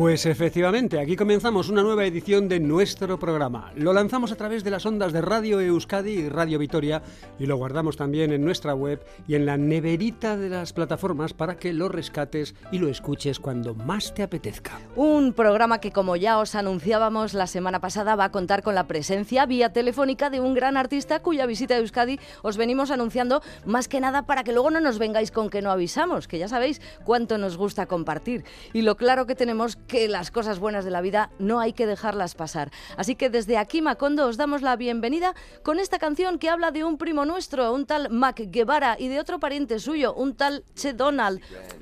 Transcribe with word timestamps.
Pues 0.00 0.24
efectivamente, 0.24 0.98
aquí 0.98 1.14
comenzamos 1.14 1.68
una 1.68 1.82
nueva 1.82 2.06
edición 2.06 2.48
de 2.48 2.58
nuestro 2.58 3.18
programa. 3.18 3.70
Lo 3.76 3.92
lanzamos 3.92 4.32
a 4.32 4.36
través 4.36 4.64
de 4.64 4.70
las 4.70 4.86
ondas 4.86 5.12
de 5.12 5.20
Radio 5.20 5.60
Euskadi 5.60 6.12
y 6.12 6.28
Radio 6.30 6.58
Vitoria 6.58 7.02
y 7.38 7.44
lo 7.44 7.58
guardamos 7.58 7.98
también 7.98 8.32
en 8.32 8.42
nuestra 8.42 8.72
web 8.72 9.04
y 9.28 9.34
en 9.34 9.44
la 9.44 9.58
neverita 9.58 10.38
de 10.38 10.48
las 10.48 10.72
plataformas 10.72 11.34
para 11.34 11.58
que 11.58 11.74
lo 11.74 11.90
rescates 11.90 12.54
y 12.72 12.78
lo 12.78 12.88
escuches 12.88 13.38
cuando 13.40 13.74
más 13.74 14.14
te 14.14 14.22
apetezca. 14.22 14.80
Un 14.96 15.34
programa 15.34 15.82
que, 15.82 15.92
como 15.92 16.16
ya 16.16 16.38
os 16.38 16.54
anunciábamos 16.54 17.34
la 17.34 17.46
semana 17.46 17.80
pasada, 17.80 18.16
va 18.16 18.24
a 18.24 18.32
contar 18.32 18.62
con 18.62 18.74
la 18.74 18.86
presencia 18.86 19.44
vía 19.44 19.74
telefónica 19.74 20.30
de 20.30 20.40
un 20.40 20.54
gran 20.54 20.78
artista 20.78 21.20
cuya 21.20 21.44
visita 21.44 21.74
a 21.74 21.78
Euskadi 21.78 22.18
os 22.40 22.56
venimos 22.56 22.90
anunciando 22.90 23.42
más 23.66 23.86
que 23.86 24.00
nada 24.00 24.24
para 24.24 24.44
que 24.44 24.54
luego 24.54 24.70
no 24.70 24.80
nos 24.80 24.98
vengáis 24.98 25.30
con 25.30 25.50
que 25.50 25.60
no 25.60 25.70
avisamos, 25.70 26.26
que 26.26 26.38
ya 26.38 26.48
sabéis 26.48 26.80
cuánto 27.04 27.36
nos 27.36 27.58
gusta 27.58 27.84
compartir. 27.84 28.44
Y 28.72 28.80
lo 28.80 28.96
claro 28.96 29.26
que 29.26 29.34
tenemos 29.34 29.76
que 29.90 30.08
las 30.08 30.30
cosas 30.30 30.60
buenas 30.60 30.84
de 30.84 30.90
la 30.90 31.00
vida 31.00 31.30
no 31.38 31.58
hay 31.58 31.72
que 31.72 31.86
dejarlas 31.86 32.34
pasar. 32.34 32.70
Así 32.96 33.16
que 33.16 33.28
desde 33.28 33.58
aquí, 33.58 33.82
Macondo, 33.82 34.26
os 34.26 34.36
damos 34.36 34.62
la 34.62 34.76
bienvenida 34.76 35.34
con 35.64 35.80
esta 35.80 35.98
canción 35.98 36.38
que 36.38 36.48
habla 36.48 36.70
de 36.70 36.84
un 36.84 36.96
primo 36.96 37.24
nuestro, 37.24 37.74
un 37.74 37.86
tal 37.86 38.08
Mac 38.10 38.40
Guevara, 38.40 38.96
y 38.98 39.08
de 39.08 39.18
otro 39.18 39.40
pariente 39.40 39.80
suyo, 39.80 40.14
un 40.14 40.36
tal 40.36 40.64
Che 40.74 40.92
Donald. 40.92 41.40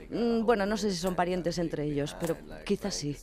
Mm, 0.08 0.44
bueno, 0.44 0.64
no 0.64 0.76
sé 0.78 0.90
si 0.90 0.96
son 0.96 1.14
parientes 1.14 1.58
entre 1.58 1.84
ellos, 1.84 2.16
pero 2.18 2.36
quizás 2.64 2.94
sí. 2.94 3.16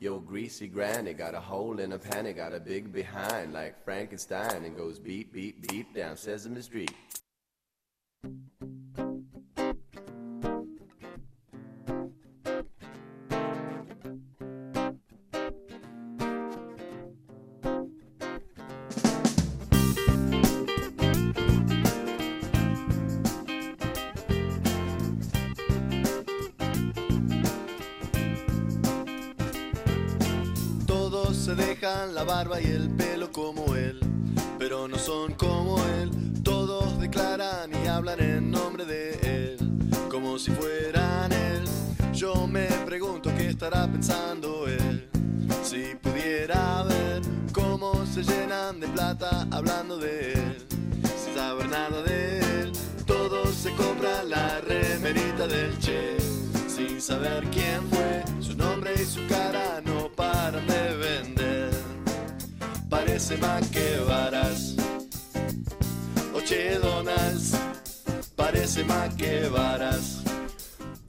Yo 0.00 0.18
greasy 0.18 0.66
granny 0.66 1.12
got 1.12 1.34
a 1.34 1.40
hole 1.40 1.78
a 1.78 2.32
got 2.32 2.54
a 2.54 2.58
big 2.58 2.90
behind 2.90 3.52
like 3.52 3.84
Frankenstein 3.84 4.64
and 4.64 4.74
goes 4.74 4.98
beep 4.98 5.30
beep 5.30 5.60
beep 5.68 5.94
down 5.94 6.16
Sesame 6.16 6.62
Street. 6.62 6.94
Y 32.58 32.64
el 32.64 32.90
pelo 32.90 33.30
como 33.30 33.76
él, 33.76 34.00
pero 34.58 34.88
no 34.88 34.98
son 34.98 35.34
como 35.34 35.76
él. 36.00 36.10
Todos 36.42 36.98
declaran 36.98 37.70
y 37.72 37.86
hablan 37.86 38.18
en 38.20 38.50
nombre 38.50 38.84
de 38.84 39.12
él, 39.22 39.58
como 40.10 40.36
si 40.38 40.50
fueran 40.50 41.30
él. 41.30 41.64
Yo 42.12 42.48
me 42.48 42.66
pregunto 42.86 43.30
qué 43.36 43.50
estará 43.50 43.86
pensando 43.86 44.66
él. 44.66 45.08
Si 45.62 45.94
pudiera 46.02 46.82
ver 46.84 47.22
cómo 47.52 48.04
se 48.06 48.24
llenan 48.24 48.80
de 48.80 48.88
plata 48.88 49.46
hablando 49.52 49.98
de 49.98 50.32
él, 50.32 50.66
sin 51.16 51.34
saber 51.34 51.68
nada 51.68 52.02
de 52.02 52.40
él. 52.40 52.72
Todos 53.06 53.54
se 53.54 53.72
compran 53.74 54.28
la 54.28 54.60
remerita 54.62 55.46
del 55.46 55.78
Che, 55.78 56.16
sin 56.66 57.00
saber 57.00 57.44
quién 57.52 57.82
fue. 57.90 58.24
Su 58.40 58.56
nombre 58.56 58.92
y 58.94 59.04
su 59.04 59.24
cara 59.28 59.80
no 59.84 60.10
paran 60.10 60.66
de 60.66 60.96
vender. 60.96 61.39
Más 63.20 63.68
que 63.68 63.98
varas. 64.08 64.74
Oche 66.34 66.78
Donalds, 66.78 67.52
parece 68.34 68.82
más 68.84 69.14
que 69.14 69.46
varas. 69.46 70.29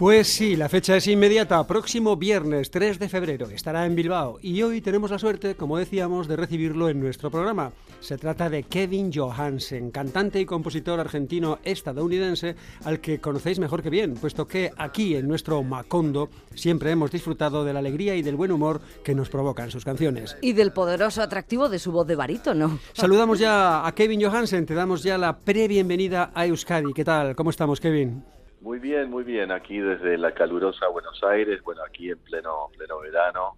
Pues 0.01 0.29
sí, 0.29 0.55
la 0.55 0.67
fecha 0.67 0.97
es 0.97 1.05
inmediata, 1.05 1.67
próximo 1.67 2.17
viernes 2.17 2.71
3 2.71 2.97
de 2.97 3.07
febrero, 3.07 3.51
estará 3.51 3.85
en 3.85 3.93
Bilbao 3.93 4.39
y 4.41 4.63
hoy 4.63 4.81
tenemos 4.81 5.11
la 5.11 5.19
suerte, 5.19 5.53
como 5.53 5.77
decíamos, 5.77 6.27
de 6.27 6.37
recibirlo 6.37 6.89
en 6.89 6.99
nuestro 6.99 7.29
programa. 7.29 7.71
Se 7.99 8.17
trata 8.17 8.49
de 8.49 8.63
Kevin 8.63 9.11
Johansen, 9.13 9.91
cantante 9.91 10.39
y 10.39 10.47
compositor 10.47 10.99
argentino-estadounidense 10.99 12.55
al 12.83 12.99
que 12.99 13.19
conocéis 13.19 13.59
mejor 13.59 13.83
que 13.83 13.91
bien, 13.91 14.15
puesto 14.15 14.47
que 14.47 14.71
aquí 14.75 15.15
en 15.15 15.27
nuestro 15.27 15.61
Macondo 15.61 16.29
siempre 16.55 16.89
hemos 16.89 17.11
disfrutado 17.11 17.63
de 17.63 17.71
la 17.71 17.77
alegría 17.77 18.15
y 18.15 18.23
del 18.23 18.37
buen 18.37 18.51
humor 18.51 18.81
que 19.03 19.13
nos 19.13 19.29
provocan 19.29 19.69
sus 19.69 19.85
canciones. 19.85 20.35
Y 20.41 20.53
del 20.53 20.73
poderoso 20.73 21.21
atractivo 21.21 21.69
de 21.69 21.77
su 21.77 21.91
voz 21.91 22.07
de 22.07 22.15
barítono. 22.15 22.79
Saludamos 22.93 23.37
ya 23.37 23.85
a 23.85 23.91
Kevin 23.93 24.23
Johansen, 24.23 24.65
te 24.65 24.73
damos 24.73 25.03
ya 25.03 25.19
la 25.19 25.37
pre-bienvenida 25.37 26.31
a 26.33 26.47
Euskadi. 26.47 26.91
¿Qué 26.91 27.05
tal? 27.05 27.35
¿Cómo 27.35 27.51
estamos, 27.51 27.79
Kevin? 27.79 28.23
Muy 28.61 28.79
bien, 28.79 29.09
muy 29.09 29.23
bien. 29.23 29.51
Aquí 29.51 29.79
desde 29.79 30.17
la 30.17 30.33
calurosa 30.33 30.87
Buenos 30.87 31.21
Aires, 31.23 31.61
bueno, 31.63 31.81
aquí 31.83 32.09
en 32.11 32.19
pleno 32.19 32.69
pleno 32.77 32.99
verano. 32.99 33.55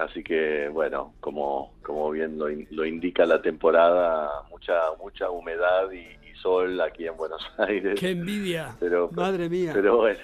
Así 0.00 0.22
que, 0.22 0.68
bueno, 0.68 1.14
como 1.20 1.74
como 1.82 2.10
bien 2.10 2.38
lo, 2.38 2.50
in- 2.50 2.66
lo 2.70 2.84
indica 2.84 3.24
la 3.26 3.40
temporada, 3.42 4.30
mucha 4.50 4.74
mucha 5.00 5.30
humedad 5.30 5.90
y, 5.90 5.98
y 6.28 6.34
sol 6.36 6.80
aquí 6.80 7.06
en 7.06 7.16
Buenos 7.16 7.42
Aires. 7.58 7.98
¡Qué 7.98 8.10
envidia! 8.10 8.76
Pero, 8.80 9.10
Madre 9.12 9.48
mía. 9.48 9.72
Pero 9.74 9.96
bueno, 9.96 10.20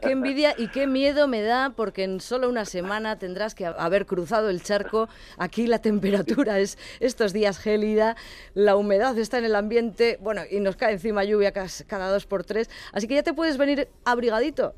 Qué 0.00 0.10
envidia 0.10 0.54
y 0.56 0.68
qué 0.68 0.86
miedo 0.86 1.28
me 1.28 1.42
da 1.42 1.70
porque 1.70 2.04
en 2.04 2.20
solo 2.20 2.48
una 2.48 2.64
semana 2.64 3.18
tendrás 3.18 3.54
que 3.54 3.66
haber 3.66 4.06
cruzado 4.06 4.50
el 4.50 4.62
charco. 4.62 5.08
Aquí 5.38 5.66
la 5.66 5.78
temperatura 5.80 6.58
es 6.58 6.78
estos 7.00 7.32
días 7.32 7.58
gélida, 7.58 8.16
la 8.54 8.76
humedad 8.76 9.16
está 9.18 9.38
en 9.38 9.44
el 9.44 9.54
ambiente, 9.54 10.18
bueno, 10.20 10.42
y 10.50 10.60
nos 10.60 10.76
cae 10.76 10.92
encima 10.92 11.24
lluvia 11.24 11.52
cada 11.52 12.08
dos 12.08 12.26
por 12.26 12.44
tres. 12.44 12.70
Así 12.92 13.08
que 13.08 13.14
ya 13.14 13.22
te 13.22 13.34
puedes 13.34 13.56
venir 13.56 13.88
abrigadito. 14.04 14.74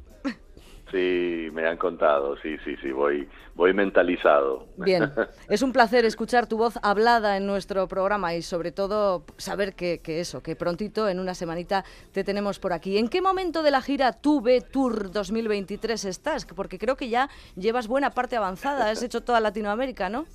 Sí, 0.91 1.49
me 1.53 1.67
han 1.67 1.77
contado, 1.77 2.37
sí, 2.39 2.57
sí, 2.65 2.77
sí, 2.83 2.93
voy 2.93 3.29
voy 3.55 3.73
mentalizado. 3.73 4.67
Bien, 4.77 5.11
es 5.49 5.63
un 5.63 5.73
placer 5.73 6.05
escuchar 6.05 6.47
tu 6.47 6.59
voz 6.59 6.79
hablada 6.83 7.37
en 7.37 7.47
nuestro 7.47 7.89
programa 7.89 8.35
y 8.35 8.43
sobre 8.43 8.71
todo 8.71 9.25
saber 9.39 9.75
que, 9.75 10.01
que 10.01 10.21
eso, 10.21 10.43
que 10.43 10.57
prontito, 10.57 11.09
en 11.09 11.19
una 11.19 11.35
semanita, 11.35 11.85
te 12.13 12.23
tenemos 12.23 12.59
por 12.59 12.73
aquí. 12.73 12.99
¿En 12.99 13.09
qué 13.09 13.23
momento 13.23 13.63
de 13.63 13.71
la 13.71 13.81
gira 13.81 14.13
Tuve 14.13 14.61
Tour 14.61 15.11
2023 15.11 16.05
estás? 16.05 16.45
Porque 16.45 16.79
creo 16.79 16.97
que 16.97 17.09
ya 17.09 17.29
llevas 17.57 17.89
buena 17.89 18.11
parte 18.11 18.37
avanzada, 18.37 18.91
has 18.91 19.03
hecho 19.03 19.23
toda 19.23 19.41
Latinoamérica, 19.41 20.09
¿no? 20.09 20.27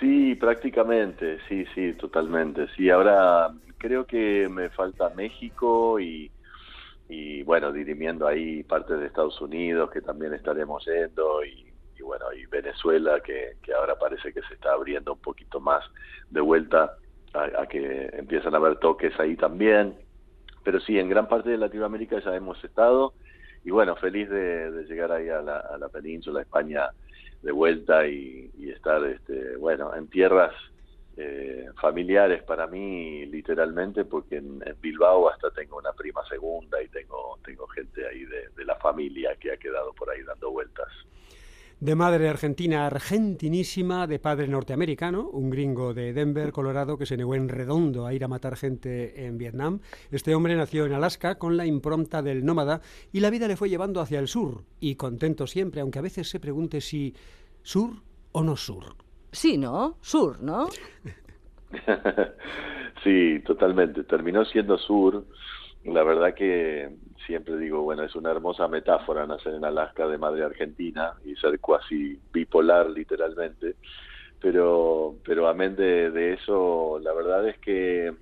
Sí, 0.00 0.34
prácticamente, 0.34 1.38
sí, 1.48 1.64
sí, 1.74 1.92
totalmente. 1.92 2.66
Sí, 2.76 2.90
ahora 2.90 3.50
creo 3.78 4.06
que 4.06 4.48
me 4.50 4.70
falta 4.70 5.10
México 5.10 6.00
y, 6.00 6.30
y 7.08 7.42
bueno, 7.42 7.72
dirimiendo 7.72 8.26
ahí 8.26 8.62
partes 8.64 8.98
de 8.98 9.06
Estados 9.06 9.40
Unidos 9.40 9.90
que 9.90 10.00
también 10.00 10.32
estaremos 10.34 10.84
yendo 10.84 11.44
y, 11.44 11.72
bueno, 12.02 12.32
y 12.32 12.44
Venezuela 12.46 13.20
que, 13.20 13.56
que 13.62 13.72
ahora 13.72 13.98
parece 13.98 14.32
que 14.32 14.42
se 14.42 14.54
está 14.54 14.72
abriendo 14.72 15.14
un 15.14 15.20
poquito 15.20 15.60
más 15.60 15.84
de 16.30 16.40
vuelta 16.40 16.96
a, 17.32 17.62
a 17.62 17.66
que 17.66 18.10
empiezan 18.12 18.54
a 18.54 18.58
haber 18.58 18.76
toques 18.76 19.18
ahí 19.18 19.36
también. 19.36 19.94
Pero 20.64 20.80
sí, 20.80 20.98
en 20.98 21.08
gran 21.08 21.28
parte 21.28 21.50
de 21.50 21.58
Latinoamérica 21.58 22.20
ya 22.20 22.34
hemos 22.34 22.62
estado 22.62 23.14
y 23.64 23.70
bueno, 23.70 23.96
feliz 23.96 24.28
de, 24.28 24.70
de 24.70 24.84
llegar 24.84 25.10
ahí 25.10 25.28
a 25.30 25.40
la, 25.40 25.88
península, 25.90 26.42
España 26.42 26.90
de 27.42 27.52
vuelta 27.52 28.06
y, 28.06 28.50
y 28.58 28.70
estar, 28.70 29.02
este, 29.06 29.56
bueno, 29.56 29.94
en 29.94 30.06
tierras 30.08 30.52
eh, 31.16 31.66
familiares 31.80 32.42
para 32.42 32.66
mí, 32.66 33.26
literalmente, 33.26 34.04
porque 34.04 34.36
en, 34.36 34.62
Bilbao 34.80 35.28
hasta 35.28 35.50
tengo 35.50 35.78
una 35.78 35.92
prima 35.92 36.24
segunda 36.28 36.82
y 36.82 36.88
tengo, 36.88 37.38
tengo 37.44 37.66
gente 37.68 38.06
ahí 38.06 38.24
de 38.24 38.64
la 38.64 38.76
familia 38.76 39.36
que 39.36 39.52
ha 39.52 39.56
quedado 39.56 39.92
por 39.92 40.10
ahí 40.10 40.22
dando 40.22 40.50
vueltas. 40.50 40.88
De 41.84 41.96
madre 41.96 42.30
argentina, 42.30 42.86
argentinísima, 42.86 44.06
de 44.06 44.18
padre 44.18 44.48
norteamericano, 44.48 45.28
un 45.28 45.50
gringo 45.50 45.92
de 45.92 46.14
Denver, 46.14 46.50
Colorado, 46.50 46.96
que 46.96 47.04
se 47.04 47.16
negó 47.16 47.34
en 47.34 47.48
redondo 47.48 48.06
a 48.06 48.14
ir 48.14 48.24
a 48.24 48.28
matar 48.28 48.56
gente 48.56 49.26
en 49.26 49.36
Vietnam. 49.36 49.80
Este 50.10 50.34
hombre 50.34 50.56
nació 50.56 50.86
en 50.86 50.94
Alaska 50.94 51.34
con 51.36 51.58
la 51.58 51.66
impronta 51.66 52.22
del 52.22 52.44
nómada 52.44 52.80
y 53.12 53.20
la 53.20 53.28
vida 53.28 53.48
le 53.48 53.56
fue 53.56 53.68
llevando 53.68 54.00
hacia 54.00 54.20
el 54.20 54.28
sur, 54.28 54.62
y 54.80 54.94
contento 54.94 55.46
siempre, 55.46 55.82
aunque 55.82 55.98
a 55.98 56.02
veces 56.02 56.30
se 56.30 56.40
pregunte 56.40 56.80
si 56.80 57.14
sur 57.62 57.90
o 58.32 58.42
no 58.42 58.56
sur. 58.56 59.03
Sí, 59.34 59.58
¿no? 59.58 59.96
Sur, 60.00 60.40
¿no? 60.40 60.68
sí, 63.04 63.40
totalmente. 63.44 64.04
Terminó 64.04 64.44
siendo 64.44 64.78
sur. 64.78 65.24
La 65.84 66.04
verdad 66.04 66.34
que 66.34 66.96
siempre 67.26 67.58
digo, 67.58 67.82
bueno, 67.82 68.04
es 68.04 68.14
una 68.14 68.30
hermosa 68.30 68.68
metáfora 68.68 69.26
nacer 69.26 69.54
en 69.54 69.64
Alaska 69.64 70.06
de 70.06 70.18
madre 70.18 70.44
argentina 70.44 71.14
y 71.24 71.34
ser 71.34 71.58
cuasi 71.58 72.18
bipolar 72.32 72.88
literalmente. 72.88 73.74
Pero, 74.40 75.16
pero 75.24 75.48
amén 75.48 75.74
de, 75.74 76.10
de 76.12 76.34
eso, 76.34 77.00
la 77.02 77.12
verdad 77.12 77.48
es 77.48 77.58
que 77.58 78.14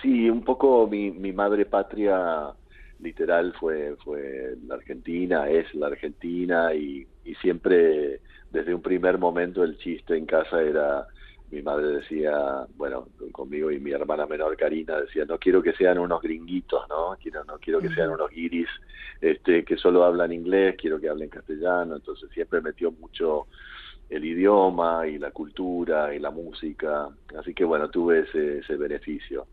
sí, 0.00 0.30
un 0.30 0.42
poco 0.42 0.86
mi, 0.86 1.10
mi 1.10 1.32
madre 1.32 1.66
patria 1.66 2.54
literal 2.98 3.54
fue, 3.60 3.96
fue 4.04 4.56
la 4.66 4.76
Argentina, 4.76 5.50
es 5.50 5.72
la 5.74 5.88
Argentina 5.88 6.74
y, 6.74 7.06
y 7.24 7.34
siempre 7.36 8.20
desde 8.50 8.74
un 8.74 8.82
primer 8.82 9.18
momento 9.18 9.62
el 9.62 9.78
chiste 9.78 10.16
en 10.16 10.26
casa 10.26 10.60
era 10.62 11.06
mi 11.50 11.62
madre 11.62 11.88
decía, 11.88 12.64
bueno, 12.76 13.08
conmigo 13.32 13.70
y 13.72 13.80
mi 13.80 13.90
hermana 13.90 14.24
menor 14.26 14.56
Karina 14.56 15.00
decía, 15.00 15.24
no 15.24 15.38
quiero 15.38 15.60
que 15.62 15.72
sean 15.72 15.98
unos 15.98 16.22
gringuitos, 16.22 16.88
¿no? 16.88 17.16
Quiero, 17.20 17.44
no 17.44 17.58
quiero 17.58 17.80
que 17.80 17.88
sean 17.88 18.10
unos 18.10 18.30
guiris 18.30 18.68
este, 19.20 19.64
que 19.64 19.76
solo 19.76 20.04
hablan 20.04 20.32
inglés, 20.32 20.76
quiero 20.78 21.00
que 21.00 21.08
hablen 21.08 21.28
castellano, 21.28 21.96
entonces 21.96 22.30
siempre 22.32 22.60
metió 22.60 22.92
mucho 22.92 23.48
el 24.08 24.24
idioma 24.24 25.06
y 25.08 25.18
la 25.18 25.32
cultura 25.32 26.14
y 26.14 26.20
la 26.20 26.30
música, 26.30 27.08
así 27.36 27.52
que 27.52 27.64
bueno, 27.64 27.90
tuve 27.90 28.20
ese, 28.20 28.58
ese 28.58 28.76
beneficio. 28.76 29.46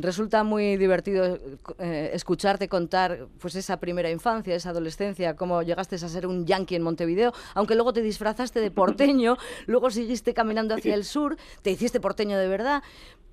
Resulta 0.00 0.44
muy 0.44 0.78
divertido 0.78 1.38
eh, 1.78 2.10
escucharte 2.14 2.68
contar 2.68 3.26
pues 3.38 3.54
esa 3.54 3.78
primera 3.78 4.10
infancia, 4.10 4.54
esa 4.54 4.70
adolescencia, 4.70 5.36
cómo 5.36 5.62
llegaste 5.62 5.96
a 5.96 5.98
ser 5.98 6.26
un 6.26 6.46
yankee 6.46 6.76
en 6.76 6.82
Montevideo, 6.82 7.32
aunque 7.54 7.74
luego 7.74 7.92
te 7.92 8.00
disfrazaste 8.00 8.60
de 8.60 8.70
porteño, 8.70 9.36
luego 9.66 9.90
seguiste 9.90 10.32
caminando 10.32 10.74
hacia 10.74 10.94
el 10.94 11.04
sur, 11.04 11.36
te 11.62 11.70
hiciste 11.70 12.00
porteño 12.00 12.38
de 12.38 12.48
verdad, 12.48 12.82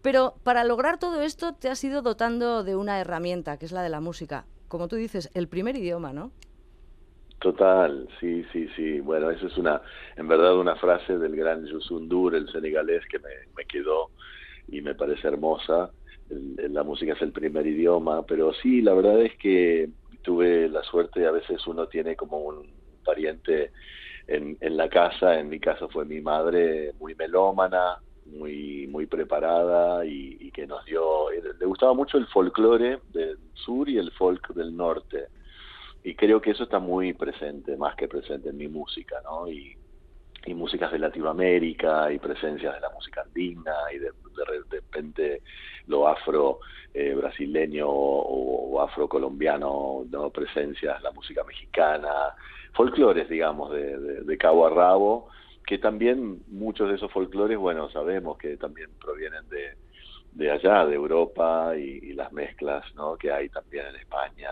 pero 0.02 0.36
para 0.44 0.66
lograr 0.66 1.00
todo 1.00 1.22
esto 1.22 1.54
te 1.54 1.70
has 1.70 1.82
ido 1.86 2.02
dotando 2.02 2.64
de 2.66 2.76
una 2.76 3.00
herramienta, 3.00 3.58
que 3.58 3.66
es 3.66 3.72
la 3.72 3.82
de 3.82 3.90
la 3.90 4.02
música. 4.02 4.46
Como 4.68 4.90
tú 4.90 4.98
dices, 4.98 5.32
el 5.34 5.48
primer 5.48 5.78
idioma, 5.78 6.12
¿no? 6.12 6.32
Total, 7.40 8.10
sí, 8.20 8.44
sí, 8.52 8.68
sí. 8.76 9.00
Bueno, 9.00 9.32
esa 9.32 9.46
es 9.48 9.58
una, 9.58 9.82
en 10.18 10.28
verdad, 10.28 10.58
una 10.58 10.76
frase 10.76 11.18
del 11.18 11.36
gran 11.36 11.66
Yusundur, 11.66 12.36
el 12.36 12.52
senegalés, 12.52 13.06
que 13.08 13.20
me 13.20 13.64
quedó 13.66 14.10
y 14.68 14.82
me 14.82 14.96
parece 14.96 15.30
hermosa 15.30 15.92
la 16.30 16.84
música 16.84 17.14
es 17.14 17.22
el 17.22 17.32
primer 17.32 17.66
idioma, 17.66 18.26
pero 18.26 18.54
sí, 18.54 18.82
la 18.82 18.94
verdad 18.94 19.22
es 19.22 19.36
que 19.38 19.90
tuve 20.22 20.68
la 20.70 20.84
suerte, 20.84 21.26
a 21.26 21.32
veces 21.32 21.66
uno 21.68 21.88
tiene 21.88 22.16
como 22.16 22.40
un 22.40 22.70
pariente 23.06 23.72
en, 24.28 24.58
la 24.76 24.90
casa, 24.90 25.40
en 25.40 25.48
mi 25.48 25.60
caso 25.60 25.88
fue 25.88 26.04
mi 26.04 26.20
madre 26.20 26.94
muy 27.00 27.16
melómana, 27.16 28.00
muy 28.26 28.88
muy 28.88 29.06
preparada 29.06 30.06
y, 30.06 30.52
que 30.52 30.68
nos 30.68 30.84
dio, 30.86 31.30
le 31.32 31.66
gustaba 31.66 31.94
mucho 31.94 32.18
el 32.18 32.28
folclore 32.28 33.00
del 33.14 33.38
sur 33.54 33.88
y 33.88 33.98
el 33.98 34.12
folk 34.12 34.54
del 34.54 34.76
norte. 34.76 35.28
Y 36.04 36.16
creo 36.16 36.42
que 36.42 36.52
eso 36.52 36.64
está 36.64 36.80
muy 36.80 37.14
presente, 37.14 37.78
más 37.78 37.96
que 37.96 38.08
presente 38.08 38.50
en 38.50 38.58
mi 38.58 38.68
música, 38.68 39.18
¿no? 39.24 39.50
Y, 39.50 39.78
y 40.48 40.54
músicas 40.54 40.92
de 40.92 41.00
Latinoamérica 41.00 42.12
y 42.12 42.20
presencias 42.20 42.74
de 42.74 42.80
la 42.80 42.90
música 42.90 43.22
andina 43.22 43.74
y 43.94 44.00
de, 44.00 44.12
de, 44.12 44.80
repente 44.80 45.42
lo 45.88 46.08
afro 46.08 46.60
eh, 46.94 47.14
brasileño 47.14 47.88
o, 47.90 48.82
afro 48.82 49.10
colombiano, 49.10 50.06
¿no? 50.10 50.30
presencias, 50.30 51.02
la 51.02 51.12
música 51.12 51.44
mexicana, 51.44 52.12
folclores, 52.74 53.28
digamos, 53.28 53.72
de, 53.72 54.22
de, 54.24 54.38
cabo 54.38 54.68
a 54.68 54.70
rabo, 54.70 55.30
que 55.66 55.80
también 55.80 56.44
muchos 56.48 56.90
de 56.90 56.96
esos 56.96 57.12
folclores, 57.12 57.58
bueno, 57.58 57.90
sabemos 57.90 58.38
que 58.38 58.56
también 58.56 58.90
provienen 59.00 59.50
de, 59.50 59.76
de 60.32 60.52
allá, 60.52 60.86
de 60.86 60.96
Europa 60.96 61.74
y, 61.76 62.00
y 62.10 62.14
las 62.14 62.32
mezclas 62.32 62.86
¿no? 62.96 63.18
que 63.18 63.32
hay 63.32 63.50
también 63.50 63.88
en 63.88 63.96
España 63.96 64.50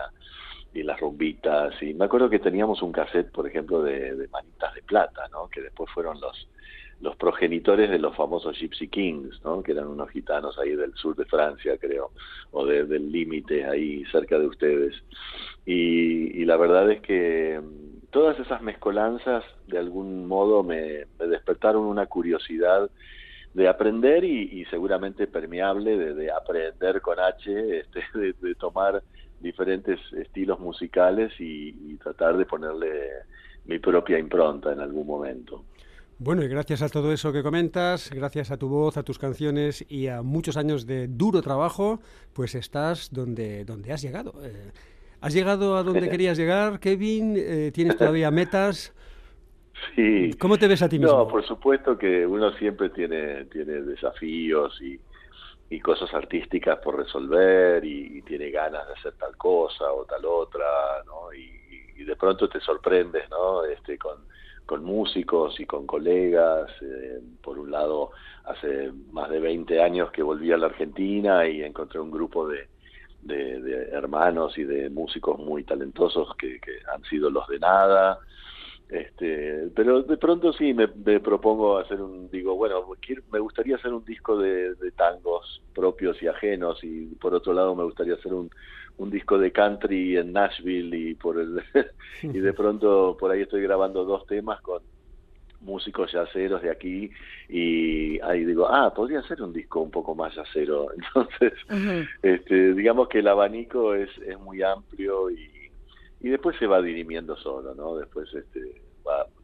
y 0.76 0.82
las 0.82 1.00
rumbitas. 1.00 1.74
Y 1.82 1.94
me 1.94 2.04
acuerdo 2.04 2.30
que 2.30 2.38
teníamos 2.38 2.82
un 2.82 2.92
cassette, 2.92 3.30
por 3.30 3.46
ejemplo, 3.46 3.82
de, 3.82 4.28
Manitas 4.30 4.74
de 4.74 4.82
Plata, 4.82 5.26
¿no? 5.32 5.48
que 5.48 5.62
después 5.62 5.90
fueron 5.90 6.20
los, 6.20 6.48
los 7.00 7.16
progenitores 7.16 7.90
de 7.90 7.98
los 7.98 8.14
famosos 8.16 8.58
Gypsy 8.58 8.88
Kings, 8.88 9.40
que 9.64 9.72
eran 9.72 9.88
unos 9.88 10.10
gitanos 10.10 10.58
ahí 10.58 10.74
del 10.74 10.94
sur 10.94 11.16
de 11.16 11.24
Francia, 11.24 11.76
creo, 11.78 12.10
o 12.52 12.66
del 12.66 13.10
límite 13.10 13.64
ahí 13.64 14.04
cerca 14.12 14.38
de 14.38 14.46
ustedes. 14.46 14.94
Y, 15.64 16.44
la 16.44 16.56
verdad 16.56 16.90
es 16.90 17.00
que 17.00 17.60
mm, 17.60 18.10
todas 18.10 18.38
esas 18.38 18.62
mezcolanzas 18.62 19.44
de 19.66 19.78
algún 19.78 20.26
modo 20.26 20.62
me, 20.62 21.06
despertaron 21.18 21.84
una 21.84 22.06
curiosidad 22.06 22.88
de 23.52 23.68
aprender 23.68 24.22
y, 24.22 24.64
seguramente 24.66 25.26
permeable 25.26 25.96
de, 26.14 26.30
aprender 26.30 27.00
con 27.00 27.18
H, 27.18 27.78
este, 27.78 28.32
de 28.40 28.54
tomar 28.54 29.02
diferentes 29.40 30.00
estilos 30.12 30.60
musicales 30.60 31.32
y, 31.38 31.96
tratar 31.96 32.36
de 32.36 32.44
ponerle 32.44 33.10
mi 33.64 33.78
propia 33.78 34.18
impronta 34.18 34.72
en 34.72 34.80
algún 34.80 35.06
momento. 35.06 35.64
Bueno, 36.18 36.42
y 36.44 36.48
gracias 36.48 36.82
a 36.82 36.88
todo 36.88 37.12
eso 37.12 37.32
que 37.32 37.42
comentas, 37.42 38.10
gracias 38.10 38.50
a 38.50 38.56
tu 38.56 38.68
voz, 38.68 38.96
a 38.96 39.02
tus 39.02 39.18
canciones 39.18 39.84
y 39.88 40.06
a 40.06 40.22
muchos 40.22 40.56
años 40.56 40.86
de 40.86 41.08
duro 41.08 41.42
trabajo, 41.42 42.00
pues 42.32 42.54
estás 42.54 43.10
donde, 43.12 43.64
donde 43.64 43.92
has 43.92 44.02
llegado. 44.02 44.34
Eh, 44.42 44.70
¿Has 45.20 45.34
llegado 45.34 45.76
a 45.76 45.82
donde 45.82 46.08
querías 46.10 46.38
llegar, 46.38 46.78
Kevin? 46.78 47.34
Eh, 47.36 47.70
¿Tienes 47.74 47.96
todavía 47.98 48.30
metas? 48.30 48.94
Sí. 49.94 50.30
¿Cómo 50.38 50.56
te 50.56 50.68
ves 50.68 50.82
a 50.82 50.88
ti 50.88 50.98
mismo? 50.98 51.16
No, 51.16 51.28
por 51.28 51.44
supuesto 51.44 51.98
que 51.98 52.26
uno 52.26 52.52
siempre 52.52 52.90
tiene, 52.90 53.44
tiene 53.46 53.82
desafíos 53.82 54.80
y, 54.80 54.98
y 55.68 55.80
cosas 55.80 56.12
artísticas 56.14 56.78
por 56.78 56.96
resolver 56.96 57.84
y, 57.84 58.22
tiene 58.22 58.50
ganas 58.50 58.86
de 58.88 58.94
hacer 58.94 59.12
tal 59.14 59.36
cosa 59.36 59.92
o 59.92 60.04
tal 60.04 60.24
otra, 60.24 60.64
¿no? 61.04 61.32
Y, 61.32 61.54
de 62.04 62.14
pronto 62.14 62.48
te 62.48 62.60
sorprendes, 62.60 63.28
¿no? 63.30 63.64
Este, 63.64 63.98
con, 63.98 64.18
con 64.64 64.84
músicos 64.84 65.58
y 65.58 65.66
con 65.66 65.86
colegas. 65.86 66.70
Eh, 66.80 67.20
por 67.42 67.58
un 67.58 67.70
lado, 67.70 68.10
hace 68.44 68.92
más 69.10 69.28
de 69.28 69.40
20 69.40 69.82
años 69.82 70.12
que 70.12 70.22
volví 70.22 70.52
a 70.52 70.56
la 70.56 70.66
Argentina 70.66 71.48
y 71.48 71.62
encontré 71.62 71.98
un 71.98 72.12
grupo 72.12 72.46
de, 72.46 72.68
de, 73.22 73.88
hermanos 73.90 74.56
y 74.56 74.64
de 74.64 74.88
músicos 74.90 75.38
muy 75.38 75.64
talentosos 75.64 76.36
que, 76.36 76.60
que 76.60 76.78
han 76.94 77.02
sido 77.04 77.28
los 77.28 77.48
de 77.48 77.58
nada. 77.58 78.20
Este, 78.88 79.68
pero 79.74 80.02
de 80.02 80.16
pronto 80.16 80.52
sí 80.52 80.72
me, 80.72 80.86
propongo 81.18 81.78
hacer 81.78 82.00
un, 82.00 82.30
digo, 82.30 82.54
bueno, 82.54 82.84
me 83.32 83.40
gustaría 83.40 83.76
hacer 83.76 83.92
un 83.92 84.04
disco 84.04 84.38
de, 84.38 84.74
tangos 84.96 85.60
propios 85.74 86.22
y 86.22 86.28
ajenos 86.28 86.82
y 86.84 87.06
por 87.16 87.34
otro 87.34 87.52
lado 87.52 87.74
me 87.74 87.82
gustaría 87.82 88.14
hacer 88.14 88.32
un, 88.32 88.48
un 88.98 89.10
disco 89.10 89.38
de 89.38 89.50
country 89.50 90.16
en 90.16 90.32
Nashville 90.32 90.96
y 90.96 91.14
por 91.14 91.40
el 91.40 91.62
y 92.22 92.38
de 92.38 92.52
pronto 92.52 93.16
por 93.18 93.32
ahí 93.32 93.42
estoy 93.42 93.62
grabando 93.62 94.04
dos 94.04 94.24
temas 94.26 94.60
con 94.60 94.82
músicos 95.60 96.12
yaceros 96.12 96.62
de 96.62 96.70
aquí 96.70 97.10
y 97.48 98.20
ahí 98.20 98.44
digo, 98.44 98.68
ah, 98.68 98.94
podría 98.94 99.20
ser 99.22 99.42
un 99.42 99.52
disco 99.52 99.80
un 99.80 99.90
poco 99.90 100.14
más 100.14 100.34
yacero. 100.34 100.88
Entonces, 100.96 101.52
este, 102.22 102.74
digamos 102.74 103.08
que 103.08 103.18
el 103.18 103.28
abanico 103.28 103.94
es, 103.94 104.10
es 104.18 104.38
muy 104.38 104.62
amplio 104.62 105.28
y 105.30 105.55
y 106.26 106.28
después 106.28 106.56
se 106.58 106.66
va 106.66 106.82
dirimiendo 106.82 107.36
solo, 107.36 107.72
¿no? 107.76 107.94
Después 107.94 108.28
este, 108.34 108.82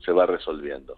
se 0.04 0.10
va 0.10 0.26
resolviendo. 0.26 0.96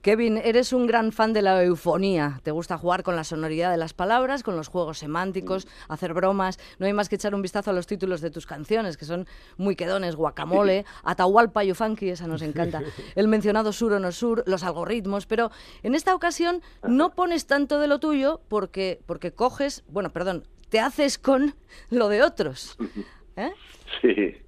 Kevin, 0.00 0.36
eres 0.36 0.72
un 0.72 0.88
gran 0.88 1.12
fan 1.12 1.32
de 1.32 1.42
la 1.42 1.62
eufonía. 1.62 2.40
Te 2.42 2.50
gusta 2.50 2.76
jugar 2.76 3.04
con 3.04 3.14
la 3.14 3.22
sonoridad 3.22 3.70
de 3.70 3.76
las 3.76 3.94
palabras, 3.94 4.42
con 4.42 4.56
los 4.56 4.66
juegos 4.66 4.98
semánticos, 4.98 5.66
mm. 5.66 5.92
hacer 5.92 6.12
bromas. 6.12 6.58
No 6.80 6.86
hay 6.86 6.92
más 6.92 7.08
que 7.08 7.14
echar 7.14 7.36
un 7.36 7.42
vistazo 7.42 7.70
a 7.70 7.72
los 7.72 7.86
títulos 7.86 8.20
de 8.20 8.32
tus 8.32 8.46
canciones, 8.46 8.96
que 8.96 9.04
son 9.04 9.28
muy 9.58 9.76
quedones, 9.76 10.16
guacamole, 10.16 10.84
Atahualpa 11.04 11.62
y 11.62 11.72
Funky, 11.72 12.08
esa 12.08 12.26
nos 12.26 12.42
encanta. 12.42 12.82
El 13.14 13.28
mencionado 13.28 13.72
sur 13.72 13.92
o 13.92 14.00
no 14.00 14.10
sur, 14.10 14.42
los 14.48 14.64
algoritmos. 14.64 15.26
Pero 15.26 15.52
en 15.84 15.94
esta 15.94 16.16
ocasión 16.16 16.62
no 16.82 17.14
pones 17.14 17.46
tanto 17.46 17.78
de 17.78 17.86
lo 17.86 18.00
tuyo 18.00 18.40
porque, 18.48 18.98
porque 19.06 19.30
coges, 19.30 19.84
bueno, 19.86 20.10
perdón, 20.10 20.48
te 20.68 20.80
haces 20.80 21.16
con 21.16 21.54
lo 21.90 22.08
de 22.08 22.24
otros. 22.24 22.76
¿Eh? 23.36 23.52
Sí. 24.00 24.42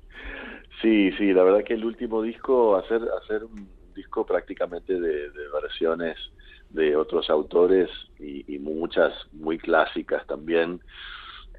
Sí, 0.84 1.10
sí, 1.12 1.32
la 1.32 1.42
verdad 1.44 1.64
que 1.64 1.72
el 1.72 1.84
último 1.86 2.20
disco, 2.20 2.76
hacer, 2.76 3.00
hacer 3.22 3.42
un 3.42 3.66
disco 3.94 4.26
prácticamente 4.26 5.00
de, 5.00 5.30
versiones 5.50 6.18
de 6.68 6.94
otros 6.94 7.30
autores 7.30 7.88
y, 8.18 8.58
muchas 8.58 9.14
muy 9.32 9.56
clásicas 9.56 10.26
también. 10.26 10.82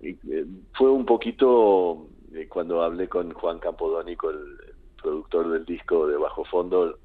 Eh, 0.01 0.45
fue 0.73 0.91
un 0.91 1.07
poquito, 1.07 2.05
eh, 2.35 2.47
cuando 2.47 2.83
hablé 2.83 3.09
con 3.09 3.33
Juan 3.33 3.57
Campodónico, 3.57 4.29
el, 4.29 4.37
el, 4.37 4.75
productor 5.01 5.49
del 5.49 5.65
disco 5.65 6.05
de 6.05 6.17
Bajo 6.17 6.45
Fondo, 6.45 6.99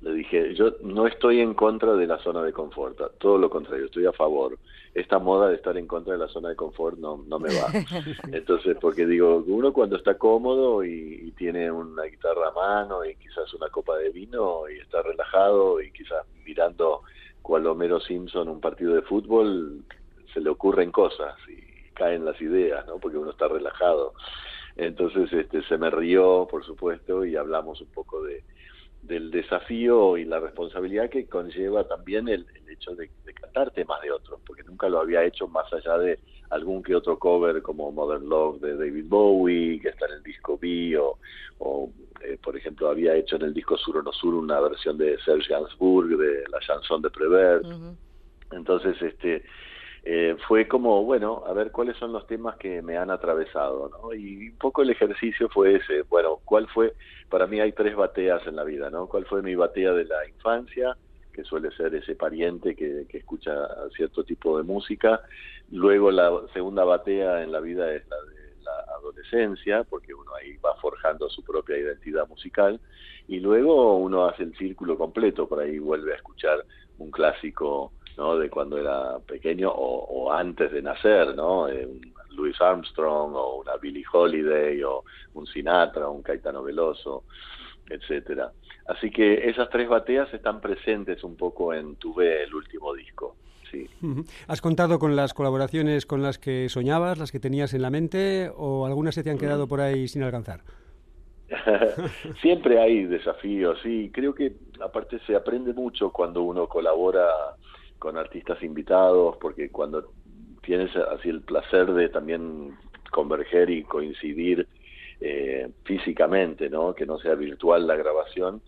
le 0.00 0.12
dije, 0.14 0.54
yo 0.54 0.76
no 0.82 1.06
estoy 1.06 1.40
en 1.40 1.52
contra 1.52 1.92
de 1.92 2.06
la 2.06 2.18
zona 2.20 2.42
de 2.42 2.54
confort, 2.54 2.98
todo 3.18 3.36
lo 3.36 3.50
contrario, 3.50 3.84
estoy 3.84 4.06
a 4.06 4.12
favor. 4.12 4.58
Esta 4.92 5.18
moda 5.18 5.48
de 5.48 5.54
estar 5.54 5.76
en 5.76 5.86
contra 5.86 6.14
de 6.14 6.18
la 6.18 6.28
zona 6.28 6.48
de 6.48 6.56
confort 6.56 6.98
no, 6.98 7.24
no 7.28 7.38
me 7.38 7.48
va. 7.54 7.68
Entonces, 8.32 8.76
porque 8.80 9.06
digo, 9.06 9.44
uno 9.46 9.72
cuando 9.72 9.96
está 9.96 10.18
cómodo 10.18 10.84
y, 10.84 11.32
tiene 11.36 11.70
una 11.70 12.02
guitarra 12.02 12.48
a 12.48 12.52
mano 12.52 13.02
y 13.02 13.14
quizás 13.16 13.54
una 13.54 13.70
copa 13.70 13.96
de 13.96 14.10
vino 14.10 14.68
y 14.68 14.78
está 14.78 15.00
relajado 15.00 15.80
y 15.80 15.90
quizás 15.90 16.26
mirando 16.44 17.00
cual 17.40 17.66
Homero 17.66 17.98
Simpson 17.98 18.48
un 18.48 18.60
partido 18.60 18.94
de 18.94 19.00
fútbol, 19.00 19.82
se 20.34 20.40
le 20.40 20.50
ocurren 20.50 20.92
cosas 20.92 21.34
y 21.48 21.92
caen 21.94 22.26
las 22.26 22.38
ideas, 22.42 22.86
¿no? 22.86 22.98
Porque 22.98 23.16
uno 23.16 23.30
está 23.30 23.48
relajado. 23.48 24.12
Entonces, 24.76 25.32
este, 25.32 25.62
se 25.62 25.78
me 25.78 25.90
rió, 25.90 26.46
por 26.50 26.64
supuesto, 26.64 27.24
y 27.24 27.36
hablamos 27.36 27.80
un 27.80 27.88
poco 27.88 28.22
de 28.22 28.42
del 29.02 29.30
desafío 29.30 30.16
y 30.16 30.24
la 30.24 30.40
responsabilidad 30.40 31.10
que 31.10 31.26
conlleva 31.26 31.86
también 31.86 32.28
el, 32.28 32.46
hecho 32.68 32.94
de, 32.94 33.10
cantar 33.34 33.70
temas 33.72 34.00
de 34.02 34.12
otros, 34.12 34.40
porque 34.46 34.62
nunca 34.62 34.88
lo 34.88 35.00
había 35.00 35.24
hecho 35.24 35.48
más 35.48 35.72
allá 35.72 35.98
de 35.98 36.18
algún 36.50 36.82
que 36.82 36.94
otro 36.94 37.18
cover 37.18 37.62
como 37.62 37.90
Modern 37.90 38.28
Love 38.28 38.60
de 38.60 38.76
David 38.76 39.06
Bowie, 39.08 39.80
que 39.80 39.88
está 39.88 40.06
en 40.06 40.12
el 40.12 40.22
disco 40.22 40.58
B, 40.60 40.96
o, 41.58 41.90
eh, 42.22 42.38
por 42.42 42.56
ejemplo 42.56 42.88
había 42.88 43.14
hecho 43.16 43.36
en 43.36 43.42
el 43.42 43.54
disco 43.54 43.76
Sur 43.76 43.98
o 43.98 44.02
no 44.02 44.12
Sur 44.12 44.34
una 44.34 44.60
versión 44.60 44.98
de 44.98 45.18
Serge 45.24 45.48
Gainsbourg 45.48 46.08
de 46.16 46.44
la 46.50 46.60
chanson 46.60 47.02
de 47.02 47.10
Prévert. 47.10 47.64
Entonces, 48.52 49.00
este 49.00 49.44
eh, 50.02 50.36
fue 50.48 50.66
como, 50.66 51.04
bueno, 51.04 51.42
a 51.46 51.52
ver 51.52 51.70
cuáles 51.70 51.96
son 51.96 52.12
los 52.12 52.26
temas 52.26 52.56
que 52.56 52.82
me 52.82 52.96
han 52.96 53.10
atravesado, 53.10 53.90
¿no? 53.90 54.14
Y 54.14 54.48
un 54.48 54.58
poco 54.58 54.82
el 54.82 54.90
ejercicio 54.90 55.48
fue 55.48 55.76
ese, 55.76 56.02
bueno, 56.02 56.40
¿cuál 56.44 56.68
fue? 56.68 56.94
Para 57.28 57.46
mí 57.46 57.60
hay 57.60 57.72
tres 57.72 57.94
bateas 57.94 58.46
en 58.46 58.56
la 58.56 58.64
vida, 58.64 58.90
¿no? 58.90 59.06
¿Cuál 59.06 59.26
fue 59.26 59.42
mi 59.42 59.54
batea 59.54 59.92
de 59.92 60.04
la 60.04 60.26
infancia? 60.28 60.96
que 61.32 61.44
suele 61.44 61.70
ser 61.70 61.94
ese 61.94 62.16
pariente 62.16 62.74
que, 62.74 63.06
que 63.08 63.18
escucha 63.18 63.52
cierto 63.96 64.24
tipo 64.24 64.58
de 64.58 64.64
música. 64.64 65.20
Luego 65.70 66.10
la 66.10 66.30
segunda 66.52 66.84
batea 66.84 67.42
en 67.42 67.52
la 67.52 67.60
vida 67.60 67.92
es 67.94 68.06
la 68.08 68.16
de 68.16 68.56
la 68.62 68.94
adolescencia, 68.96 69.84
porque 69.84 70.14
uno 70.14 70.34
ahí 70.34 70.56
va 70.56 70.74
forjando 70.76 71.28
su 71.28 71.42
propia 71.44 71.78
identidad 71.78 72.28
musical. 72.28 72.80
Y 73.28 73.38
luego 73.40 73.96
uno 73.96 74.26
hace 74.26 74.42
el 74.42 74.56
círculo 74.56 74.98
completo, 74.98 75.48
por 75.48 75.60
ahí 75.60 75.78
vuelve 75.78 76.12
a 76.12 76.16
escuchar 76.16 76.64
un 76.98 77.10
clásico 77.10 77.92
¿no? 78.16 78.36
de 78.36 78.50
cuando 78.50 78.78
era 78.78 79.18
pequeño 79.20 79.70
o, 79.70 80.32
antes 80.32 80.70
de 80.72 80.82
nacer, 80.82 81.34
¿no? 81.34 81.68
Eh, 81.68 81.86
un 81.86 82.14
Louis 82.30 82.60
Armstrong 82.60 83.34
o 83.34 83.60
una 83.60 83.76
Billie 83.76 84.04
Holiday 84.10 84.82
o 84.82 85.04
un 85.34 85.46
Sinatra, 85.46 86.08
un 86.08 86.22
Caetano 86.22 86.62
Veloso, 86.62 87.24
etcétera. 87.88 88.52
Así 88.86 89.10
que 89.10 89.48
esas 89.48 89.68
tres 89.70 89.88
bateas 89.88 90.32
están 90.32 90.60
presentes 90.60 91.22
un 91.22 91.36
poco 91.36 91.74
en 91.74 91.96
Tuve, 91.96 92.44
el 92.44 92.54
último 92.54 92.94
disco. 92.94 93.36
Sí. 93.70 93.88
¿Has 94.48 94.60
contado 94.60 94.98
con 94.98 95.14
las 95.14 95.32
colaboraciones 95.32 96.04
con 96.04 96.22
las 96.22 96.38
que 96.38 96.68
soñabas, 96.68 97.18
las 97.18 97.30
que 97.30 97.38
tenías 97.38 97.72
en 97.72 97.82
la 97.82 97.90
mente, 97.90 98.50
o 98.56 98.84
algunas 98.84 99.14
se 99.14 99.22
te 99.22 99.30
han 99.30 99.38
quedado 99.38 99.68
por 99.68 99.80
ahí 99.80 100.08
sin 100.08 100.24
alcanzar? 100.24 100.62
Siempre 102.42 102.80
hay 102.80 103.04
desafíos, 103.04 103.78
sí. 103.82 104.10
Creo 104.12 104.34
que 104.34 104.54
aparte 104.80 105.20
se 105.26 105.36
aprende 105.36 105.72
mucho 105.72 106.10
cuando 106.10 106.42
uno 106.42 106.66
colabora 106.66 107.28
con 108.00 108.16
artistas 108.16 108.60
invitados, 108.64 109.36
porque 109.36 109.70
cuando 109.70 110.10
tienes 110.62 110.90
así 110.96 111.28
el 111.28 111.42
placer 111.42 111.92
de 111.92 112.08
también 112.08 112.76
converger 113.12 113.70
y 113.70 113.84
coincidir 113.84 114.66
eh, 115.20 115.70
físicamente, 115.84 116.68
¿no? 116.68 116.94
Que 116.94 117.06
no 117.06 117.18
sea 117.18 117.34
virtual 117.34 117.86
la 117.86 117.94
grabación, 117.94 118.62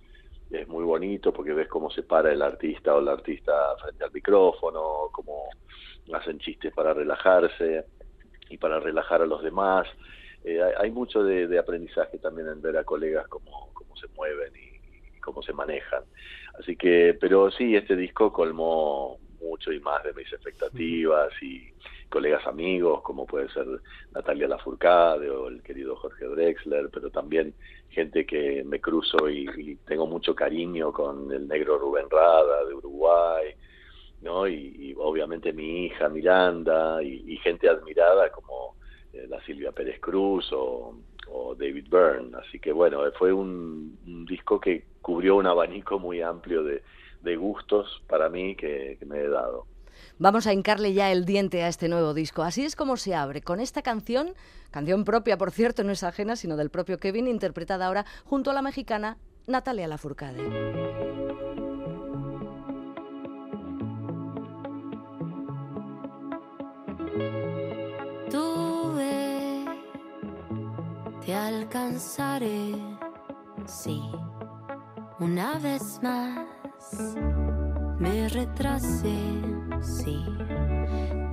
es 0.50 0.68
muy 0.68 0.84
bonito 0.84 1.32
porque 1.32 1.54
ves 1.54 1.66
cómo 1.68 1.90
se 1.90 2.02
para 2.02 2.30
el 2.30 2.42
artista 2.42 2.94
o 2.94 3.00
la 3.00 3.12
artista 3.12 3.52
frente 3.82 4.04
al 4.04 4.12
micrófono, 4.12 5.08
cómo 5.10 5.48
hacen 6.12 6.38
chistes 6.38 6.72
para 6.74 6.92
relajarse 6.92 7.86
y 8.50 8.58
para 8.58 8.78
relajar 8.78 9.22
a 9.22 9.26
los 9.26 9.42
demás. 9.42 9.88
Eh, 10.44 10.60
hay, 10.78 10.90
mucho 10.90 11.22
de, 11.22 11.58
aprendizaje 11.58 12.18
también 12.18 12.48
en 12.48 12.60
ver 12.60 12.76
a 12.76 12.84
colegas 12.84 13.26
cómo, 13.28 13.70
cómo 13.72 13.96
se 13.96 14.08
mueven 14.08 14.52
y, 14.54 15.20
cómo 15.20 15.42
se 15.42 15.54
manejan. 15.54 16.02
Así 16.58 16.76
que, 16.76 17.16
pero 17.20 17.50
sí, 17.50 17.74
este 17.76 17.96
disco 17.96 18.32
colmó 18.32 19.18
mucho 19.40 19.72
y 19.72 19.80
más 19.80 20.02
de 20.04 20.12
mis 20.14 20.32
expectativas 20.32 21.32
y 21.42 21.72
colegas 22.08 22.46
amigos, 22.46 23.00
como 23.02 23.26
puede 23.26 23.48
ser 23.48 23.66
Natalia 24.12 24.46
Lafourcade 24.46 25.30
o 25.30 25.48
el 25.48 25.62
querido 25.62 25.96
Jorge 25.96 26.26
Drexler, 26.26 26.90
pero 26.92 27.10
también 27.10 27.54
gente 27.88 28.26
que 28.26 28.62
me 28.64 28.80
cruzo 28.80 29.28
y, 29.30 29.76
tengo 29.86 30.06
mucho 30.06 30.34
cariño 30.34 30.92
con 30.92 31.32
el 31.32 31.48
negro 31.48 31.78
Rubén 31.78 32.08
Rada 32.10 32.66
de 32.66 32.74
Uruguay, 32.74 33.54
¿no? 34.20 34.46
Y, 34.46 34.94
obviamente 34.98 35.52
mi 35.52 35.86
hija 35.86 36.08
Miranda 36.08 37.02
y, 37.02 37.36
gente 37.38 37.68
admirada 37.68 38.30
como 38.30 38.76
la 39.28 39.40
Silvia 39.44 39.72
Pérez 39.72 40.00
Cruz 40.00 40.50
o, 40.52 40.94
David 41.58 41.86
Byrne. 41.88 42.36
Así 42.38 42.58
que 42.58 42.72
bueno, 42.72 43.00
fue 43.18 43.32
un, 43.32 43.98
disco 44.26 44.60
que 44.60 44.84
cubrió 45.00 45.36
un 45.36 45.46
abanico 45.46 45.98
muy 45.98 46.20
amplio 46.20 46.62
de, 46.64 46.82
gustos 47.36 48.02
para 48.08 48.28
mí 48.28 48.56
que 48.56 48.98
me 49.06 49.20
he 49.20 49.28
dado. 49.28 49.66
Vamos 50.18 50.46
a 50.46 50.52
hincarle 50.52 50.92
ya 50.92 51.10
el 51.10 51.24
diente 51.24 51.62
a 51.62 51.68
este 51.68 51.88
nuevo 51.88 52.14
disco. 52.14 52.42
Así 52.42 52.64
es 52.64 52.76
como 52.76 52.96
se 52.96 53.14
abre 53.14 53.42
con 53.42 53.60
esta 53.60 53.82
canción, 53.82 54.34
canción 54.70 55.04
propia, 55.04 55.36
por 55.38 55.50
cierto, 55.50 55.84
no 55.84 55.92
es 55.92 56.02
ajena, 56.02 56.36
sino 56.36 56.56
del 56.56 56.70
propio 56.70 56.98
Kevin, 56.98 57.28
interpretada 57.28 57.86
ahora 57.86 58.04
junto 58.24 58.50
a 58.50 58.54
la 58.54 58.62
mexicana 58.62 59.18
Natalia 59.46 59.88
Lafourcade. 59.88 61.51
Alcanzaré, 71.34 72.74
sí, 73.66 74.02
una 75.18 75.58
vez 75.58 76.00
más 76.02 76.46
me 77.98 78.28
retrasé, 78.28 79.16
sí. 79.80 80.24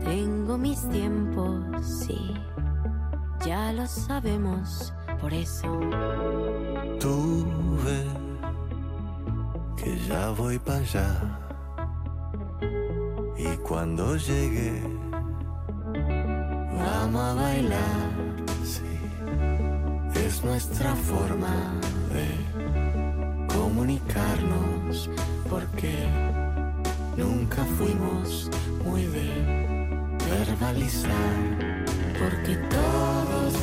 Tengo 0.03 0.57
mis 0.57 0.87
tiempos, 0.89 1.63
sí. 1.83 2.33
Ya 3.45 3.73
lo 3.73 3.87
sabemos, 3.87 4.93
por 5.19 5.33
eso. 5.33 5.79
Tú 6.99 7.43
ves 7.83 8.05
que 9.77 9.97
ya 10.07 10.29
voy 10.31 10.59
para 10.59 10.79
allá. 10.79 11.39
Y 13.37 13.57
cuando 13.57 14.15
llegue, 14.15 14.83
vamos 16.77 17.21
a 17.21 17.33
bailar. 17.33 18.08
Es 20.29 20.43
nuestra 20.43 20.95
forma 20.95 21.73
de 22.13 22.27
comunicarnos, 23.51 25.09
porque 25.49 26.07
Nunca 27.19 27.65
fuimos 27.77 28.49
muy 28.85 29.05
de 29.07 29.27
verbalizar, 30.29 31.35
porque 32.17 32.55
todos. 32.69 33.53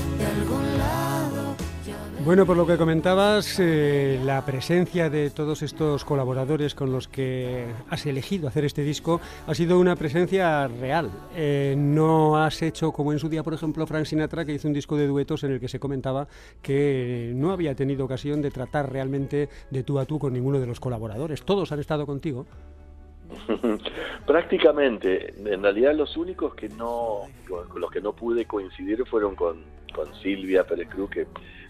Bueno, 2.26 2.44
por 2.44 2.56
lo 2.56 2.66
que 2.66 2.76
comentabas, 2.76 3.60
eh, 3.60 4.20
la 4.24 4.44
presencia 4.44 5.08
de 5.08 5.30
todos 5.30 5.62
estos 5.62 6.04
colaboradores 6.04 6.74
con 6.74 6.90
los 6.90 7.06
que 7.06 7.66
has 7.88 8.04
elegido 8.04 8.48
hacer 8.48 8.64
este 8.64 8.82
disco 8.82 9.20
ha 9.46 9.54
sido 9.54 9.78
una 9.78 9.94
presencia 9.94 10.66
real. 10.66 11.08
Eh, 11.36 11.76
no 11.78 12.36
has 12.36 12.62
hecho 12.62 12.90
como 12.90 13.12
en 13.12 13.20
su 13.20 13.28
día, 13.28 13.44
por 13.44 13.54
ejemplo, 13.54 13.86
Frank 13.86 14.06
Sinatra, 14.06 14.44
que 14.44 14.54
hizo 14.54 14.66
un 14.66 14.74
disco 14.74 14.96
de 14.96 15.06
duetos 15.06 15.44
en 15.44 15.52
el 15.52 15.60
que 15.60 15.68
se 15.68 15.78
comentaba 15.78 16.26
que 16.62 17.30
no 17.36 17.52
había 17.52 17.76
tenido 17.76 18.04
ocasión 18.04 18.42
de 18.42 18.50
tratar 18.50 18.90
realmente 18.90 19.48
de 19.70 19.84
tú 19.84 20.00
a 20.00 20.04
tú 20.04 20.18
con 20.18 20.32
ninguno 20.32 20.58
de 20.58 20.66
los 20.66 20.80
colaboradores. 20.80 21.44
Todos 21.44 21.70
han 21.70 21.78
estado 21.78 22.06
contigo. 22.06 22.44
Prácticamente, 24.26 25.34
en 25.36 25.62
realidad 25.62 25.94
los 25.94 26.16
únicos 26.16 26.54
que 26.54 26.68
no, 26.68 27.22
con 27.48 27.80
los 27.80 27.90
que 27.90 28.00
no 28.00 28.12
pude 28.12 28.44
coincidir 28.44 29.04
fueron 29.06 29.34
con, 29.34 29.64
con 29.94 30.14
Silvia 30.22 30.64
Pérez 30.64 30.88
Cruz, 30.88 31.10
que 31.10 31.26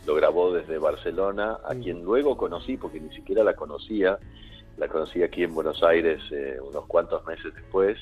lo 0.06 0.14
grabó 0.14 0.52
desde 0.52 0.78
Barcelona, 0.78 1.58
a 1.64 1.74
mm. 1.74 1.82
quien 1.82 2.02
luego 2.04 2.36
conocí, 2.36 2.76
porque 2.76 3.00
ni 3.00 3.14
siquiera 3.14 3.42
la 3.42 3.54
conocía, 3.54 4.18
la 4.76 4.88
conocí 4.88 5.22
aquí 5.22 5.42
en 5.42 5.54
Buenos 5.54 5.82
Aires 5.82 6.20
eh, 6.30 6.58
unos 6.62 6.86
cuantos 6.86 7.24
meses 7.26 7.54
después, 7.54 7.98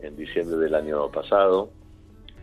en 0.00 0.16
diciembre 0.16 0.56
del 0.56 0.74
año 0.74 1.10
pasado, 1.10 1.70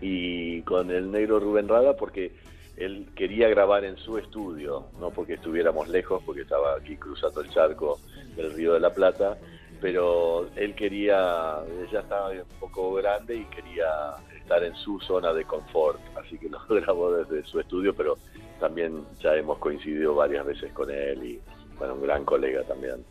y 0.01 0.61
con 0.61 0.91
el 0.91 1.11
negro 1.11 1.39
Rubén 1.39 1.67
Rada, 1.67 1.95
porque 1.95 2.31
él 2.77 3.09
quería 3.15 3.49
grabar 3.49 3.83
en 3.83 3.97
su 3.97 4.17
estudio, 4.17 4.85
no 4.99 5.09
porque 5.09 5.33
estuviéramos 5.33 5.89
lejos, 5.89 6.23
porque 6.25 6.41
estaba 6.41 6.75
aquí 6.75 6.95
cruzando 6.95 7.41
el 7.41 7.49
charco 7.49 7.99
del 8.37 8.53
Río 8.53 8.73
de 8.73 8.79
la 8.79 8.93
Plata, 8.93 9.37
pero 9.81 10.47
él 10.55 10.75
quería, 10.75 11.59
ella 11.87 12.01
estaba 12.01 12.29
un 12.29 12.59
poco 12.59 12.93
grande 12.95 13.35
y 13.35 13.45
quería 13.45 14.15
estar 14.37 14.63
en 14.63 14.75
su 14.75 14.99
zona 15.01 15.33
de 15.33 15.45
confort, 15.45 15.99
así 16.17 16.37
que 16.37 16.49
lo 16.49 16.59
grabó 16.67 17.11
desde 17.11 17.47
su 17.47 17.59
estudio, 17.59 17.93
pero 17.93 18.17
también 18.59 19.05
ya 19.21 19.35
hemos 19.35 19.57
coincidido 19.59 20.15
varias 20.15 20.45
veces 20.45 20.71
con 20.73 20.91
él 20.91 21.23
y 21.23 21.41
bueno, 21.77 21.95
un 21.95 22.01
gran 22.01 22.25
colega 22.25 22.63
también. 22.63 23.05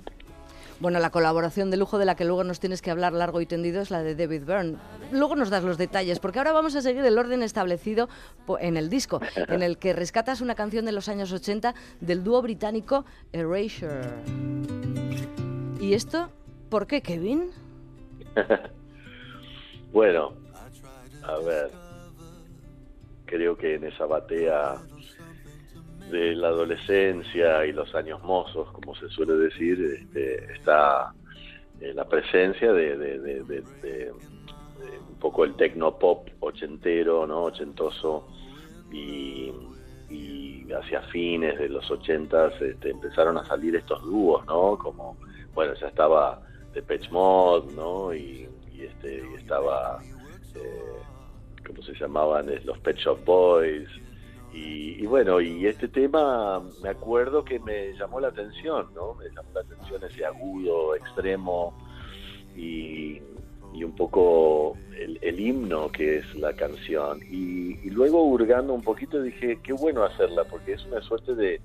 Bueno, 0.81 1.01
la 1.01 1.11
colaboración 1.11 1.73
de 1.73 1.77
lujo 1.77 1.99
de 1.99 2.05
la 2.05 2.15
que 2.15 2.25
luego 2.25 2.45
nos 2.45 2.61
tienes 2.61 2.83
que 2.83 2.93
hablar 2.93 3.13
largo 3.13 3.41
y 3.41 3.47
tendido 3.47 3.83
es 3.83 3.91
la 3.91 4.03
de 4.05 4.15
David 4.15 4.45
Byrne. 4.45 4.77
Luego 5.11 5.35
nos 5.35 5.51
das 5.51 5.65
los 5.65 5.77
detalles, 5.77 6.21
porque 6.21 6.39
ahora 6.39 6.53
vamos 6.53 6.77
a 6.77 6.83
seguir 6.83 7.05
el 7.05 7.19
orden 7.19 7.43
establecido 7.43 8.09
en 8.61 8.77
el 8.77 8.89
disco, 8.89 9.21
en 9.49 9.63
el 9.65 9.79
que 9.79 9.93
rescatas 9.93 10.41
una 10.41 10.55
canción 10.55 10.85
de 10.85 10.93
los 10.93 11.09
años 11.09 11.33
80 11.33 11.75
del 12.01 12.23
dúo 12.23 12.43
británico 12.43 13.05
Erasure. 13.33 14.09
¿Y 15.81 15.95
esto 15.95 16.31
¿Por 16.71 16.87
qué, 16.87 17.01
Kevin? 17.01 17.51
bueno, 19.93 20.35
a 21.25 21.39
ver, 21.39 21.71
creo 23.25 23.57
que 23.57 23.75
en 23.75 23.85
esa 23.85 24.07
batea 24.07 24.77
de 26.11 26.35
la 26.35 26.49
adolescencia 26.49 27.65
y 27.67 27.73
los 27.73 27.95
años 27.95 28.23
mozos, 28.23 28.71
como 28.73 28.95
se 28.97 29.09
suele 29.09 29.35
decir, 29.35 29.81
este, 29.81 30.53
está 30.53 31.13
eh, 31.81 31.93
la 31.95 32.07
presencia 32.07 32.73
de, 32.73 34.13
un 35.09 35.19
poco 35.19 35.45
el 35.45 35.55
tecnopop 35.57 36.29
ochentero, 36.41 37.27
¿no? 37.27 37.45
ochentoso, 37.45 38.27
y, 38.91 39.53
hacia 40.71 41.01
fines 41.05 41.59
de 41.59 41.71
los 41.71 41.91
ochentas 41.91 42.53
este, 42.61 42.91
empezaron 42.91 43.39
a 43.39 43.45
salir 43.47 43.75
estos 43.75 44.03
dúos, 44.03 44.45
¿no? 44.45 44.77
Como, 44.77 45.17
bueno, 45.55 45.73
ya 45.75 45.89
estaba 45.89 46.43
Depeche 46.75 47.11
Mode, 47.11 47.75
¿no? 47.75 48.15
Y, 48.15 48.49
este, 48.79 49.25
y 49.33 49.35
estaba, 49.35 50.01
eh, 50.55 50.99
¿cómo 51.67 51.83
se 51.83 51.95
llamaban? 51.95 52.47
Los 52.65 52.79
Pet 52.79 52.97
Shop 52.97 53.25
Boys, 53.25 53.89
y, 54.53 55.07
bueno, 55.07 55.41
y 55.41 55.67
este 55.67 55.89
tema 55.89 56.61
me 56.83 56.89
acuerdo 56.89 57.45
que 57.45 57.61
me 57.61 57.93
llamó 57.93 58.19
la 58.19 58.29
atención, 58.29 58.89
¿no? 58.95 59.15
Me 59.15 59.27
llamó 59.27 59.49
la 59.55 59.61
atención 59.61 60.03
ese 60.03 60.25
agudo, 60.25 60.97
extremo 60.97 61.75
y, 62.57 63.21
un 63.85 63.95
poco 63.95 64.77
el, 64.97 65.39
himno 65.39 65.93
que 65.93 66.19
es 66.19 66.35
la 66.35 66.55
canción. 66.55 67.21
Y, 67.31 67.91
luego 67.91 68.25
hurgando 68.25 68.75
un 68.75 68.83
poquito 68.83 69.23
dije, 69.23 69.61
qué 69.63 69.73
bueno 69.73 70.03
hacerla, 70.03 70.45
porque 70.45 70.73
es 70.73 70.85
una 70.87 71.01
suerte 71.03 71.35
de, 71.35 71.61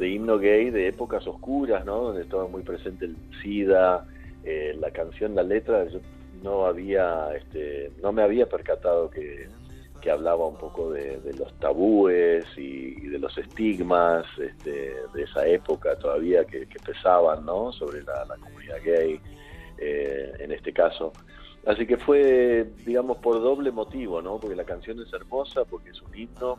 himno 0.00 0.38
gay 0.38 0.70
de 0.70 0.88
épocas 0.88 1.26
oscuras, 1.26 1.86
¿no? 1.86 2.02
Donde 2.02 2.22
estaba 2.22 2.46
muy 2.48 2.62
presente 2.62 3.06
el 3.06 3.16
SIDA, 3.42 4.06
eh, 4.46 4.74
la 4.78 4.90
canción, 4.90 5.34
la 5.34 5.42
letra, 5.42 5.86
yo 5.88 6.00
no 6.42 6.66
había, 6.66 7.34
este, 7.36 7.90
no 8.02 8.12
me 8.12 8.22
había 8.22 8.46
percatado 8.48 9.10
que 9.10 9.48
que 10.00 10.10
hablaba 10.12 10.46
un 10.46 10.56
poco 10.56 10.92
de, 10.92 11.20
los 11.36 11.52
tabúes 11.58 12.44
y, 12.56 12.94
de 13.08 13.18
los 13.18 13.36
estigmas 13.38 14.24
este, 14.38 14.94
de 15.12 15.22
esa 15.22 15.46
época 15.46 15.96
todavía 15.98 16.44
que, 16.44 16.66
pesaban 16.84 17.44
¿no? 17.44 17.72
sobre 17.72 18.02
la, 18.02 18.24
comunidad 18.40 18.76
gay 18.84 19.20
eh, 19.78 20.32
en 20.38 20.52
este 20.52 20.72
caso. 20.72 21.12
Así 21.66 21.86
que 21.86 21.96
fue, 21.96 22.70
digamos, 22.84 23.18
por 23.18 23.40
doble 23.40 23.72
motivo, 23.72 24.22
¿no? 24.22 24.38
Porque 24.38 24.54
la 24.54 24.62
canción 24.62 25.00
es 25.00 25.12
hermosa, 25.12 25.64
porque 25.64 25.90
es 25.90 26.00
un 26.00 26.16
himno 26.16 26.56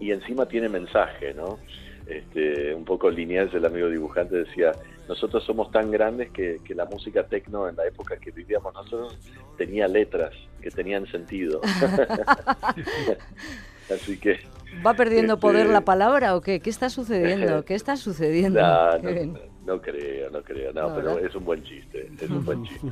y 0.00 0.10
encima 0.10 0.46
tiene 0.46 0.68
mensaje, 0.68 1.32
¿no? 1.32 1.60
Este, 2.08 2.74
un 2.74 2.84
poco 2.84 3.08
lineal, 3.08 3.48
el 3.54 3.64
amigo 3.64 3.88
dibujante 3.88 4.34
decía, 4.34 4.72
nosotros 5.08 5.44
somos 5.44 5.70
tan 5.70 5.90
grandes 5.90 6.30
que, 6.30 6.60
la 6.74 6.86
música 6.86 7.24
tecno 7.24 7.68
en 7.68 7.76
la 7.76 7.86
época 7.86 8.16
que 8.16 8.30
vivíamos 8.30 8.72
nosotros 8.74 9.18
tenía 9.56 9.86
letras 9.86 10.32
que 10.60 10.70
tenían 10.70 11.06
sentido. 11.06 11.60
Así 13.90 14.18
que... 14.18 14.38
¿Va 14.84 14.94
perdiendo 14.94 15.38
poder 15.38 15.66
la 15.66 15.74
este, 15.74 15.84
palabra 15.84 16.34
o 16.34 16.40
qué? 16.40 16.60
¿Qué 16.60 16.70
está 16.70 16.88
sucediendo? 16.88 17.64
¿Qué 17.66 17.74
está 17.74 17.96
sucediendo? 17.96 18.60
No, 19.64 19.80
creo, 19.80 20.28
no 20.28 20.42
creo, 20.42 20.74
no, 20.74 20.94
pero 20.94 21.18
es 21.18 21.34
un 21.34 21.42
buen 21.42 21.64
chiste, 21.64 22.10
es 22.20 22.28
un 22.28 22.44
buen 22.44 22.64
chiste. 22.64 22.86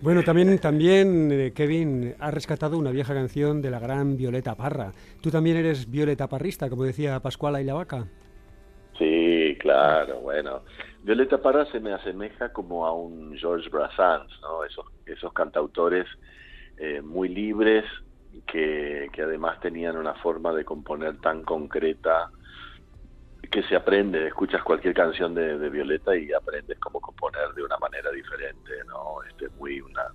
Bueno, 0.00 0.22
también, 0.22 0.58
también 0.58 1.30
eh, 1.30 1.52
Kevin 1.54 2.14
ha 2.18 2.30
rescatado 2.30 2.78
una 2.78 2.90
vieja 2.90 3.12
canción 3.12 3.60
de 3.60 3.70
la 3.70 3.80
gran 3.80 4.16
Violeta 4.16 4.54
Parra. 4.54 4.92
¿Tú 5.20 5.30
también 5.30 5.58
eres 5.58 5.90
Violeta 5.90 6.26
Parrista, 6.26 6.70
como 6.70 6.84
decía 6.84 7.20
Pascuala 7.20 7.60
y 7.60 7.64
la 7.64 7.74
Vaca? 7.74 8.06
Sí, 8.98 9.56
claro, 9.60 10.20
bueno. 10.20 10.62
Violeta 11.04 11.40
Parra 11.40 11.66
se 11.66 11.80
me 11.80 11.92
asemeja 11.92 12.52
como 12.52 12.86
a 12.86 12.92
un 12.92 13.36
George 13.36 13.68
Brassens, 13.68 14.40
¿no? 14.40 14.64
Esos, 14.64 14.86
esos 15.04 15.32
cantautores 15.34 16.06
eh, 16.78 17.02
muy 17.02 17.28
libres 17.28 17.84
que, 18.46 19.08
que 19.12 19.22
además 19.22 19.60
tenían 19.60 19.98
una 19.98 20.14
forma 20.14 20.52
de 20.54 20.64
componer 20.64 21.20
tan 21.20 21.44
concreta 21.44 22.30
que 23.50 23.62
se 23.64 23.76
aprende, 23.76 24.26
escuchas 24.26 24.62
cualquier 24.62 24.94
canción 24.94 25.34
de, 25.34 25.68
Violeta 25.68 26.16
y 26.16 26.32
aprendes 26.32 26.78
cómo 26.78 27.00
componer 27.00 27.52
de 27.54 27.62
una 27.62 27.76
manera 27.78 28.10
diferente, 28.10 28.72
¿no? 28.88 29.22
Este, 29.28 29.48
muy 29.58 29.80
una, 29.80 30.06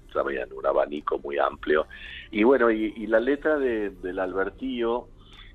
en 0.44 0.54
un 0.54 0.66
abanico 0.66 1.20
muy 1.20 1.38
amplio. 1.38 1.88
Y 2.32 2.44
bueno, 2.44 2.72
y, 2.72 3.06
la 3.08 3.20
letra 3.20 3.58
de, 3.58 3.92
del 3.92 4.20
Albertillo, 4.20 5.08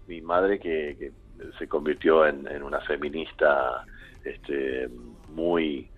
mi 0.06 0.20
madre 0.20 0.58
que, 0.58 1.12
se 1.58 1.68
convirtió 1.68 2.24
en, 2.26 2.62
una 2.62 2.80
feminista 2.82 3.84
este, 4.24 4.88
muy 5.34 5.88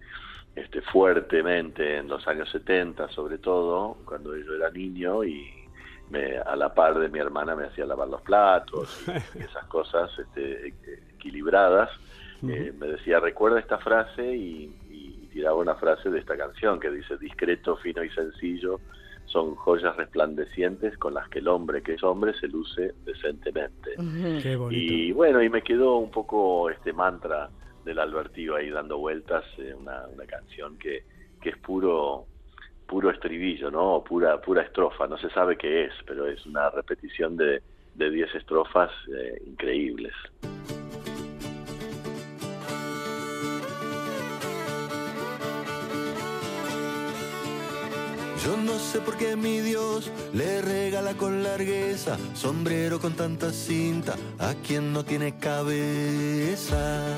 este, 0.56 0.80
fuertemente 0.80 1.98
en 1.98 2.08
los 2.08 2.26
años 2.26 2.48
70, 2.50 3.10
sobre 3.10 3.38
todo, 3.38 3.98
cuando 4.04 4.34
yo 4.36 4.54
era 4.54 4.70
niño 4.70 5.22
y 5.22 5.46
me, 6.10 6.38
a 6.38 6.56
la 6.56 6.72
par 6.72 6.98
de 6.98 7.08
mi 7.08 7.18
hermana 7.18 7.54
me 7.54 7.66
hacía 7.66 7.84
lavar 7.84 8.08
los 8.08 8.22
platos 8.22 9.04
y, 9.34 9.38
esas 9.42 9.66
cosas 9.66 10.10
este, 10.18 10.68
equilibradas. 11.14 11.90
Eh, 12.46 12.72
me 12.78 12.86
decía, 12.86 13.18
recuerda 13.18 13.58
esta 13.58 13.78
frase 13.78 14.34
y, 14.34 14.82
tiraba 15.32 15.56
una 15.56 15.74
frase 15.74 16.08
de 16.08 16.18
esta 16.18 16.34
canción 16.34 16.80
que 16.80 16.90
dice, 16.90 17.18
discreto, 17.18 17.76
fino 17.76 18.02
y 18.02 18.08
sencillo 18.08 18.80
son 19.26 19.54
joyas 19.54 19.94
resplandecientes 19.96 20.96
con 20.96 21.12
las 21.12 21.28
que 21.28 21.40
el 21.40 21.48
hombre 21.48 21.82
que 21.82 21.92
es 21.92 22.02
hombre 22.02 22.32
se 22.40 22.48
luce 22.48 22.94
decentemente. 23.04 23.96
Y 24.70 25.12
bueno, 25.12 25.42
y 25.42 25.50
me 25.50 25.60
quedó 25.60 25.96
un 25.96 26.10
poco 26.10 26.70
este 26.70 26.94
mantra 26.94 27.50
del 27.86 28.00
Albertillo 28.00 28.56
ahí 28.56 28.68
dando 28.68 28.98
vueltas, 28.98 29.44
eh, 29.58 29.72
una, 29.72 30.06
una, 30.08 30.26
canción 30.26 30.76
que, 30.76 31.04
que 31.40 31.50
es 31.50 31.56
puro 31.56 32.26
puro 32.86 33.10
estribillo, 33.10 33.70
¿no? 33.70 34.04
Pura, 34.04 34.40
pura 34.40 34.62
estrofa, 34.62 35.06
no 35.06 35.18
se 35.18 35.30
sabe 35.30 35.56
qué 35.56 35.84
es, 35.84 35.92
pero 36.06 36.26
es 36.26 36.44
una 36.46 36.70
repetición 36.70 37.36
de 37.36 37.60
10 37.94 38.34
estrofas 38.34 38.90
eh, 39.12 39.42
increíbles. 39.46 40.12
Yo 48.44 48.56
no 48.56 48.74
sé 48.78 49.00
por 49.00 49.16
qué 49.16 49.34
mi 49.34 49.58
Dios 49.58 50.12
le 50.32 50.62
regala 50.62 51.14
con 51.14 51.42
largueza 51.42 52.16
sombrero 52.34 53.00
con 53.00 53.14
tanta 53.14 53.50
cinta 53.50 54.14
a 54.38 54.54
quien 54.64 54.92
no 54.92 55.04
tiene 55.04 55.36
cabeza. 55.36 57.16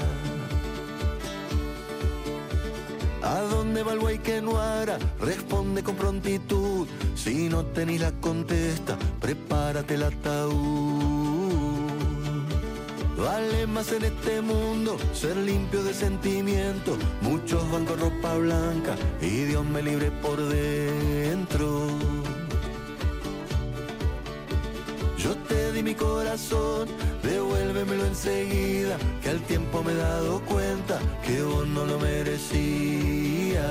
¿A 3.29 3.43
dónde 3.43 3.83
va 3.83 3.93
el 3.93 4.01
güey 4.01 4.19
que 4.19 4.41
no 4.41 4.59
hará? 4.59 4.99
Responde 5.21 5.83
con 5.83 5.97
prontitud. 5.97 6.87
Si 7.15 7.51
no 7.51 7.63
tenéis 7.67 8.01
la 8.01 8.13
contesta, 8.13 8.97
prepárate 9.21 9.97
el 9.97 10.05
ataúd. 10.05 11.79
Vale 13.19 13.67
más 13.67 13.93
en 13.93 14.05
este 14.05 14.41
mundo 14.41 14.97
ser 15.13 15.37
limpio 15.37 15.83
de 15.83 15.93
sentimiento. 15.93 16.97
Muchos 17.21 17.71
van 17.71 17.85
con 17.85 18.01
ropa 18.01 18.35
blanca 18.39 18.97
y 19.21 19.45
Dios 19.45 19.65
me 19.67 19.83
libre 19.83 20.11
por 20.11 20.39
dentro. 20.49 22.18
Yo 25.19 25.35
te 25.49 25.73
di 25.73 25.83
mi 25.83 25.95
corazón, 25.95 26.89
devuélvemelo 27.23 28.07
enseguida, 28.07 28.97
que 29.21 29.31
al 29.31 29.41
tiempo 29.43 29.83
me 29.83 29.93
he 29.93 29.97
dado 29.97 30.41
cuenta 30.43 31.01
que 31.25 31.43
vos 31.43 31.67
no 31.67 31.85
lo 31.85 31.99
merecías. 31.99 33.65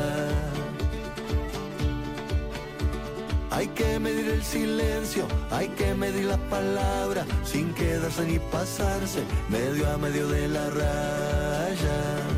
Hay 3.50 3.68
que 3.70 3.98
medir 3.98 4.28
el 4.28 4.44
silencio, 4.44 5.26
hay 5.50 5.70
que 5.70 5.96
medir 5.96 6.26
las 6.26 6.40
palabras, 6.50 7.26
sin 7.44 7.74
quedarse 7.74 8.24
ni 8.26 8.40
pasarse, 8.40 9.24
medio 9.50 9.90
a 9.90 9.98
medio 9.98 10.28
de 10.28 10.48
la 10.50 10.70
raya. 10.70 12.37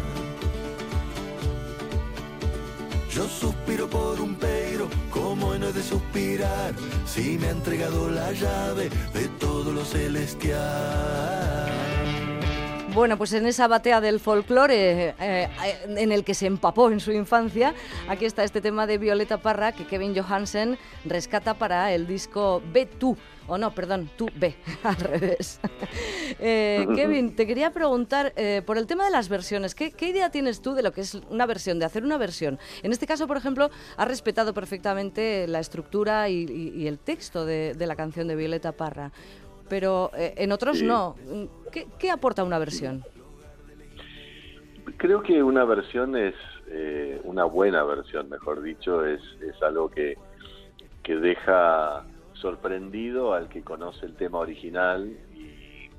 Yo 3.19 3.27
suspiro 3.27 3.89
por 3.89 4.21
un 4.21 4.33
peiro, 4.35 4.87
como 5.11 5.53
no 5.55 5.67
he 5.67 5.73
de 5.73 5.83
suspirar, 5.83 6.73
si 7.05 7.37
me 7.37 7.47
ha 7.47 7.51
entregado 7.51 8.09
la 8.09 8.31
llave 8.31 8.89
de 9.13 9.27
todo 9.37 9.73
lo 9.73 9.83
celestial. 9.83 11.38
Bueno, 12.93 13.17
pues 13.17 13.33
en 13.33 13.45
esa 13.45 13.67
batea 13.67 14.01
del 14.01 14.19
folclore 14.19 15.09
eh, 15.09 15.15
eh, 15.19 15.49
en 15.85 16.11
el 16.11 16.23
que 16.23 16.33
se 16.33 16.47
empapó 16.47 16.89
en 16.89 16.99
su 16.99 17.11
infancia, 17.11 17.75
aquí 18.07 18.25
está 18.25 18.43
este 18.43 18.61
tema 18.61 18.87
de 18.87 18.97
Violeta 18.97 19.37
Parra 19.37 19.73
que 19.73 19.85
Kevin 19.85 20.15
Johansen 20.15 20.77
rescata 21.05 21.53
para 21.53 21.93
el 21.93 22.07
disco 22.07 22.63
Ve 22.73 22.87
tú, 22.87 23.15
o 23.47 23.59
no, 23.59 23.75
perdón, 23.75 24.09
tú 24.17 24.27
ve, 24.35 24.55
al 24.83 24.95
revés. 24.95 25.59
Eh, 26.41 26.85
Kevin, 26.95 27.35
te 27.35 27.47
quería 27.47 27.71
preguntar 27.71 28.33
por 28.65 28.77
el 28.77 28.85
tema 28.85 29.03
de 29.03 29.11
las 29.11 29.27
versiones, 29.29 29.73
¿qué, 29.73 29.93
idea 29.99 30.29
tienes 30.29 30.61
tú 30.61 30.73
de 30.73 30.83
lo 30.83 30.93
que 30.93 31.01
es 31.01 31.15
una 31.29 31.47
versión, 31.47 31.79
de 31.79 31.85
hacer 31.85 32.03
una 32.03 32.17
versión? 32.17 32.59
En 32.83 32.91
este 32.91 33.07
caso, 33.07 33.27
por 33.27 33.35
ejemplo, 33.35 33.69
has 33.97 34.07
respetado 34.07 34.53
perfectamente 34.53 35.47
la 35.47 35.59
estructura 35.59 36.29
y, 36.29 36.87
el 36.87 36.99
texto 36.99 37.45
de, 37.45 37.75
la 37.77 37.95
canción 37.95 38.27
de 38.27 38.35
Violeta 38.35 38.71
Parra 38.71 39.11
pero 39.69 40.11
en 40.15 40.51
otros 40.51 40.81
no. 40.81 41.15
¿Qué, 41.71 42.11
aporta 42.11 42.43
una 42.43 42.59
versión? 42.59 43.03
Creo 44.97 45.21
que 45.21 45.43
una 45.43 45.63
versión 45.63 46.17
es, 46.17 46.35
eh, 46.67 47.21
una 47.23 47.45
buena 47.45 47.83
versión, 47.83 48.29
mejor 48.29 48.61
dicho, 48.61 49.05
es, 49.05 49.21
es 49.41 49.61
algo 49.61 49.89
que, 49.89 50.17
que 51.03 51.15
deja 51.15 52.03
sorprendido 52.33 53.33
al 53.33 53.49
que 53.49 53.61
conoce 53.61 54.05
el 54.05 54.15
tema 54.15 54.39
original 54.39 55.09
y, 55.33 55.89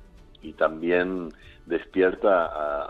y 0.42 0.52
también 0.54 1.30
despierta 1.70 2.46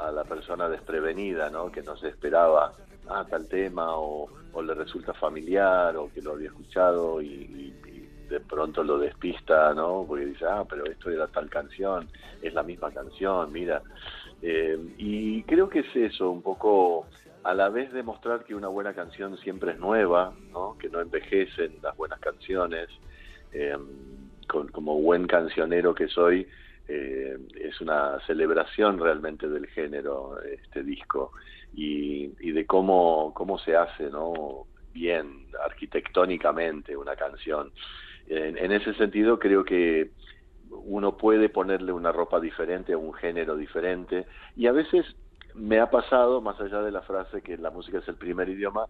a, 0.07 0.11
la 0.11 0.25
persona 0.25 0.69
desprevenida, 0.69 1.51
¿no? 1.51 1.71
Que 1.71 1.83
no 1.83 1.97
se 1.97 2.09
esperaba 2.09 2.73
ah, 3.09 3.25
tal 3.29 3.49
tema 3.49 3.97
o, 3.97 4.29
le 4.63 4.75
resulta 4.75 5.15
familiar 5.15 5.97
o 5.97 6.11
que 6.13 6.21
lo 6.21 6.33
había 6.33 6.49
escuchado 6.49 7.23
y, 7.23 7.73
de 8.31 8.41
pronto 8.41 8.85
lo 8.85 8.99
despista, 8.99 9.75
¿no? 9.75 10.05
Porque 10.07 10.27
dice, 10.27 10.47
ah, 10.49 10.65
pero 10.69 10.87
esto 10.87 11.11
era 11.11 11.27
tal 11.27 11.51
canción, 11.51 12.09
es 12.41 12.55
la 12.55 12.63
misma 12.63 12.93
canción, 12.93 13.53
mira. 13.53 13.83
Eh, 14.41 14.79
y 14.97 15.43
creo 15.43 15.69
que 15.69 15.81
es 15.81 15.97
eso, 15.97 16.31
un 16.31 16.41
poco 16.41 17.07
a 17.43 17.53
la 17.55 17.69
vez 17.69 17.93
demostrar 17.93 18.45
que 18.45 18.55
una 18.55 18.69
buena 18.69 18.95
canción 18.95 19.37
siempre 19.39 19.73
es 19.73 19.79
nueva, 19.79 20.33
¿no? 20.53 20.79
Que 20.79 20.89
no 20.89 21.01
envejecen 21.01 21.77
las 21.83 21.97
buenas 21.97 22.21
canciones. 22.21 22.89
Eh, 23.53 23.77
como 24.47 25.01
buen 25.01 25.27
cancionero 25.27 25.95
que 25.95 26.09
soy, 26.09 26.47
eh, 26.89 27.39
es 27.55 27.81
una 27.81 28.19
celebración 28.27 28.99
realmente 28.99 29.49
del 29.49 29.67
género 29.69 30.41
este 30.43 30.83
disco 30.83 31.33
y, 31.73 32.29
de 32.53 32.67
cómo, 32.67 33.33
cómo 33.33 33.59
se 33.59 33.77
hace 33.77 34.11
no 34.11 34.67
bien 34.93 35.47
arquitectónicamente 35.65 36.97
una 36.97 37.15
canción 37.15 37.71
en, 38.31 38.73
ese 38.73 38.95
sentido 38.95 39.39
creo 39.39 39.65
que 39.65 40.11
uno 40.71 41.17
puede 41.17 41.49
ponerle 41.49 41.93
una 41.93 42.13
ropa 42.13 42.41
diferente 42.41 42.95
un 42.95 43.13
género 43.13 43.57
diferente 43.57 44.27
y 44.57 44.67
a 44.67 44.73
veces 44.73 45.05
me 45.55 45.81
ha 45.81 45.91
pasado 45.91 46.41
más 46.41 46.61
allá 46.61 46.81
de 46.83 46.93
la 46.93 47.03
frase 47.03 47.43
que 47.43 47.59
la 47.59 47.71
música 47.71 47.99
es 47.99 48.09
el 48.09 48.15
primer 48.15 48.49
idioma 48.49 48.87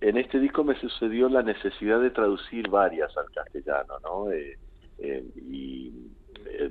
en 0.00 0.16
este 0.16 0.38
disco 0.38 0.64
me 0.64 0.80
sucedió 0.80 1.28
la 1.28 1.42
necesidad 1.42 2.00
de 2.00 2.10
traducir 2.10 2.68
varias 2.70 3.14
al 3.18 3.30
castellano 3.32 3.94
no 4.02 4.30
eh, 4.32 4.56
eh, 4.98 5.24
y 5.36 5.92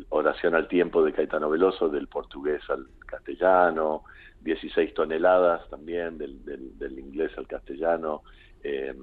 Oración 0.10 0.56
al 0.56 0.68
Tiempo 0.68 1.04
de 1.04 1.14
Caetano 1.14 1.50
Veloso, 1.50 1.90
del 1.90 2.08
portugués 2.08 2.62
al 2.70 2.88
castellano, 3.06 4.04
16 4.42 4.94
toneladas 4.94 5.70
también 5.70 6.18
del, 6.18 6.44
del, 6.44 7.00
inglés 7.00 7.32
al 7.38 7.48
castellano. 7.48 8.24
Eh, 8.64 8.94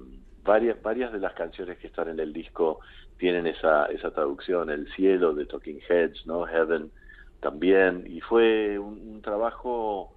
varias, 0.45 0.81
varias 0.81 1.11
de 1.11 1.19
las 1.19 1.33
canciones 1.33 1.77
que 1.79 1.87
están 1.87 2.07
en 2.07 2.19
el 2.19 2.31
disco 2.31 2.79
tienen 3.17 3.47
esa, 3.47 3.87
esa 3.87 4.11
traducción, 4.11 4.69
El 4.69 4.87
Cielo 4.93 5.33
de 5.33 5.45
Talking 5.45 5.79
Heads, 5.89 6.25
¿no? 6.25 6.45
Heaven 6.45 6.91
también, 7.41 8.05
y 8.07 8.21
fue 8.21 8.79
un, 8.79 9.21
trabajo 9.21 10.13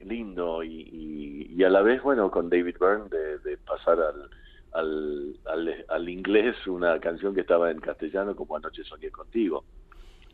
lindo 0.00 0.62
y, 0.62 1.48
y, 1.50 1.64
a 1.64 1.70
la 1.70 1.82
vez, 1.82 2.00
bueno, 2.02 2.30
con 2.30 2.48
David 2.48 2.76
Byrne 2.78 3.08
de, 3.08 3.56
pasar 3.58 3.98
al, 4.00 4.30
al, 4.72 5.36
al, 5.46 5.84
al, 5.88 6.08
inglés 6.08 6.56
una 6.66 6.98
canción 7.00 7.34
que 7.34 7.40
estaba 7.40 7.70
en 7.70 7.80
castellano 7.80 8.36
como 8.36 8.56
Anoche 8.56 8.84
soñé 8.84 9.10
contigo. 9.10 9.64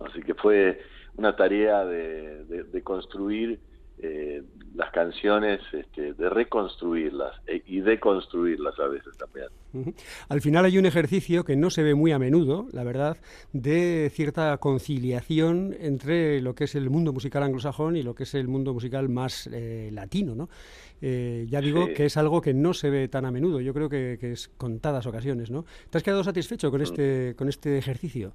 Así 0.01 0.23
que 0.23 0.35
fue 0.35 0.81
una 1.17 1.35
tarea 1.37 1.85
de, 1.85 2.45
de, 2.45 2.83
construir 2.83 3.59
eh, 4.01 4.43
las 4.75 4.93
canciones, 4.93 5.61
este, 5.73 6.15
de 6.15 6.31
reconstruirlas 6.31 7.35
e, 7.47 7.63
y 7.67 7.81
deconstruirlas 7.81 8.79
a 8.79 8.87
veces 8.87 9.17
también. 9.19 9.49
Al 10.29 10.41
final 10.41 10.65
hay 10.65 10.79
un 10.79 10.87
ejercicio 10.87 11.45
que 11.45 11.57
no 11.57 11.69
se 11.71 11.83
ve 11.83 11.95
muy 11.95 12.13
a 12.13 12.19
menudo, 12.19 12.67
la 12.73 12.85
verdad, 12.85 13.17
de 13.53 14.09
cierta 14.13 14.57
conciliación 14.59 15.75
entre 15.81 16.41
lo 16.41 16.55
que 16.55 16.65
es 16.65 16.75
el 16.77 16.91
mundo 16.91 17.13
musical 17.13 17.43
anglosajón 17.43 17.97
y 17.97 18.03
lo 18.03 18.15
que 18.15 18.23
es 18.23 18.35
el 18.35 18.47
mundo 18.47 18.73
musical 18.73 19.09
más 19.09 19.49
eh, 19.53 19.91
latino, 19.93 20.35
¿no? 20.35 20.49
Eh, 21.01 21.47
ya 21.49 21.61
digo 21.61 21.89
que 21.95 22.07
es 22.07 22.17
algo 22.17 22.41
que 22.41 22.55
no 22.55 22.75
se 22.75 22.91
ve 22.91 23.09
tan 23.09 23.25
a 23.25 23.31
menudo, 23.31 23.61
yo 23.61 23.75
creo 23.75 23.89
que, 23.89 24.17
que, 24.21 24.33
es 24.33 24.49
contadas 24.49 25.07
ocasiones, 25.07 25.51
¿no? 25.51 25.65
¿Te 25.91 25.99
has 25.99 26.05
quedado 26.05 26.25
satisfecho 26.25 26.71
con 26.71 26.81
mm. 26.81 26.85
este, 26.85 27.35
con 27.37 27.49
este 27.49 27.79
ejercicio? 27.79 28.33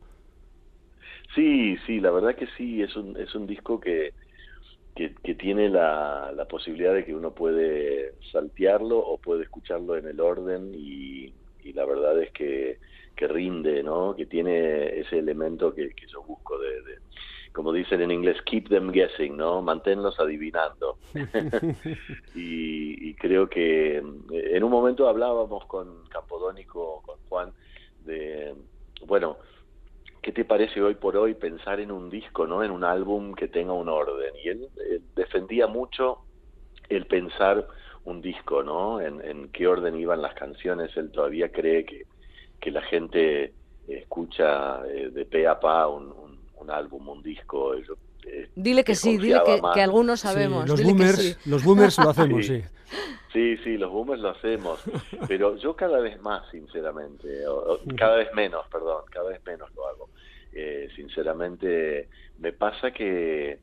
Sí, 1.36 1.78
sí, 1.88 2.00
la 2.00 2.12
verdad 2.12 2.36
que 2.36 2.48
sí, 2.58 2.82
es 2.82 2.96
un, 2.96 3.18
es 3.18 3.34
un 3.34 3.48
disco 3.48 3.80
que, 4.96 5.16
que, 5.24 5.36
tiene 5.36 5.70
la, 5.70 6.32
la, 6.36 6.46
posibilidad 6.46 6.94
de 6.94 7.06
que 7.06 7.16
uno 7.16 7.32
puede 7.32 8.14
saltearlo 8.32 8.98
o 9.00 9.18
puede 9.18 9.44
escucharlo 9.44 9.96
en 9.96 10.08
el 10.08 10.20
orden 10.20 10.72
y, 10.76 11.34
y 11.64 11.74
la 11.74 11.86
verdad 11.86 12.22
es 12.22 12.32
que, 12.32 12.80
que, 13.16 13.28
rinde, 13.28 13.84
¿no? 13.84 14.16
Que 14.16 14.26
tiene 14.26 15.00
ese 15.00 15.20
elemento 15.20 15.74
que, 15.74 15.90
que 15.92 16.08
yo 16.08 16.24
busco 16.24 16.60
de, 16.60 16.74
como 17.54 17.72
dicen 17.72 18.02
en 18.02 18.12
inglés, 18.12 18.38
keep 18.46 18.68
them 18.68 18.92
guessing, 18.92 19.38
¿no? 19.38 19.62
Manténlos 19.62 20.20
adivinando. 20.20 20.98
y, 22.36 23.10
y, 23.10 23.14
creo 23.14 23.48
que 23.48 23.98
en 23.98 24.64
un 24.64 24.72
momento 24.72 25.08
hablábamos 25.08 25.66
con 25.66 26.04
Campodónico, 26.10 27.04
con 27.06 27.18
Juan, 27.30 27.54
de, 28.06 28.56
bueno, 29.06 29.38
¿qué 30.24 30.32
te 30.32 30.46
parece 30.46 30.82
hoy 30.82 30.96
por 30.96 31.18
hoy 31.18 31.36
pensar 31.36 31.82
en 31.82 31.92
un 31.92 32.10
disco, 32.10 32.48
¿no? 32.48 32.64
En 32.64 32.72
un 32.72 32.86
álbum 32.86 33.36
que 33.36 33.50
tenga 33.50 33.74
un 33.74 33.90
orden. 33.90 34.34
Y 34.42 34.48
él, 34.48 34.70
defendía 35.16 35.68
mucho 35.68 36.20
el 36.88 37.06
pensar 37.06 37.68
un 38.06 38.22
disco, 38.22 38.64
¿no? 38.64 39.02
En, 39.02 39.50
qué 39.50 39.68
orden 39.68 40.00
iban 40.00 40.22
las 40.22 40.34
canciones. 40.34 40.96
Él 40.96 41.12
todavía 41.12 41.52
cree 41.52 41.86
que, 41.86 42.04
que 42.60 42.72
la 42.72 42.82
gente 42.84 43.54
escucha 43.88 44.88
eh, 44.88 45.10
de 45.10 45.26
pe 45.26 45.46
a 45.46 45.60
pa 45.60 45.88
un, 45.90 46.14
álbum, 46.70 47.10
un 47.10 47.22
disco. 47.22 47.74
Eh, 48.26 48.50
dile 48.56 48.84
que 48.84 48.96
sí, 48.96 49.18
dile 49.18 49.42
que, 49.74 49.82
algunos 49.82 50.22
sabemos. 50.22 50.68
los, 50.68 50.82
boomers, 50.82 51.46
los 51.46 51.64
boomers 51.64 51.98
lo 51.98 52.10
hacemos, 52.10 52.46
sí. 52.46 52.64
Sí, 53.34 53.58
sí, 53.64 53.78
los 53.78 53.92
boomers 53.92 54.22
lo 54.22 54.30
hacemos, 54.30 54.80
pero 55.28 55.58
yo 55.58 55.76
cada 55.76 56.00
vez 56.00 56.22
más, 56.22 56.48
sinceramente, 56.52 57.48
o, 57.48 57.80
cada 57.98 58.18
vez 58.18 58.32
menos, 58.36 58.68
perdón, 58.72 59.04
cada 59.10 59.30
vez 59.30 59.42
menos 59.44 59.74
lo 59.76 59.88
hago. 59.88 60.10
Eh, 60.54 60.88
sinceramente, 60.96 62.10
me 62.38 62.54
pasa 62.54 62.92
que, 62.92 63.58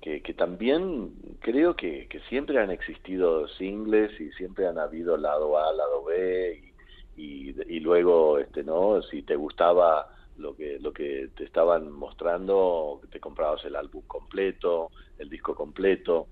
que, 0.00 0.34
también 0.34 1.12
creo 1.40 1.74
que, 1.74 2.06
que, 2.06 2.20
siempre 2.28 2.58
han 2.60 2.70
existido 2.70 3.48
singles 3.48 4.18
y 4.20 4.30
siempre 4.32 4.68
han 4.68 4.78
habido 4.78 5.16
lado 5.16 5.58
A, 5.58 5.72
lado 5.72 6.04
B 6.04 6.72
y, 7.16 7.50
y, 7.68 7.80
luego, 7.80 8.38
este, 8.38 8.62
¿no? 8.62 9.02
Si 9.02 9.22
te 9.22 9.34
gustaba 9.34 10.06
lo 10.40 10.56
que 10.56 10.78
lo 10.80 10.92
que 10.92 11.30
te 11.36 11.44
estaban 11.44 11.90
mostrando, 11.90 13.00
te 13.10 13.20
comprabas 13.20 13.64
el 13.64 13.76
álbum 13.76 14.02
completo, 14.06 14.90
el 15.18 15.28
disco 15.28 15.54
completo. 15.54 16.28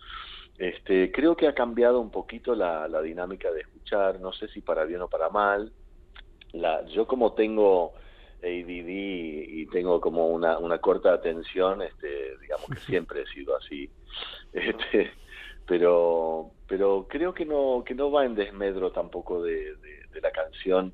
Este, 0.57 1.12
creo 1.12 1.37
que 1.37 1.47
ha 1.47 1.55
cambiado 1.55 2.01
un 2.01 2.11
poquito 2.11 2.55
la, 2.55 2.88
la 2.88 3.01
dinámica 3.01 3.51
de 3.53 3.61
escuchar, 3.61 4.21
no 4.21 4.33
sé 4.33 4.49
si 4.49 4.61
para 4.61 4.85
bien 4.85 5.03
o 5.03 5.09
para 5.09 5.29
mal. 5.29 5.73
La, 6.53 6.85
yo 6.87 7.07
como 7.07 7.35
tengo 7.35 7.92
ADD 8.42 8.88
y 8.88 9.66
tengo 9.66 10.01
como 10.01 10.29
una, 10.29 10.59
una 10.59 10.79
corta 10.79 11.12
atención, 11.12 11.83
este, 11.83 12.38
digamos 12.40 12.66
que 12.66 12.81
siempre 12.87 13.23
he 13.23 13.27
sido 13.27 13.57
así. 13.57 13.90
Este, 14.53 15.12
pero 15.66 16.51
pero 16.66 17.07
creo 17.09 17.35
que 17.35 17.44
no 17.44 17.85
que 17.85 17.94
no 17.94 18.11
va 18.11 18.25
en 18.25 18.35
desmedro 18.35 18.90
tampoco 18.90 19.42
de, 19.42 19.77
de, 19.77 20.21
la 20.21 20.33
canción 20.33 20.92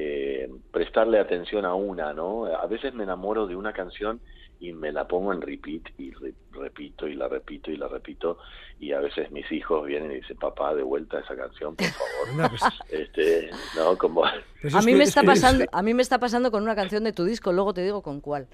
eh, 0.00 0.48
prestarle 0.70 1.18
atención 1.18 1.64
a 1.64 1.74
una, 1.74 2.12
¿no? 2.12 2.44
A 2.44 2.66
veces 2.66 2.94
me 2.94 3.02
enamoro 3.02 3.48
de 3.48 3.56
una 3.56 3.72
canción 3.72 4.20
y 4.60 4.72
me 4.72 4.92
la 4.92 5.08
pongo 5.08 5.32
en 5.32 5.40
repeat 5.40 5.82
y 5.98 6.12
repito 6.58 7.06
y 7.06 7.14
la 7.14 7.28
repito 7.28 7.70
y 7.70 7.76
la 7.76 7.88
repito 7.88 8.38
y 8.80 8.92
a 8.92 9.00
veces 9.00 9.30
mis 9.30 9.50
hijos 9.50 9.86
vienen 9.86 10.12
y 10.12 10.16
dicen 10.16 10.36
papá 10.36 10.74
de 10.74 10.82
vuelta 10.82 11.18
esa 11.20 11.36
canción 11.36 11.74
por 11.76 11.86
favor 11.86 12.50
pues 12.58 12.62
este 12.90 13.50
no 13.76 13.96
como 13.96 14.22
pues 14.60 14.74
a 14.74 14.82
mí 14.82 14.94
me 14.94 15.04
está 15.04 15.22
pasando 15.22 15.64
a 15.70 15.82
mí 15.82 15.94
me 15.94 16.02
está 16.02 16.18
pasando 16.18 16.50
con 16.50 16.62
una 16.62 16.74
canción 16.74 17.04
de 17.04 17.12
tu 17.12 17.24
disco 17.24 17.52
luego 17.52 17.72
te 17.74 17.82
digo 17.82 18.02
con 18.02 18.20
cuál. 18.20 18.48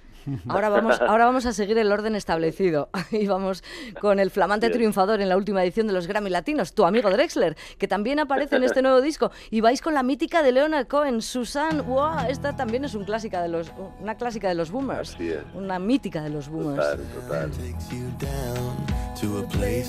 Ahora 0.49 0.69
vamos 0.69 1.01
ahora 1.09 1.25
vamos 1.27 1.47
a 1.47 1.53
seguir 1.53 1.79
el 1.79 1.91
orden 1.93 2.15
establecido. 2.15 2.91
Y 3.11 3.27
vamos 3.27 3.63
con 4.01 4.19
el 4.19 4.31
flamante 4.31 4.71
triunfador 4.71 5.21
en 5.21 5.29
la 5.29 5.37
última 5.37 5.63
edición 5.63 5.87
de 5.87 5.93
los 5.93 6.07
Grammy 6.07 6.31
Latinos 6.31 6.75
tu 6.75 6.85
amigo 6.85 7.11
Drexler 7.11 7.57
que 7.79 7.89
también 7.89 8.19
aparece 8.19 8.57
en 8.57 8.65
este 8.65 8.83
nuevo 8.83 9.01
disco. 9.01 9.31
Y 9.51 9.61
vais 9.61 9.81
con 9.81 9.95
la 9.95 10.03
mítica 10.03 10.43
de 10.43 10.53
Leonard 10.53 10.89
Cohen 10.89 11.23
Susan 11.23 11.87
wow 11.87 12.27
esta 12.29 12.57
también 12.57 12.85
es 12.85 12.95
un 12.95 13.05
clásica 13.05 13.41
de 13.43 13.49
los 13.49 13.73
una 14.01 14.17
clásica 14.17 14.49
de 14.49 14.55
los 14.55 14.71
boomers. 14.71 15.17
Una 15.55 15.79
mítica 15.79 16.23
de 16.23 16.31
los 16.31 16.49
boomers. 16.49 16.77
Total, 16.77 17.51
total. 17.51 17.51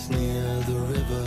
Near 0.10 0.60
the 0.62 0.80
river. 0.96 1.26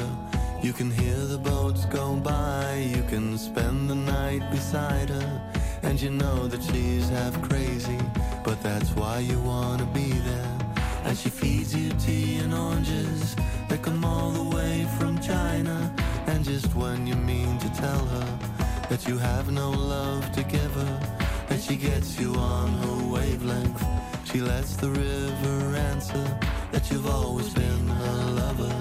You 0.63 0.73
can 0.73 0.91
hear 0.91 1.17
the 1.17 1.39
boats 1.39 1.85
go 1.87 2.17
by, 2.17 2.91
you 2.95 3.03
can 3.05 3.39
spend 3.39 3.89
the 3.89 3.95
night 3.95 4.43
beside 4.51 5.09
her. 5.09 5.53
And 5.83 6.01
you 6.01 6.11
know 6.11 6.47
that 6.49 6.63
she's 6.63 7.09
half 7.09 7.41
crazy, 7.49 7.99
but 8.45 8.61
that's 8.63 8.91
why 8.91 9.21
you 9.21 9.39
wanna 9.41 9.87
be 9.87 10.11
there. 10.11 10.59
And 11.05 11.17
she 11.17 11.31
feeds 11.31 11.75
you 11.75 11.91
tea 11.93 12.39
and 12.39 12.53
oranges 12.53 13.37
that 13.69 13.83
come 13.83 14.05
all 14.05 14.31
the 14.31 14.57
way 14.57 14.87
from 14.99 15.19
China. 15.21 15.95
And 16.27 16.45
just 16.45 16.75
when 16.75 17.07
you 17.07 17.15
mean 17.15 17.59
to 17.59 17.69
tell 17.71 18.05
her 18.15 18.39
that 18.91 19.07
you 19.09 19.19
have 19.19 19.51
no 19.51 19.71
love 19.71 20.31
to 20.33 20.43
give 20.43 20.73
her, 20.73 21.01
that 21.49 21.61
she 21.61 21.77
gets 21.77 22.21
you 22.21 22.35
on 22.35 22.69
her 22.83 23.13
wavelength, 23.15 23.83
she 24.25 24.41
lets 24.41 24.77
the 24.77 24.91
river 24.91 25.77
answer 25.77 26.39
that 26.73 26.91
you've 26.91 27.07
always 27.07 27.53
been 27.55 27.87
her 27.89 28.31
lover. 28.43 28.75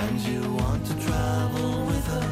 And 0.00 0.20
you 0.20 0.40
want 0.54 0.86
to 0.86 0.94
travel 1.06 1.86
with 1.86 2.06
her, 2.14 2.28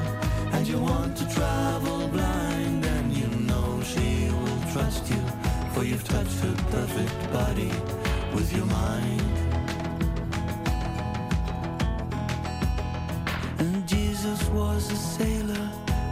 and 0.53 0.67
you 0.67 0.79
want 0.79 1.17
to 1.19 1.29
travel 1.35 2.09
blind, 2.09 2.85
and 2.85 3.13
you 3.13 3.29
know 3.49 3.81
she 3.83 4.31
will 4.31 4.73
trust 4.73 5.09
you 5.11 5.23
for 5.73 5.85
you've 5.85 6.05
touched 6.05 6.41
her 6.41 6.57
perfect 6.71 7.33
body 7.33 7.71
with 8.35 8.49
your 8.57 8.67
mind. 8.67 9.23
And 13.59 13.87
Jesus 13.87 14.43
was 14.49 14.91
a 14.91 14.97
sailor 14.97 15.67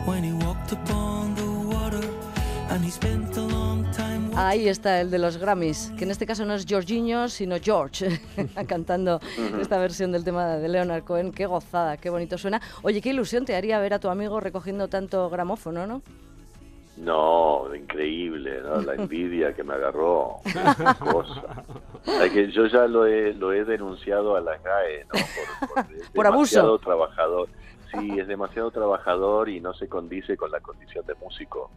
when 0.04 0.22
he 0.22 0.32
walked 0.32 0.72
upon 0.72 1.34
the 1.34 1.50
water, 1.74 2.06
and 2.70 2.84
he 2.84 2.90
spent 2.90 3.36
a 3.36 3.42
long 3.42 3.90
time. 3.92 4.13
Ahí 4.36 4.68
está 4.68 5.00
el 5.00 5.10
de 5.10 5.18
los 5.18 5.36
Grammys, 5.38 5.92
que 5.96 6.04
en 6.04 6.10
este 6.10 6.26
caso 6.26 6.44
no 6.44 6.54
es 6.54 6.66
Jorginho, 6.68 7.28
sino 7.28 7.56
George, 7.62 8.20
cantando 8.68 9.20
esta 9.60 9.78
versión 9.78 10.10
del 10.10 10.24
tema 10.24 10.56
de 10.56 10.68
Leonard 10.68 11.04
Cohen. 11.04 11.30
Qué 11.32 11.46
gozada, 11.46 11.96
qué 11.98 12.10
bonito 12.10 12.36
suena. 12.36 12.60
Oye, 12.82 13.00
qué 13.00 13.10
ilusión 13.10 13.44
te 13.44 13.54
haría 13.54 13.78
ver 13.78 13.94
a 13.94 14.00
tu 14.00 14.08
amigo 14.08 14.40
recogiendo 14.40 14.88
tanto 14.88 15.30
gramófono, 15.30 15.86
¿no? 15.86 16.02
No, 16.96 17.72
increíble, 17.74 18.60
¿no? 18.62 18.80
La 18.82 18.94
envidia 19.00 19.52
que 19.54 19.62
me 19.62 19.74
agarró. 19.74 20.40
cosa. 21.00 21.64
O 22.06 22.10
sea, 22.18 22.28
que 22.30 22.52
yo 22.52 22.66
ya 22.66 22.86
lo 22.86 23.06
he, 23.06 23.32
lo 23.32 23.50
he 23.50 23.64
denunciado 23.64 24.36
a 24.36 24.40
la 24.42 24.58
GAE, 24.58 25.06
¿no? 25.06 25.12
Por, 25.74 25.86
por, 25.86 26.12
Por 26.14 26.26
abuso. 26.26 26.78
trabajador. 26.78 27.48
Sí, 27.90 28.20
es 28.20 28.28
demasiado 28.28 28.70
trabajador 28.70 29.48
y 29.48 29.58
no 29.58 29.72
se 29.72 29.88
condice 29.88 30.36
con 30.36 30.50
la 30.50 30.60
condición 30.60 31.06
de 31.06 31.14
músico. 31.14 31.70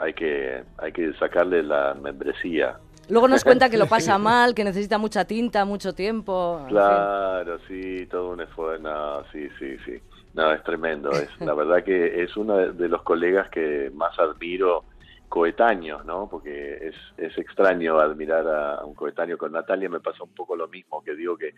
Hay 0.00 0.14
que, 0.14 0.62
hay 0.78 0.92
que 0.92 1.12
sacarle 1.14 1.62
la 1.62 1.94
membresía. 1.94 2.78
Luego 3.08 3.26
nos 3.26 3.42
cuenta 3.42 3.68
que 3.70 3.78
lo 3.78 3.86
pasa 3.88 4.18
mal, 4.18 4.54
que 4.54 4.64
necesita 4.64 4.98
mucha 4.98 5.24
tinta, 5.24 5.64
mucho 5.64 5.94
tiempo. 5.94 6.56
en 6.60 6.66
fin. 6.66 6.76
Claro, 6.76 7.58
sí, 7.66 8.06
todo 8.10 8.30
un 8.30 8.40
esfuerzo. 8.42 8.82
No, 8.82 9.24
sí, 9.32 9.48
sí, 9.58 9.76
sí. 9.84 9.98
No, 10.34 10.52
es 10.52 10.62
tremendo. 10.62 11.10
Es, 11.10 11.28
la 11.40 11.54
verdad 11.60 11.82
que 11.82 12.22
es 12.22 12.36
uno 12.36 12.56
de- 12.58 12.72
de 12.72 12.88
los 12.88 13.02
colegas 13.02 13.48
que 13.50 13.90
más 13.94 14.16
admiro 14.18 14.84
coetáneos, 15.28 16.04
¿no? 16.06 16.28
Porque 16.30 16.88
es, 16.88 16.94
es 17.18 17.36
extraño 17.38 17.98
admirar 17.98 18.46
a 18.48 18.84
un 18.84 18.94
coetáneo 18.94 19.36
con 19.36 19.52
Natalia. 19.52 19.88
Me 19.88 20.00
pasa 20.00 20.22
un 20.22 20.34
poco 20.34 20.54
lo 20.56 20.68
mismo, 20.68 21.02
que 21.02 21.14
digo 21.14 21.36
que 21.36 21.54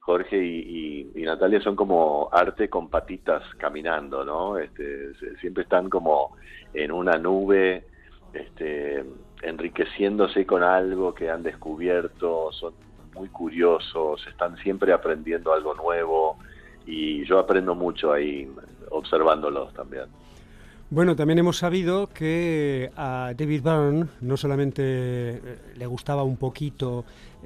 Jorge 0.00 0.36
y, 0.42 1.10
y- 1.14 1.22
y 1.22 1.22
Natalia 1.24 1.60
son 1.60 1.76
como 1.76 2.28
arte 2.32 2.68
con 2.68 2.88
patitas 2.88 3.42
caminando, 3.58 4.24
¿no? 4.24 4.58
Este, 4.58 5.14
siempre 5.40 5.62
están 5.64 5.88
como 5.90 6.36
en 6.74 6.90
una 6.90 7.18
nube, 7.18 7.84
este, 8.32 9.04
enriqueciéndose 9.42 10.46
con 10.46 10.62
algo 10.62 11.14
que 11.14 11.30
han 11.30 11.42
descubierto, 11.42 12.50
son 12.52 12.74
muy 13.14 13.28
curiosos, 13.28 14.26
están 14.26 14.56
siempre 14.58 14.92
aprendiendo 14.92 15.52
algo 15.52 15.74
nuevo 15.74 16.38
y 16.86 17.24
yo 17.26 17.38
aprendo 17.38 17.74
mucho 17.74 18.12
ahí 18.12 18.48
observándolos 18.90 19.72
también. 19.74 20.04
Bueno, 20.92 21.14
también 21.14 21.38
hemos 21.38 21.56
sabido 21.58 22.08
que 22.08 22.90
a 22.96 23.32
David 23.38 23.62
Byrne 23.62 24.06
no 24.22 24.36
solamente 24.36 24.82
eh, 24.84 25.40
le 25.76 25.86
gustaba 25.86 26.24
un 26.24 26.36
poquito 26.36 27.04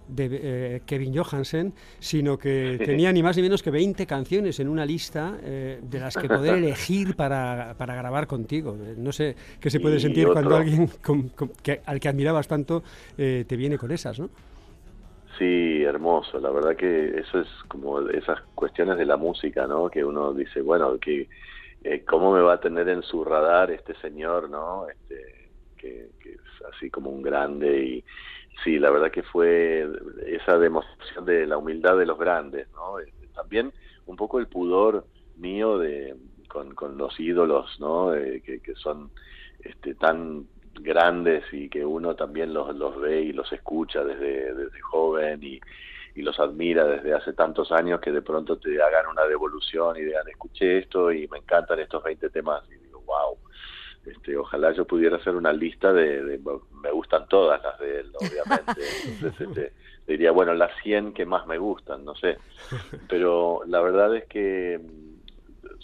de 0.09 0.29
eh, 0.77 0.83
Kevin 0.87 1.15
Johansen, 1.15 1.75
sino 1.99 2.39
que 2.39 2.81
tenía 2.83 3.13
ni 3.13 3.23
más 3.23 3.37
ni 3.37 3.43
menos 3.43 3.63
que 3.63 3.71
20 3.71 4.07
canciones 4.07 4.61
en 4.61 4.69
una 4.69 4.87
lista 4.87 5.37
eh, 5.43 5.79
de 5.83 6.01
las 6.01 6.17
que 6.17 6.27
poder 6.27 6.55
elegir 6.65 7.17
para, 7.17 7.75
para 7.77 7.95
grabar 7.95 8.27
contigo. 8.27 8.77
No 8.97 9.13
sé 9.13 9.37
qué 9.61 9.69
se 9.69 9.79
puede 9.79 9.97
Y 9.97 10.01
sentir 10.01 10.27
cuando 10.29 10.57
alguien 10.57 10.89
con- 11.03 11.29
con- 11.29 11.51
que, 11.63 11.83
al 11.85 12.01
que 12.01 12.09
admirabas 12.09 12.49
tanto 12.49 12.83
eh, 13.19 13.45
te 13.47 13.57
viene 13.57 13.77
con 13.77 13.91
esas, 13.93 14.19
¿no? 14.21 14.31
Sí, 15.39 15.83
hermoso. 15.83 16.39
La 16.41 16.49
verdad 16.51 16.77
que 16.77 17.19
eso 17.19 17.41
es 17.41 17.49
como 17.69 18.01
esas 18.09 18.41
cuestiones 18.55 18.97
de 18.97 19.05
la 19.05 19.19
música, 19.19 19.67
¿no? 19.67 19.91
Que 19.91 20.03
uno 20.03 20.33
dice, 20.33 20.63
bueno, 20.63 20.97
que 20.99 21.29
eh, 21.85 22.03
cómo 22.05 22.33
me 22.33 22.41
va 22.41 22.55
a 22.55 22.61
tener 22.61 22.89
en 22.89 23.03
su 23.03 23.25
radar 23.25 23.71
este 23.71 23.95
señor, 23.97 24.49
¿no? 24.49 24.89
Este, 24.89 25.51
que, 25.77 26.09
es 26.25 26.41
así 26.75 26.91
como 26.91 27.11
un 27.11 27.23
grande 27.23 27.85
y 27.85 28.05
sí, 28.65 28.79
la 28.79 28.91
verdad 28.91 29.11
que 29.11 29.23
fue 29.23 29.87
esa 30.27 30.57
demostración 30.59 31.27
de 31.27 31.47
la 31.47 31.59
humildad 31.59 31.99
de 31.99 32.07
los 32.07 32.19
grandes, 32.19 32.69
¿no? 32.73 32.99
Este, 32.99 33.27
También 33.35 33.71
un 34.07 34.17
poco 34.17 34.39
el 34.39 34.49
pudor 34.49 35.07
mío 35.37 35.79
de 35.79 36.17
con, 36.49 36.75
con 36.75 36.97
los 36.97 37.19
ídolos, 37.21 37.79
¿no? 37.81 38.13
Que, 38.13 38.61
que 38.63 38.75
son 38.77 39.11
este, 39.61 39.95
tan 39.95 40.47
grandes 40.81 41.45
y 41.53 41.69
que 41.69 41.85
uno 41.85 42.17
también 42.17 42.55
los, 42.55 42.75
los 42.75 42.99
ve 42.99 43.23
y 43.23 43.33
los 43.33 43.53
escucha 43.53 44.03
desde, 44.05 44.55
desde 44.55 44.81
joven 44.81 45.43
y, 45.43 45.61
y 46.15 46.23
los 46.23 46.39
admira 46.39 46.85
desde 46.85 47.13
hace 47.15 47.33
tantos 47.33 47.73
años 47.73 48.01
que 48.01 48.13
de 48.13 48.23
pronto 48.23 48.59
te 48.59 48.81
hagan 48.81 49.07
una 49.07 49.25
devolución 49.25 49.97
y 49.97 50.03
digan, 50.03 50.29
escuché 50.29 50.79
esto 50.79 51.11
y 51.13 51.27
me 51.29 51.39
encantan 51.39 51.81
estos 51.81 52.03
20 52.03 52.31
temas 52.31 52.63
y 52.71 52.75
digo, 52.85 53.03
wow. 53.07 53.39
Este, 54.07 54.37
ojalá 54.37 54.71
yo 54.73 54.85
pudiera 54.87 55.17
hacer 55.17 55.35
una 55.35 55.53
lista 55.53 55.93
de, 55.93 56.23
de- 56.23 56.41
me 56.83 56.91
gustan 56.91 57.27
todas 57.27 57.63
las 57.63 57.79
de 57.79 58.01
él, 58.01 58.13
obviamente. 58.15 58.81
Entonces, 59.09 59.49
este, 59.49 59.73
diría, 60.07 60.31
bueno, 60.31 60.53
las 60.55 60.73
100 60.83 61.15
que 61.15 61.25
más 61.25 61.47
me 61.47 61.57
gustan, 61.59 62.05
no 62.05 62.15
sé. 62.15 62.37
Pero 63.09 63.63
la 63.67 63.81
verdad 63.81 64.15
es 64.15 64.27
que 64.27 64.79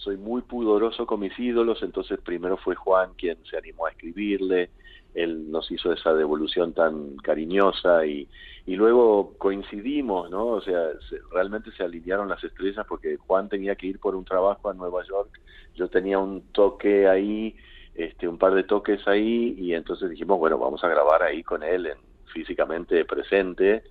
soy 0.02 0.16
muy 0.16 0.42
pudoroso 0.42 1.06
con 1.06 1.20
mis 1.20 1.38
ídolos, 1.38 1.82
entonces 1.82 2.18
primero 2.24 2.56
fue 2.56 2.74
Juan 2.74 3.12
quien 3.16 3.38
se 3.44 3.56
animó 3.56 3.86
a 3.86 3.90
escribirle, 3.90 4.70
él 5.14 5.50
nos 5.50 5.70
hizo 5.70 5.92
esa 5.92 6.14
devolución 6.14 6.72
tan 6.72 7.16
cariñosa 7.16 8.06
y, 8.06 8.28
y 8.66 8.76
luego 8.76 9.34
coincidimos, 9.38 10.30
¿no? 10.30 10.46
O 10.46 10.60
sea, 10.60 10.90
se- 11.08 11.18
realmente 11.32 11.70
se 11.72 11.82
alinearon 11.82 12.28
las 12.28 12.42
estrellas 12.44 12.86
porque 12.88 13.16
Juan 13.16 13.48
tenía 13.48 13.74
que 13.76 13.88
ir 13.88 13.98
por 13.98 14.14
un 14.14 14.24
trabajo 14.24 14.68
a 14.70 14.74
Nueva 14.74 15.02
York, 15.04 15.30
yo 15.74 15.88
tenía 15.88 16.18
un 16.18 16.52
toque 16.52 17.08
ahí, 17.08 17.56
este, 17.94 18.28
un 18.28 18.38
par 18.38 18.54
de 18.54 18.62
toques 18.64 19.06
ahí 19.08 19.54
y 19.58 19.74
entonces 19.74 20.10
dijimos, 20.10 20.38
bueno, 20.38 20.58
vamos 20.58 20.82
a 20.84 20.88
grabar 20.88 21.22
ahí 21.22 21.42
con 21.42 21.62
él 21.62 21.86
en, 21.86 21.98
físicamente 22.32 23.04
presente 23.04 23.82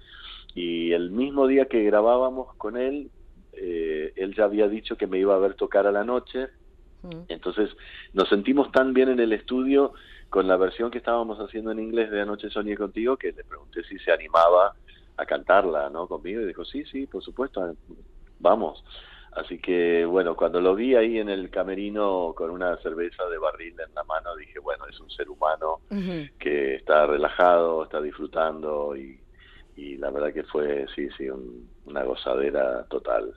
y 0.55 0.91
el 0.93 1.11
mismo 1.11 1.47
día 1.47 1.65
que 1.67 1.83
grabábamos 1.83 2.55
con 2.55 2.77
él, 2.77 3.11
eh, 3.53 4.13
él 4.15 4.35
ya 4.35 4.45
había 4.45 4.67
dicho 4.67 4.95
que 4.95 5.07
me 5.07 5.19
iba 5.19 5.35
a 5.35 5.39
ver 5.39 5.55
tocar 5.55 5.87
a 5.87 5.91
la 5.91 6.03
noche 6.03 6.49
Mm. 7.01 7.21
entonces 7.29 7.69
nos 8.11 8.27
sentimos 8.27 8.71
tan 8.71 8.93
bien 8.93 9.09
en 9.09 9.19
el 9.19 9.31
estudio 9.31 9.93
con 10.29 10.47
la 10.47 10.57
versión 10.57 10.91
que 10.91 10.97
estábamos 10.97 11.37
haciendo 11.39 11.71
en 11.71 11.79
inglés 11.79 12.11
de 12.11 12.21
Anoche 12.21 12.49
Soñé 12.49 12.75
Contigo 12.75 13.15
que 13.15 13.31
le 13.31 13.43
pregunté 13.45 13.83
si 13.83 13.97
se 13.99 14.11
animaba 14.11 14.73
a 15.15 15.25
cantarla, 15.25 15.89
¿no? 15.89 16.07
Conmigo 16.07 16.41
y 16.41 16.45
dijo, 16.45 16.65
sí, 16.65 16.83
sí, 16.85 17.07
por 17.07 17.23
supuesto, 17.23 17.75
vamos. 18.37 18.83
Así 19.31 19.59
que, 19.59 20.05
bueno, 20.05 20.35
cuando 20.35 20.61
lo 20.61 20.75
vi 20.75 20.95
ahí 20.95 21.19
en 21.19 21.29
el 21.29 21.49
camerino 21.49 22.33
con 22.35 22.51
una 22.51 22.77
cerveza 22.77 23.25
de 23.27 23.37
barril 23.37 23.75
en 23.85 23.93
la 23.93 24.03
mano, 24.03 24.35
dije, 24.35 24.59
bueno, 24.59 24.85
es 24.87 24.99
un 24.99 25.09
ser 25.09 25.29
humano 25.29 25.81
que 26.37 26.75
está 26.75 27.05
relajado, 27.05 27.83
está 27.83 28.01
disfrutando 28.01 28.95
y, 28.95 29.19
y 29.79 29.97
la 29.97 30.09
verdad 30.11 30.33
que 30.33 30.43
fue, 30.43 30.85
sí, 30.95 31.07
sí, 31.17 31.29
un- 31.29 31.67
una 31.85 32.03
gozadera 32.03 32.83
total. 32.89 33.33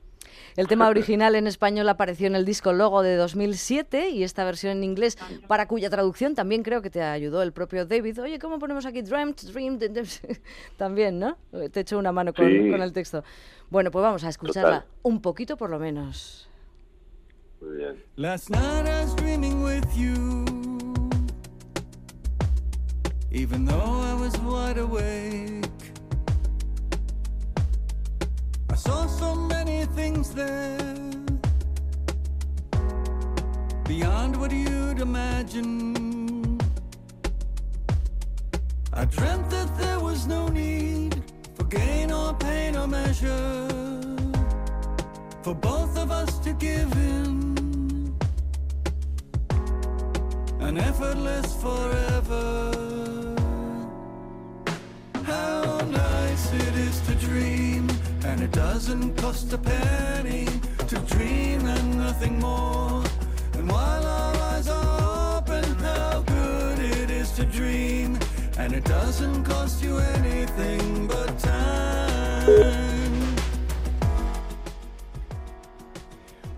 El 0.57 0.66
tema 0.68 0.88
original 0.88 1.35
en 1.35 1.46
español 1.46 1.88
apareció 1.88 2.26
en 2.26 2.35
el 2.37 2.44
disco 2.44 2.72
Logo 2.72 3.02
de 3.02 3.16
2007 3.16 4.11
y 4.11 4.22
esta 4.22 4.44
versión 4.44 4.72
en 4.78 4.85
inglés, 4.85 5.16
para 5.46 5.66
cuya 5.66 5.88
traducción 5.90 6.35
también 6.35 6.62
creo 6.62 6.81
que 6.83 6.90
te 6.90 7.02
ayudó 7.02 7.42
el 7.42 7.52
propio 7.52 7.87
David. 7.87 8.20
Oye, 8.22 8.38
¿cómo 8.38 8.59
ponemos 8.59 8.85
aquí 8.87 9.02
Dreamt, 9.02 9.40
Dream? 9.42 9.78
También, 10.76 11.18
¿no? 11.18 11.37
Te 11.72 11.81
echo 11.81 11.98
una 11.98 12.12
mano 12.12 12.33
con, 12.35 12.46
Sí. 12.50 12.70
con 12.70 12.83
el 12.83 12.92
texto. 12.92 13.24
Bueno, 13.70 13.90
pues 13.90 14.02
vamos 14.02 14.24
a 14.24 14.28
escucharla 14.28 14.81
Total. 14.83 14.90
un 15.02 15.20
poquito 15.22 15.57
por 15.57 15.70
lo 15.70 15.78
menos. 15.78 16.48
Muy 17.61 17.76
bien. 17.78 18.05
Last 18.16 18.50
night 18.50 18.87
I 18.87 19.05
was 19.05 19.16
dreaming 19.16 19.62
with 19.62 19.85
you. 19.96 20.44
Even 23.31 23.64
though 23.64 24.02
I 24.02 24.12
was 24.20 24.38
wide 24.40 24.78
awake, 24.78 25.62
I 28.72 28.74
saw 28.74 29.06
so 29.06 29.35
many 29.35 29.85
things 29.85 30.30
there 30.30 30.96
beyond 33.85 34.35
what 34.40 34.50
you'd 34.50 34.98
imagine. 34.98 36.58
I 38.94 39.04
dreamt 39.04 39.50
that 39.50 39.76
there 39.76 40.00
was 40.00 40.26
no 40.26 40.48
need 40.48 41.22
for 41.54 41.64
gain 41.64 42.11
or 42.11 42.32
pain 42.32 42.74
or 42.74 42.87
measure 42.87 43.68
for 45.42 45.54
both 45.54 45.98
of 45.98 46.11
us 46.11 46.38
to 46.38 46.54
give 46.54 46.90
in 46.92 48.16
an 50.61 50.78
effortless 50.78 51.54
forever. 51.61 53.21
It 58.42 58.50
doesn't 58.50 59.16
cost 59.16 59.52
a 59.52 59.59
penny 59.59 60.46
to 60.88 60.98
dream 61.14 61.64
and 61.64 61.98
nothing 61.98 62.40
more. 62.40 63.05
And 63.55 63.70
while 63.70 64.05
our 64.05 64.37
eyes 64.37 64.68
are 64.68 65.38
open, 65.38 65.64
how 65.76 66.22
good 66.22 66.78
it 66.81 67.11
is 67.11 67.31
to 67.33 67.44
dream, 67.44 68.18
and 68.59 68.72
it 68.72 68.85
doesn't 68.85 69.44
cost 69.44 69.83
you 69.83 69.98
anything 69.98 71.07
but 71.07 71.38
time. 71.38 73.01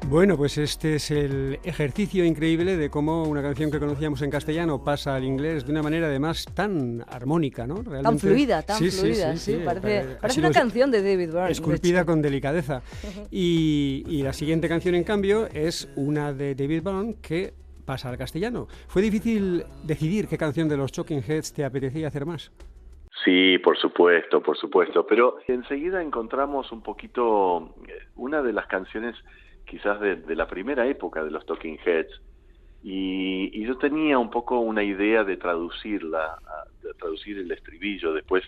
Bueno, 0.08 0.36
pues 0.36 0.58
este 0.58 0.96
es 0.96 1.10
el 1.10 1.58
ejercicio 1.64 2.24
increíble 2.24 2.76
de 2.76 2.90
cómo 2.90 3.24
una 3.24 3.42
canción 3.42 3.70
que 3.70 3.78
conocíamos 3.78 4.20
en 4.22 4.30
castellano 4.30 4.84
pasa 4.84 5.16
al 5.16 5.24
inglés 5.24 5.64
de 5.64 5.72
una 5.72 5.82
manera 5.82 6.06
además 6.06 6.44
tan 6.54 7.02
armónica, 7.08 7.66
¿no? 7.66 7.82
tan 7.82 8.18
fluida, 8.18 8.62
tan 8.62 8.78
fluida, 8.78 9.34
sí, 9.36 9.60
parece, 9.64 10.16
parece 10.20 10.40
una 10.40 10.52
canción 10.52 10.90
de 10.90 11.02
David 11.02 11.32
Byrne. 11.32 11.50
Esculpida 11.50 12.04
con 12.04 12.20
delicadeza. 12.20 12.82
Y, 13.30 14.04
y, 14.06 14.22
la 14.22 14.32
siguiente 14.32 14.68
canción, 14.68 14.94
en 14.94 15.04
cambio, 15.04 15.46
es 15.52 15.90
una 15.96 16.32
de 16.32 16.54
David 16.54 16.82
Byrne 16.82 17.14
que 17.22 17.54
pasa 17.84 18.10
al 18.10 18.18
castellano. 18.18 18.66
¿Fue 18.88 19.02
difícil 19.02 19.64
decidir 19.84 20.28
qué 20.28 20.36
canción 20.36 20.68
de 20.68 20.76
los 20.76 20.92
Talking 20.92 21.22
Heads 21.26 21.54
te 21.54 21.64
apetecía 21.64 22.08
hacer 22.08 22.26
más? 22.26 22.52
Sí, 23.24 23.58
por 23.58 23.78
supuesto, 23.78 24.42
por 24.42 24.56
supuesto. 24.58 25.06
Pero 25.06 25.38
enseguida 25.48 26.02
encontramos 26.02 26.70
un 26.72 26.82
poquito 26.82 27.74
eh, 27.88 28.06
una 28.16 28.42
de 28.42 28.52
las 28.52 28.66
canciones 28.66 29.16
quizás 29.66 30.00
de, 30.00 30.22
la 30.34 30.46
primera 30.46 30.86
época 30.86 31.24
de 31.24 31.30
los 31.30 31.44
Talking 31.46 31.78
Heads. 31.84 32.20
Y, 32.82 33.64
yo 33.64 33.78
tenía 33.78 34.18
un 34.18 34.30
poco 34.30 34.58
una 34.60 34.82
idea 34.82 35.24
de 35.24 35.36
traducirla, 35.36 36.38
de 36.82 36.92
traducir 36.94 37.38
el 37.38 37.50
estribillo. 37.50 38.12
Después 38.12 38.44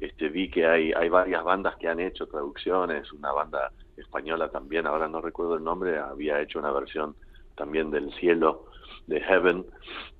este, 0.00 0.28
vi 0.28 0.48
que 0.48 0.66
hay, 0.66 0.92
hay 0.92 1.08
varias 1.08 1.42
bandas 1.42 1.76
que 1.76 1.88
han 1.88 1.98
hecho 1.98 2.26
traducciones, 2.26 3.12
una 3.12 3.32
banda 3.32 3.72
española 3.96 4.48
también, 4.48 4.86
ahora 4.86 5.08
no 5.08 5.20
recuerdo 5.20 5.56
el 5.56 5.64
nombre, 5.64 5.98
había 5.98 6.40
hecho 6.40 6.58
una 6.58 6.70
versión 6.70 7.16
también 7.56 7.90
del 7.90 8.12
cielo, 8.14 8.66
de 9.06 9.20
Heaven. 9.20 9.66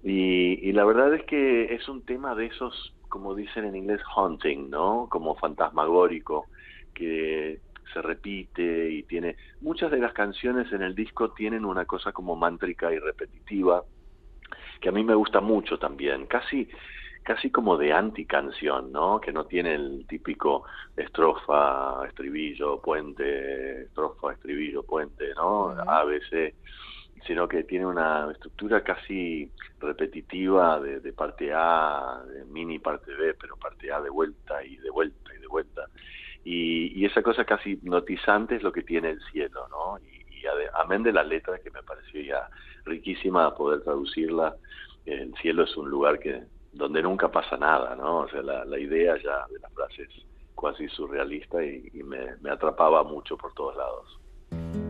Y, 0.02 0.68
y 0.68 0.72
la 0.72 0.84
verdad 0.84 1.14
es 1.14 1.24
que 1.24 1.72
es 1.74 1.88
un 1.88 2.02
tema 2.02 2.34
de 2.34 2.46
esos 2.46 2.92
como 3.10 3.34
dicen 3.34 3.66
en 3.66 3.76
inglés, 3.76 4.00
haunting, 4.14 4.70
¿no? 4.70 5.06
Como 5.10 5.34
fantasmagórico, 5.34 6.46
que 6.94 7.60
se 7.92 8.03
repite 8.03 8.90
y 8.90 9.03
tiene... 9.05 9.37
Muchas 9.61 9.90
de 9.90 9.98
las 9.98 10.12
canciones 10.12 10.72
en 10.72 10.83
el 10.83 10.94
disco 10.94 11.33
tienen 11.33 11.64
una 11.64 11.85
cosa 11.85 12.12
como 12.12 12.37
mántrica 12.37 12.92
y 12.92 12.98
repetitiva, 12.98 13.85
que 14.81 14.88
a 14.88 14.92
mí 14.92 15.05
me 15.05 15.14
gusta 15.14 15.40
mucho 15.40 15.79
también, 15.79 16.26
casi 16.26 16.68
casi 17.22 17.50
como 17.50 17.76
de 17.76 17.92
anticanción, 17.92 18.90
¿no? 18.92 19.20
Que 19.20 19.31
no 19.31 19.44
tiene 19.44 19.74
el 19.74 20.07
típico 20.09 20.64
estrofa, 20.96 22.07
estribillo, 22.09 22.81
puente, 22.81 23.83
estrofa, 23.83 24.33
estribillo, 24.33 24.83
puente, 24.83 25.35
¿no? 25.37 25.68
ABC 25.68 26.55
sino 27.26 27.46
que 27.48 27.64
tiene 27.64 27.87
una 27.87 28.31
estructura 28.33 28.83
casi 28.83 29.50
repetitiva 29.79 30.81
de, 30.81 31.12
parte 31.12 31.53
A, 31.55 32.22
de 32.26 32.44
mini 32.46 32.79
parte 32.79 33.14
B, 33.14 33.35
pero 33.35 33.57
parte 33.57 33.92
A 33.92 34.00
de 34.00 34.11
vuelta 34.11 34.64
y 34.64 34.76
de 34.76 34.90
vuelta 34.90 35.35
y 35.35 35.40
de 35.40 35.46
vuelta. 35.46 35.87
Y, 36.44 37.05
esa 37.05 37.22
cosa 37.22 37.44
casi 37.44 37.72
hipnotizante 37.72 38.57
es 38.57 38.62
lo 38.62 38.72
que 38.72 38.83
tiene 38.83 39.11
el 39.11 39.20
cielo, 39.33 39.66
¿no? 39.68 39.98
Y, 39.98 40.20
amén 40.74 41.03
de 41.03 41.12
la 41.12 41.22
letra 41.22 41.59
que 41.59 41.70
me 41.70 41.83
pareció 41.83 42.22
ya 42.22 42.48
riquísima 42.85 43.55
poder 43.55 43.83
traducirla, 43.83 44.57
el 45.05 45.35
cielo 45.35 45.64
es 45.64 45.76
un 45.76 45.90
lugar 45.90 46.18
que 46.18 46.44
donde 46.72 47.03
nunca 47.03 47.31
pasa 47.31 47.59
nada, 47.59 47.94
¿no? 47.94 48.20
O 48.20 48.29
sea, 48.29 48.40
la, 48.40 48.79
idea 48.79 49.16
ya 49.22 49.46
de 49.48 49.59
la 49.61 49.68
frase 49.70 50.03
es 50.03 50.26
casi 50.61 50.88
surrealista 50.88 51.62
y, 51.62 51.90
me 52.03 52.50
atrapaba 52.50 53.05
mucho 53.05 53.37
por 53.37 53.53
todos 53.53 53.76
lados. 53.76 54.89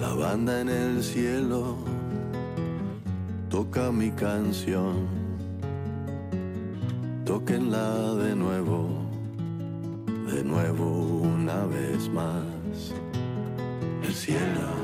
La 0.00 0.14
banda 0.14 0.62
en 0.62 0.70
el 0.70 1.02
cielo 1.02 1.76
toca 3.50 3.92
mi 3.92 4.10
canción, 4.12 5.06
tóquenla 7.26 8.14
de 8.14 8.34
nuevo, 8.34 8.88
de 10.32 10.42
nuevo 10.42 10.86
una 11.20 11.66
vez 11.66 12.08
más. 12.08 12.94
El 14.02 14.14
cielo, 14.14 14.83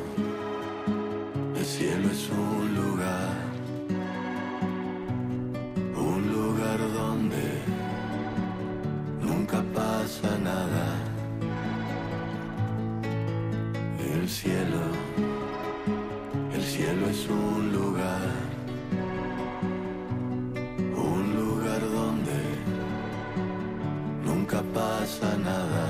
pasa 25.01 25.33
nada. 25.41 25.90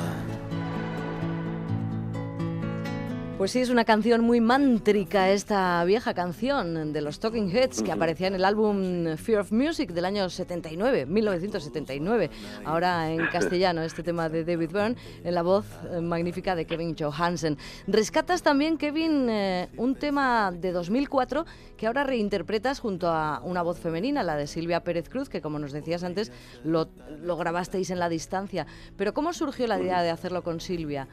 Pues 3.41 3.53
sí, 3.53 3.61
es 3.61 3.71
una 3.71 3.87
canción 3.87 4.21
muy 4.21 4.39
mántrica 4.39 5.31
esta 5.31 5.83
vieja 5.85 6.13
canción 6.13 6.93
de 6.93 7.01
los 7.01 7.21
Talking 7.21 7.49
Heads 7.51 7.81
que 7.81 7.91
aparecía 7.91 8.27
en 8.27 8.35
el 8.35 8.45
álbum 8.45 9.17
Fear 9.17 9.41
of 9.41 9.51
Music 9.51 9.93
del 9.93 10.05
año 10.05 10.29
79, 10.29 11.07
1979. 11.07 12.31
Ahora 12.67 13.11
en 13.11 13.27
castellano 13.33 13.81
este 13.81 14.03
tema 14.03 14.29
de 14.29 14.45
David 14.45 14.69
Byrne 14.71 14.97
en 15.25 15.35
la 15.35 15.41
voz 15.41 15.65
eh, 15.91 16.03
magnífica 16.03 16.55
de 16.55 16.67
Kevin 16.67 16.95
Johansen. 16.95 17.57
Rescatas 17.87 18.43
también, 18.43 18.77
Kevin, 18.77 19.31
eh, 19.31 19.71
un 19.79 19.95
tema 19.95 20.53
de 20.53 20.73
2004 20.73 21.47
que 21.79 21.87
ahora 21.87 22.05
reinterpretas 22.05 22.79
junto 22.79 23.09
a 23.09 23.41
una 23.43 23.63
voz 23.63 23.81
femenina, 23.81 24.23
la 24.23 24.37
de 24.37 24.47
Silvia 24.49 24.85
Pérez 24.85 25.09
Cruz, 25.09 25.31
que 25.31 25.41
como 25.41 25.59
nos 25.59 25.73
decías 25.73 26.05
antes 26.05 26.31
lo, 26.63 26.91
lo 27.23 27.39
grabasteis 27.39 27.89
en 27.89 28.01
la 28.01 28.11
distancia. 28.11 28.67
Pero 28.99 29.15
¿cómo 29.15 29.33
surgió 29.33 29.67
la 29.67 29.81
idea 29.81 30.03
de 30.03 30.11
hacerlo 30.11 30.43
con 30.43 30.61
Silvia? 30.61 31.09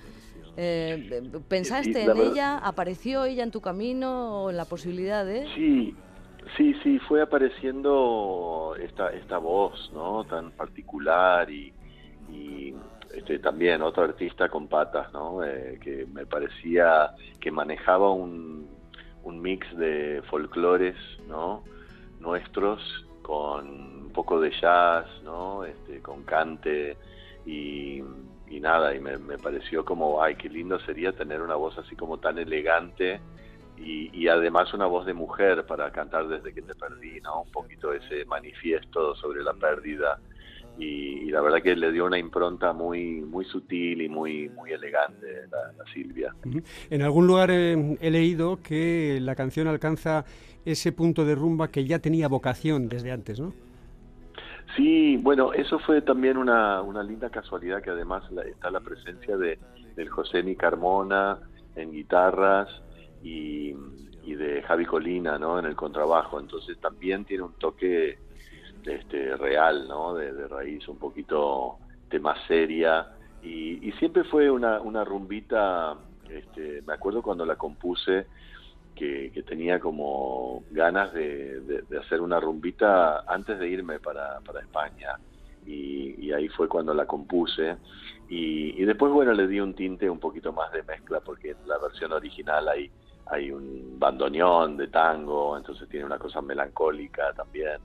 Eh, 0.58 1.22
¿Pensaste 1.48 2.04
en 2.04 2.17
ella? 2.17 2.58
¿Apareció 2.58 3.26
ella 3.26 3.43
en 3.43 3.52
tu 3.52 3.62
camino 3.62 4.43
o 4.43 4.50
en 4.50 4.58
la 4.58 4.65
posibilidad 4.65 5.24
de...? 5.24 5.46
Sí, 5.54 5.96
sí, 6.58 6.74
sí, 6.84 7.00
fue 7.08 7.22
apareciendo 7.22 8.76
esta, 8.82 9.10
esta 9.10 9.38
voz, 9.38 9.91
¿no? 9.93 10.24
Tan 10.24 10.52
particular 10.52 11.50
y, 11.52 11.74
este, 13.13 13.39
también 13.39 13.82
otro 13.82 14.04
artista 14.04 14.50
con 14.50 14.67
patas, 14.67 15.13
¿no? 15.13 15.43
Eh, 15.43 15.80
que 15.82 16.06
me 16.12 16.26
parecía 16.26 17.12
que 17.39 17.52
manejaba 17.52 18.12
un, 18.12 18.67
un 19.24 19.41
mix 19.41 19.65
de 19.78 20.22
folclores, 20.30 20.96
¿no? 21.28 21.63
Nuestros 22.20 22.82
con 23.22 23.67
un 24.06 24.12
poco 24.13 24.39
de 24.39 24.52
jazz, 24.52 25.06
¿no? 25.24 25.63
Este, 25.65 26.00
con 26.02 26.24
cante 26.24 26.98
y 27.46 28.02
y 28.49 28.60
nada, 28.60 28.95
y 28.95 28.99
me, 28.99 29.17
pareció 29.38 29.83
como, 29.83 30.21
ay, 30.21 30.36
qué 30.36 30.49
lindo 30.49 30.79
sería 30.79 31.12
tener 31.12 31.41
una 31.41 31.55
voz 31.55 31.77
así 31.77 31.95
como 31.95 32.17
tan 32.19 32.38
elegante 32.38 33.19
y, 33.77 34.27
además 34.27 34.73
una 34.73 34.88
voz 34.88 35.05
de 35.05 35.13
mujer 35.13 35.65
para 35.65 35.91
cantar 35.91 36.27
desde 36.27 36.53
que 36.53 36.62
te 36.62 36.73
perdí, 36.73 37.21
¿no? 37.21 37.43
Un 37.43 37.51
poquito 37.51 37.93
ese 37.93 38.25
manifiesto 38.25 39.15
sobre 39.15 39.43
la 39.43 39.53
pérdida 39.53 40.19
y, 40.79 41.29
la 41.29 41.41
verdad 41.41 41.62
que 41.62 41.75
le 41.75 41.91
dio 41.91 42.05
una 42.05 42.17
impronta 42.17 42.73
muy 42.73 43.21
muy 43.21 43.45
sutil 43.45 44.01
y 44.01 44.10
muy 44.10 44.49
muy 44.49 44.71
elegante 44.71 45.43
a, 45.51 45.93
Silvia. 45.93 46.33
En 46.89 47.01
algún 47.01 47.27
lugar 47.27 47.51
he 47.51 48.12
leído 48.12 48.60
que 48.62 49.19
la 49.21 49.36
canción 49.36 49.67
alcanza 49.67 50.25
ese 50.65 50.91
punto 50.91 51.23
de 51.23 51.36
rumba 51.36 51.69
que 51.69 51.86
ya 51.86 51.99
tenía 51.99 52.27
vocación 52.27 52.89
desde 52.89 53.12
antes, 53.12 53.39
¿no? 53.39 53.53
Sí, 54.77 55.17
bueno, 55.17 55.53
eso 55.53 55.79
fue 55.79 56.01
también 56.01 56.37
una, 56.37 56.81
una 56.83 57.03
linda 57.03 57.29
casualidad 57.31 57.81
que 57.81 57.89
además 57.89 58.23
está 58.45 58.71
la 58.71 58.79
presencia 58.79 59.35
de 59.35 59.59
del 59.97 60.09
José 60.09 60.55
Carmona 60.55 61.39
en 61.75 61.91
guitarras 61.91 62.69
y, 63.23 63.73
de 64.23 64.61
Javi 64.61 64.86
Colina, 64.86 65.39
¿no? 65.39 65.57
En 65.57 65.65
el 65.65 65.75
contrabajo, 65.75 66.39
entonces 66.39 66.78
también 66.80 67.25
tiene 67.25 67.43
un 67.43 67.53
toque 67.53 68.19
este 68.86 69.36
real, 69.36 69.88
¿no? 69.88 70.13
De, 70.13 70.47
raíz 70.47 70.88
un 70.88 70.99
poquito 70.99 71.78
de 72.09 72.19
más 72.19 72.38
seria 72.47 73.07
y, 73.41 73.88
y 73.88 73.91
siempre 73.93 74.25
fue 74.25 74.51
una, 74.51 74.80
una 74.82 75.03
rumbita, 75.03 75.95
este, 76.30 76.84
me 76.86 76.93
acuerdo 76.93 77.23
cuando 77.23 77.45
la 77.45 77.55
compuse 77.55 78.28
que, 78.98 79.43
tenía 79.48 79.80
como 79.80 80.64
ganas 80.72 81.14
de, 81.14 81.84
hacer 82.00 82.22
una 82.22 82.39
rumbita 82.39 83.24
antes 83.28 83.60
de 83.60 83.70
irme 83.70 84.00
para, 84.00 84.39
España. 84.62 85.18
y, 85.66 86.32
ahí 86.32 86.50
fue 86.50 86.68
cuando 86.68 86.93
la 86.93 87.06
compuse. 87.06 87.78
Y, 88.30 88.84
después, 88.84 89.12
bueno, 89.12 89.34
le 89.34 89.48
di 89.48 89.60
un 89.60 89.74
tinte 89.74 90.10
un 90.10 90.20
poquito 90.20 90.52
más 90.52 90.72
de 90.74 90.84
mezcla, 90.84 91.22
porque 91.22 91.52
en 91.52 91.68
la 91.68 91.78
versión 91.78 92.12
original 92.12 92.68
hay, 92.68 92.91
hay 93.28 93.52
un 93.52 93.98
bandoneón 93.98 94.76
de 94.76 94.88
tango, 94.88 95.58
entonces 95.58 95.88
tiene 95.88 96.06
una 96.06 96.20
cosa 96.20 96.41
melancólica 96.41 97.32
también. 97.34 97.78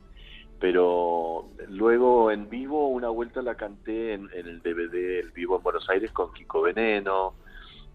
Pero 0.59 1.49
luego 1.69 2.31
en 2.31 2.49
vivo, 2.49 2.89
una 2.89 3.09
vuelta 3.09 3.43
la 3.43 3.57
canté 3.57 4.15
en, 4.15 4.29
el 4.33 4.61
DVD, 4.63 5.21
el 5.21 5.31
vivo 5.31 5.57
en 5.57 5.63
Buenos 5.63 5.89
Aires 5.89 6.11
con 6.13 6.33
Kiko 6.33 6.63
Veneno. 6.63 7.35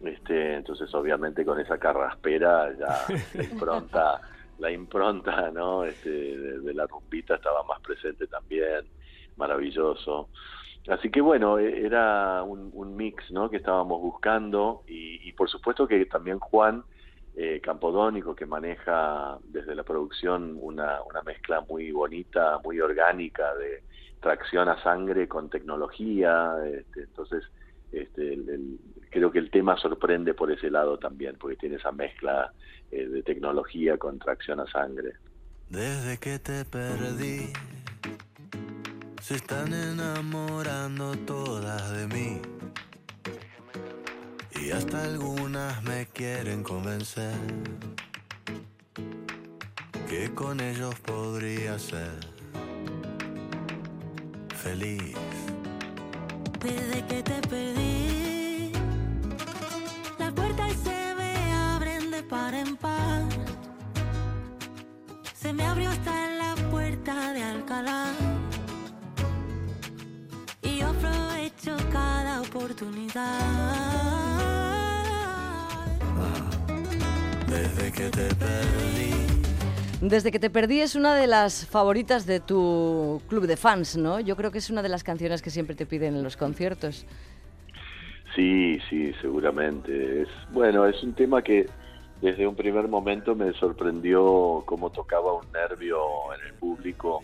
Este, 0.03 0.55
entonces 0.55 0.93
obviamente 0.93 1.43
con 1.43 1.59
esa 1.59 1.77
carraspera 1.79 2.71
ya 2.77 3.05
la 3.33 3.43
impronta, 3.43 4.21
la 4.59 4.71
impronta 4.71 5.49
¿no? 5.51 5.83
este, 5.83 6.09
de, 6.09 6.73
la 6.73 6.85
rumpita 6.85 7.35
estaba 7.35 7.63
más 7.63 7.79
presente 7.81 8.27
también 8.27 8.85
maravilloso. 9.37 10.29
Así 10.87 11.09
que 11.09 11.19
bueno, 11.19 11.57
e, 11.57 11.85
era 11.85 12.43
un, 12.43 12.95
mix 12.95 13.31
¿no? 13.31 13.49
que 13.49 13.57
estábamos 13.57 14.01
buscando 14.01 14.83
y, 14.87 15.31
por 15.33 15.49
supuesto 15.49 15.87
que 15.87 16.05
también 16.05 16.39
Juan 16.39 16.83
eh, 17.35 17.59
Campodónico, 17.61 18.35
que 18.35 18.45
maneja 18.45 19.37
desde 19.43 19.75
la 19.75 19.83
producción 19.83 20.57
una, 20.59 21.01
una 21.03 21.21
mezcla 21.21 21.61
muy 21.61 21.91
bonita, 21.91 22.59
muy 22.63 22.79
orgánica 22.79 23.53
de 23.55 23.83
tracción 24.19 24.69
a 24.69 24.81
sangre 24.81 25.27
con 25.27 25.49
tecnología. 25.49 26.55
Este, 26.65 27.01
entonces, 27.01 27.43
este, 27.91 28.37
creo 29.09 29.31
que 29.31 29.39
el 29.39 29.49
tema 29.49 29.77
sorprende 29.77 30.33
por 30.33 30.51
ese 30.51 30.69
lado 30.69 30.97
también, 30.97 31.35
porque 31.39 31.55
tiene 31.55 31.75
esa 31.75 31.91
mezcla 31.91 32.51
eh, 32.91 33.07
de 33.07 33.23
tecnología 33.23 33.97
con 33.97 34.19
tracción 34.19 34.59
a 34.59 34.67
sangre. 34.67 35.13
Desde 35.69 36.17
que 36.17 36.39
te 36.39 36.63
perdí 36.65 37.51
se 39.27 39.35
están 39.35 39.73
enamorando 39.73 41.13
todas 41.25 41.91
de 41.91 42.07
mí. 42.07 42.41
Y 44.61 44.71
hasta 44.71 45.03
algunas 45.03 45.83
me 45.83 46.05
quieren 46.07 46.63
convencer 46.63 47.35
que 50.09 50.33
con 50.33 50.61
ellos 50.61 50.97
podría 51.01 51.77
ser 51.77 52.19
feliz. 54.55 55.13
Desde 56.59 57.05
que 57.05 57.23
te 57.23 57.41
perdí, 57.47 58.71
las 60.19 60.33
puertas 60.33 60.73
se 60.83 61.15
me 61.15 61.53
abren 61.53 62.11
de 62.11 62.23
par 62.23 62.53
en 62.53 62.75
par. 62.75 63.23
Se 65.33 65.53
me 65.53 65.63
abrió 65.65 65.89
hasta 65.89 66.27
la 66.41 66.55
puerta 66.69 67.33
de 67.33 67.43
Alcalá. 67.43 68.13
oportunidad. 72.57 73.39
Desde 77.47 77.91
que 77.91 78.09
te 78.09 78.35
perdí. 78.35 79.26
Desde 80.01 80.31
que 80.31 80.39
te 80.39 80.49
perdí 80.49 80.81
es 80.81 80.95
una 80.95 81.15
de 81.15 81.25
las 81.25 81.65
favoritas 81.65 82.25
de 82.25 82.39
tu 82.39 83.21
club 83.27 83.47
de 83.47 83.57
fans, 83.57 83.97
¿no? 83.97 84.19
Yo 84.19 84.35
creo 84.35 84.51
que 84.51 84.59
es 84.59 84.69
una 84.69 84.83
de 84.83 84.89
las 84.89 85.03
canciones 85.03 85.41
que 85.41 85.49
siempre 85.49 85.75
te 85.75 85.85
piden 85.85 86.15
en 86.15 86.23
los 86.23 86.37
conciertos. 86.37 87.05
Sí, 88.35 88.79
sí, 88.89 89.11
seguramente. 89.21 90.21
Es, 90.21 90.29
bueno, 90.51 90.85
es 90.85 91.01
un 91.01 91.13
tema 91.13 91.41
que 91.41 91.65
desde 92.21 92.45
un 92.45 92.55
primer 92.55 92.87
momento 92.87 93.35
me 93.35 93.53
sorprendió 93.53 94.63
cómo 94.65 94.91
tocaba 94.91 95.33
un 95.33 95.51
nervio 95.51 95.99
en 96.39 96.47
el 96.47 96.53
público 96.53 97.23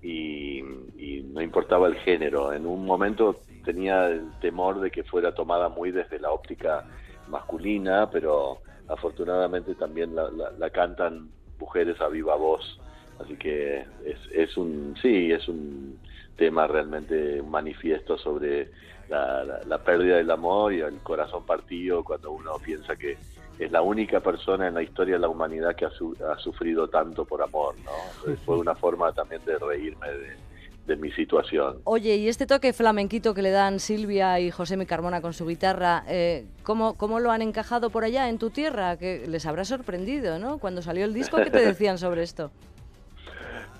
y, 0.00 0.60
y 0.96 1.26
no 1.32 1.42
importaba 1.42 1.86
el 1.88 1.96
género. 1.96 2.52
En 2.52 2.64
un 2.64 2.86
momento 2.86 3.40
tenía 3.66 4.06
el 4.06 4.30
temor 4.40 4.80
de 4.80 4.90
que 4.90 5.04
fuera 5.04 5.34
tomada 5.34 5.68
muy 5.68 5.90
desde 5.90 6.18
la 6.18 6.30
óptica 6.30 6.84
masculina, 7.28 8.08
pero 8.10 8.60
afortunadamente 8.88 9.74
también 9.74 10.14
la, 10.14 10.70
cantan 10.70 11.28
mujeres 11.58 12.00
a 12.00 12.08
viva 12.08 12.36
voz, 12.36 12.78
así 13.20 13.36
que 13.36 13.80
es, 14.04 14.18
es 14.32 14.56
un, 14.56 14.94
sí, 15.00 15.32
es 15.32 15.48
un 15.48 15.98
tema 16.36 16.66
realmente 16.66 17.40
un 17.40 17.50
manifiesto 17.50 18.18
sobre 18.18 18.70
la, 19.08 19.78
pérdida 19.84 20.16
del 20.16 20.30
amor 20.30 20.72
y 20.72 20.80
el 20.80 20.98
corazón 20.98 21.44
partido 21.46 22.02
cuando 22.04 22.32
uno 22.32 22.52
piensa 22.64 22.96
que 22.96 23.16
es 23.58 23.70
la 23.70 23.80
única 23.80 24.20
persona 24.20 24.68
en 24.68 24.74
la 24.74 24.82
historia 24.82 25.14
de 25.14 25.20
la 25.20 25.28
humanidad 25.28 25.74
que 25.74 25.86
ha, 25.86 25.90
ha 26.32 26.38
sufrido 26.38 26.88
tanto 26.88 27.24
por 27.24 27.42
amor, 27.42 27.74
¿no? 27.84 28.34
Fue 28.44 28.58
una 28.58 28.74
forma 28.74 29.12
también 29.12 29.42
de 29.44 29.58
reírme 29.58 30.10
de, 30.10 30.36
de 30.86 30.96
mi 30.96 31.10
situación. 31.12 31.80
Oye, 31.84 32.16
y 32.16 32.28
este 32.28 32.46
toque 32.46 32.72
flamenquito 32.72 33.34
que 33.34 33.42
le 33.42 33.50
dan 33.50 33.80
Silvia 33.80 34.38
y 34.40 34.50
José 34.50 34.76
Mi 34.76 34.86
Carmona 34.86 35.20
con 35.20 35.32
su 35.32 35.46
guitarra, 35.46 36.04
eh, 36.08 36.46
¿cómo, 36.62 36.96
¿cómo, 36.96 37.18
lo 37.18 37.32
han 37.32 37.42
encajado 37.42 37.90
por 37.90 38.04
allá 38.04 38.28
en 38.28 38.38
tu 38.38 38.50
tierra? 38.50 38.96
Que 38.96 39.26
les 39.26 39.46
habrá 39.46 39.64
sorprendido, 39.64 40.38
¿no? 40.38 40.58
Cuando 40.58 40.82
salió 40.82 41.04
el 41.04 41.12
disco, 41.12 41.38
¿qué 41.38 41.50
te 41.50 41.58
decían 41.66 41.98
sobre 41.98 42.22
esto? 42.22 42.50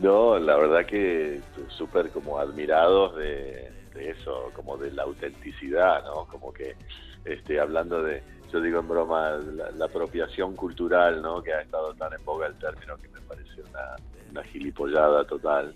No, 0.00 0.38
la 0.38 0.56
verdad 0.56 0.84
que 0.84 1.40
súper 1.68 2.10
como 2.10 2.38
admirados 2.38 3.16
de, 3.16 3.70
eso, 3.98 4.50
como 4.54 4.76
de 4.76 4.90
la 4.92 5.04
autenticidad, 5.04 6.04
¿no? 6.04 6.26
Como 6.26 6.52
que 6.52 6.76
este, 7.24 7.58
hablando 7.60 8.02
de, 8.02 8.22
yo 8.52 8.60
digo 8.60 8.80
en 8.80 8.88
broma, 8.88 9.30
la, 9.76 9.84
apropiación 9.84 10.54
cultural, 10.54 11.22
¿no? 11.22 11.42
Que 11.42 11.54
ha 11.54 11.60
estado 11.62 11.94
tan 11.94 12.12
en 12.12 12.24
boga 12.24 12.48
el 12.48 12.54
término 12.58 12.96
que 12.98 13.08
me 13.08 13.20
parece 13.20 13.62
una, 13.62 13.96
una 14.32 14.42
gilipollada 14.44 15.24
total. 15.24 15.74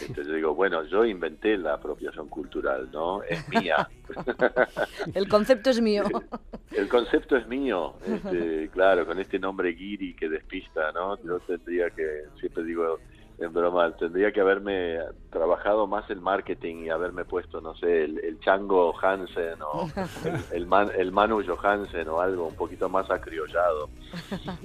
Entonces 0.00 0.26
yo 0.26 0.34
digo, 0.34 0.54
bueno, 0.54 0.84
yo 0.84 1.04
inventé 1.04 1.56
la 1.56 1.74
apropiación 1.74 2.28
cultural, 2.28 2.88
¿no? 2.92 3.22
Es 3.22 3.48
mía. 3.48 3.88
El 5.14 5.28
concepto 5.28 5.70
es 5.70 5.80
mío. 5.80 6.04
El 6.72 6.88
concepto 6.88 7.36
es 7.36 7.46
mío, 7.46 7.94
este, 8.06 8.68
claro, 8.72 9.04
con 9.04 9.18
este 9.18 9.38
nombre 9.38 9.74
Giri 9.74 10.14
que 10.14 10.28
despista, 10.28 10.92
¿no? 10.92 11.20
Yo 11.22 11.40
tendría 11.40 11.90
que, 11.90 12.24
siempre 12.38 12.62
digo 12.64 12.98
en 13.40 13.52
broma, 13.52 13.90
tendría 13.96 14.32
que 14.32 14.40
haberme 14.40 14.98
trabajado 15.30 15.86
más 15.86 16.08
el 16.10 16.20
marketing 16.20 16.84
y 16.84 16.90
haberme 16.90 17.24
puesto, 17.24 17.60
no 17.60 17.74
sé, 17.74 18.04
el, 18.04 18.38
Chango 18.40 18.94
Hansen 19.00 19.60
o 19.62 19.88
el, 20.52 20.68
el 20.98 21.12
Manu 21.12 21.42
Johansen 21.44 22.08
o 22.08 22.20
algo 22.20 22.48
un 22.48 22.54
poquito 22.54 22.88
más 22.88 23.10
acriollado. 23.10 23.88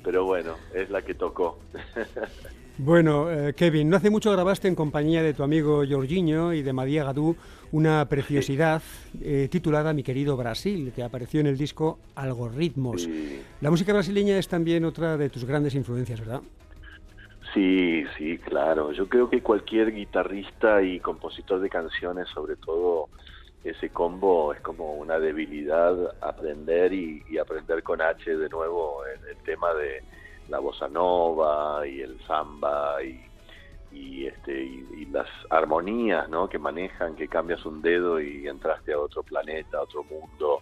Pero 0.03 0.25
bueno, 0.25 0.55
es 0.73 0.89
la 0.89 1.01
que 1.01 1.13
tocó. 1.13 1.59
Bueno, 2.77 3.31
eh, 3.31 3.53
Kevin, 3.53 3.89
no 3.89 3.95
hace 3.95 4.09
mucho 4.09 4.33
grabaste 4.33 4.67
en 4.67 4.75
compañía 4.75 5.23
de 5.23 5.33
tu 5.33 5.43
amigo 5.43 5.83
Jorginho 5.89 6.51
y 6.51 6.61
de 6.61 6.73
María 6.73 7.05
Gadú 7.05 7.33
una 7.71 8.05
preciosidad 8.09 8.81
eh, 9.21 9.47
titulada 9.49 9.93
Mi 9.93 10.03
querido 10.03 10.35
Brasil, 10.35 10.91
que 10.93 11.01
apareció 11.01 11.39
en 11.39 11.47
el 11.47 11.57
disco 11.57 11.99
Algoritmos. 12.15 13.07
La 13.61 13.71
música 13.71 13.93
brasileña 13.93 14.37
es 14.37 14.49
también 14.49 14.83
otra 14.83 15.15
de 15.15 15.29
tus 15.29 15.45
grandes 15.45 15.73
influencias, 15.73 16.19
¿verdad? 16.19 16.41
Sí, 17.55 18.03
sí, 18.17 18.37
claro. 18.37 18.91
Yo 18.91 19.09
creo 19.09 19.29
que 19.29 19.41
cualquier 19.41 19.91
guitarrista 19.91 20.83
y 20.83 20.99
compositor 20.99 21.59
de 21.59 21.69
canciones, 21.69 22.27
sobre 22.29 22.57
todo 22.57 23.09
ese 23.63 23.89
combo, 23.89 24.53
es 24.53 24.61
como 24.61 24.93
una 24.93 25.17
debilidad 25.17 25.95
aprender 26.21 26.93
y, 26.93 27.23
aprender 27.39 27.81
con 27.81 28.01
H 28.01 28.37
de 28.37 28.49
nuevo 28.49 29.03
el 29.05 29.37
tema 29.43 29.73
de 29.73 30.03
la 30.49 30.59
bossa 30.59 30.87
nova 30.87 31.87
y 31.87 32.01
el 32.01 32.19
samba 32.27 33.01
y, 33.03 33.25
y 33.91 34.27
este 34.27 34.63
y, 34.63 35.05
las 35.05 35.27
armonías 35.49 36.29
¿no? 36.29 36.49
que 36.49 36.59
manejan 36.59 37.15
que 37.15 37.27
cambias 37.27 37.65
un 37.65 37.81
dedo 37.81 38.19
y 38.19 38.47
entraste 38.47 38.93
a 38.93 38.99
otro 38.99 39.23
planeta 39.23 39.77
a 39.77 39.83
otro 39.83 40.03
mundo 40.03 40.61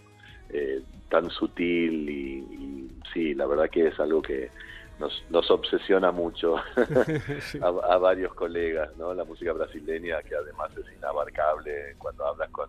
eh, 0.50 0.82
tan 1.10 1.28
sutil 1.30 2.08
y, 2.08 2.90
sí 3.12 3.34
la 3.34 3.46
verdad 3.46 3.68
que 3.70 3.88
es 3.88 4.00
algo 4.00 4.22
que 4.22 4.50
nos, 4.98 5.24
nos 5.30 5.50
obsesiona 5.50 6.12
mucho 6.12 6.56
a, 7.60 7.66
a, 7.66 7.98
varios 7.98 8.34
colegas 8.34 8.96
no 8.96 9.14
la 9.14 9.24
música 9.24 9.52
brasileña 9.52 10.22
que 10.22 10.36
además 10.36 10.70
es 10.76 10.96
inabarcable 10.96 11.96
cuando 11.98 12.26
hablas 12.26 12.50
con 12.50 12.68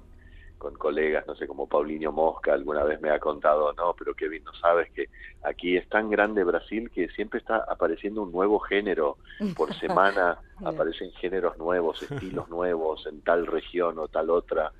con 0.57 0.73
colegas, 0.75 1.27
no 1.27 1.35
sé, 1.35 1.47
como 1.47 1.67
Paulinho 1.67 2.11
Mosca 2.11 2.53
alguna 2.53 2.83
vez 2.83 2.99
me 3.01 3.09
ha 3.09 3.19
contado, 3.19 3.71
no, 3.73 3.93
pero 3.93 4.13
Kevin, 4.15 4.43
no 4.43 4.53
sabes 4.55 4.89
que 4.91 5.09
aquí 5.43 5.77
es 5.77 5.87
tan 5.89 6.09
grande 6.09 6.43
Brasil 6.43 6.89
que 6.89 7.07
siempre 7.09 7.39
está 7.39 7.57
apareciendo 7.67 8.23
un 8.23 8.31
nuevo 8.31 8.59
género, 8.59 9.17
por 9.55 9.73
semana 9.79 10.39
aparecen 10.63 11.11
géneros 11.13 11.57
nuevos, 11.57 12.01
estilos 12.01 12.49
nuevos 12.49 13.05
en 13.05 13.21
tal 13.21 13.45
región 13.45 13.99
o 13.99 14.07
tal 14.07 14.29
otra, 14.29 14.71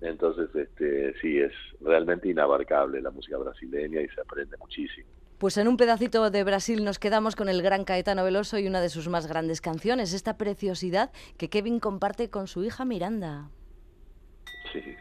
entonces 0.00 0.54
este 0.54 1.14
sí, 1.20 1.38
es 1.38 1.52
realmente 1.80 2.28
inabarcable 2.28 3.00
la 3.00 3.10
música 3.10 3.36
brasileña 3.36 4.00
y 4.00 4.08
se 4.08 4.20
aprende 4.20 4.56
muchísimo. 4.56 5.08
Pues 5.38 5.56
en 5.56 5.68
un 5.68 5.76
pedacito 5.76 6.30
de 6.30 6.42
Brasil 6.42 6.84
nos 6.84 6.98
quedamos 6.98 7.36
con 7.36 7.48
el 7.48 7.62
gran 7.62 7.84
Caetano 7.84 8.24
Veloso 8.24 8.58
y 8.58 8.66
una 8.66 8.80
de 8.80 8.88
sus 8.88 9.08
más 9.08 9.28
grandes 9.28 9.60
canciones, 9.60 10.12
esta 10.12 10.36
preciosidad 10.36 11.12
que 11.36 11.48
Kevin 11.48 11.78
comparte 11.78 12.28
con 12.28 12.48
su 12.48 12.64
hija 12.64 12.84
Miranda. 12.84 13.48
Sí. 14.72 14.96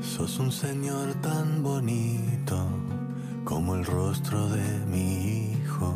Sos 0.00 0.38
un 0.40 0.50
señor 0.50 1.14
tan 1.22 1.62
bonito 1.62 2.66
como 3.50 3.74
el 3.74 3.84
rostro 3.84 4.48
de 4.48 4.62
mi 4.86 5.54
hijo. 5.54 5.92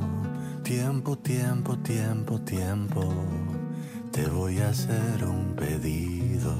Tiempo, 0.64 1.16
tiempo, 1.16 1.78
tiempo, 1.78 2.40
tiempo. 2.40 3.14
Te 4.10 4.26
voy 4.26 4.58
a 4.58 4.70
hacer 4.70 5.24
un 5.24 5.54
pedido. 5.54 6.52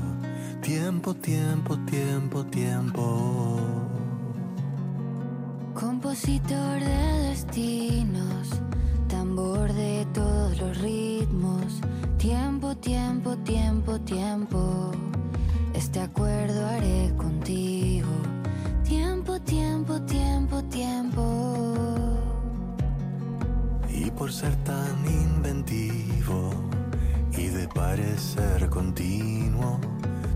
Tiempo, 0.63 1.13
tiempo, 1.15 1.77
tiempo, 1.79 2.45
tiempo. 2.45 3.59
Compositor 5.75 6.79
de 6.79 7.29
destinos, 7.29 8.51
tambor 9.09 9.73
de 9.73 10.07
todos 10.15 10.57
los 10.59 10.81
ritmos. 10.81 11.81
Tiempo, 12.19 12.77
tiempo, 12.77 13.37
tiempo, 13.39 13.99
tiempo. 13.99 14.93
Este 15.75 15.99
acuerdo 15.99 16.65
haré 16.69 17.13
contigo. 17.17 17.84
Por 24.25 24.33
ser 24.33 24.57
tan 24.65 25.05
inventivo 25.05 26.51
y 27.37 27.49
de 27.49 27.69
parecer 27.69 28.71
continuo, 28.71 29.79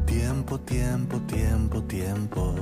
tiempo, 0.05 0.61
tiempo, 0.61 1.19
tiempo, 1.23 1.83
tiempo, 1.85 2.55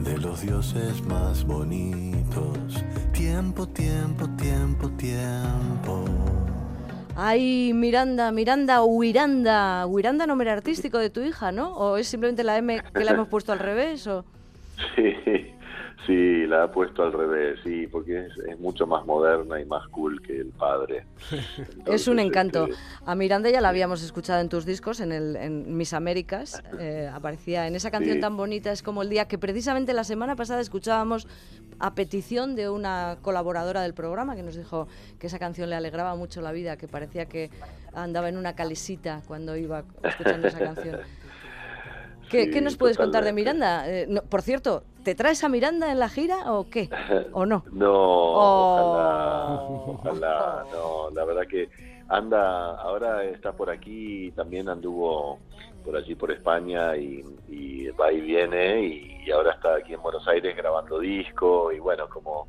de 0.00 0.18
los 0.18 0.40
dioses 0.40 1.04
más 1.04 1.44
bonitos, 1.44 2.82
tiempo, 3.12 3.68
tiempo, 3.68 4.28
tiempo, 4.30 4.90
tiempo. 4.96 6.04
Ay, 7.14 7.70
Miranda, 7.72 8.32
Miranda, 8.32 8.82
Wiranda. 8.82 9.86
Wiranda 9.86 10.26
nombre 10.26 10.50
artístico 10.50 10.98
de 10.98 11.10
tu 11.10 11.20
hija, 11.20 11.52
¿no? 11.52 11.74
¿O 11.74 11.96
es 11.96 12.08
simplemente 12.08 12.42
la 12.42 12.58
M 12.58 12.82
que 12.92 13.04
la 13.04 13.12
hemos 13.12 13.28
puesto 13.28 13.52
al 13.52 13.60
revés? 13.60 14.04
O... 14.08 14.24
Sí, 14.96 15.13
sí, 16.06 16.46
la 16.46 16.64
ha 16.64 16.70
puesto 16.72 17.02
al 17.02 17.12
revés, 17.12 17.58
sí, 17.64 17.86
porque 17.86 18.26
es, 18.26 18.32
es 18.48 18.58
mucho 18.58 18.86
más 18.86 19.04
moderna 19.06 19.60
y 19.60 19.64
más 19.64 19.86
cool 19.88 20.20
que 20.22 20.40
el 20.40 20.48
padre. 20.50 21.04
Es 21.86 22.08
un 22.08 22.18
encanto. 22.18 22.64
este, 22.68 22.76
A 23.06 23.14
Miranda 23.14 23.50
ya 23.50 23.60
la 23.60 23.68
habíamos 23.68 24.02
escuchado 24.02 24.40
en 24.40 24.48
tus 24.48 24.64
discos, 24.64 25.00
en, 25.00 25.12
el, 25.12 25.36
en 25.36 25.76
Mis 25.76 25.92
Américas. 25.92 26.62
eh, 26.78 27.10
aparecía 27.12 27.66
en 27.66 27.74
esa 27.76 27.90
canción 27.90 28.16
Sí. 28.16 28.20
tan 28.20 28.36
bonita, 28.36 28.72
es 28.72 28.82
como 28.82 29.02
el 29.02 29.10
día 29.10 29.26
que 29.28 29.38
precisamente 29.38 29.92
la 29.92 30.04
semana 30.04 30.36
pasada 30.36 30.60
escuchábamos 30.60 31.26
a 31.78 31.94
petición 31.94 32.54
de 32.54 32.68
una 32.68 33.18
colaboradora 33.22 33.82
del 33.82 33.94
programa 33.94 34.36
que 34.36 34.42
nos 34.42 34.56
dijo 34.56 34.86
que 35.18 35.26
esa 35.26 35.38
canción 35.38 35.68
le 35.70 35.76
alegraba 35.76 36.14
mucho 36.14 36.40
la 36.40 36.52
vida, 36.52 36.76
que 36.76 36.86
parecía 36.88 37.26
que 37.26 37.50
andaba 37.92 38.28
en 38.28 38.36
una 38.38 38.54
calesita 38.54 39.22
cuando 39.26 39.56
iba 39.56 39.84
escuchando 40.04 40.48
esa 40.48 40.58
canción. 40.60 41.00
¿Qué, 42.34 42.44
Sí, 42.46 42.50
qué 42.50 42.60
nos 42.60 42.76
puedes 42.76 42.96
contar 42.96 43.24
de. 43.24 43.32
Miranda? 43.32 43.88
Eh, 43.88 44.06
no, 44.08 44.22
por 44.22 44.42
cierto, 44.42 44.82
¿te 45.04 45.14
traes 45.14 45.44
a 45.44 45.48
Miranda 45.48 45.92
en 45.92 45.98
la 45.98 46.08
gira 46.08 46.52
o 46.52 46.68
qué? 46.68 46.88
¿O 47.32 47.46
no? 47.46 47.64
No, 47.72 47.92
ojalá, 47.92 49.60
Oh. 49.60 49.98
ojalá, 50.02 50.64
no, 50.72 51.10
la 51.10 51.24
verdad 51.24 51.42
que 51.48 51.68
anda, 52.08 52.72
ahora 52.76 53.24
está 53.24 53.52
por 53.52 53.70
aquí, 53.70 54.30
también 54.32 54.68
anduvo 54.68 55.38
por 55.84 55.96
allí 55.96 56.14
por 56.14 56.32
España 56.32 56.96
y, 56.96 57.22
y 57.48 57.86
va 57.90 58.10
y 58.12 58.20
viene 58.20 58.82
y, 58.82 59.22
y 59.26 59.30
ahora 59.30 59.52
está 59.52 59.76
aquí 59.76 59.94
en 59.94 60.02
Buenos 60.02 60.26
Aires 60.26 60.56
grabando 60.56 60.98
disco 60.98 61.70
y 61.72 61.78
bueno, 61.78 62.08
como, 62.08 62.48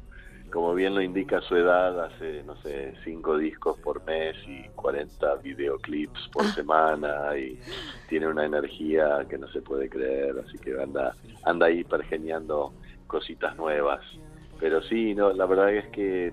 como 0.56 0.74
bien 0.74 0.96
lo 0.96 1.02
indica 1.02 1.42
su 1.42 1.58
edad, 1.58 2.00
hace, 2.06 2.42
no 2.44 2.56
sé, 2.62 2.94
cinco 3.04 3.38
discos 3.38 3.78
por 3.80 4.02
mes 4.06 4.38
y 4.48 4.64
40 4.70 5.36
videoclips 5.44 6.30
por 6.32 6.46
semana 6.54 7.38
y 7.38 7.60
tiene 8.08 8.30
una 8.30 8.46
energía 8.46 9.26
que 9.30 9.38
no 9.38 9.50
se 9.50 9.62
puede 9.62 9.90
creer, 9.90 10.34
así 10.48 10.58
que 10.60 10.82
anda, 10.82 11.14
anda 11.44 11.66
ahí 11.66 11.84
pergeniando 11.84 12.72
cositas 13.06 13.58
nuevas. 13.58 14.00
Pero 14.58 14.82
sí, 14.84 15.14
no, 15.14 15.34
la 15.34 15.46
verdad 15.46 15.74
es 15.74 15.90
que 15.90 16.32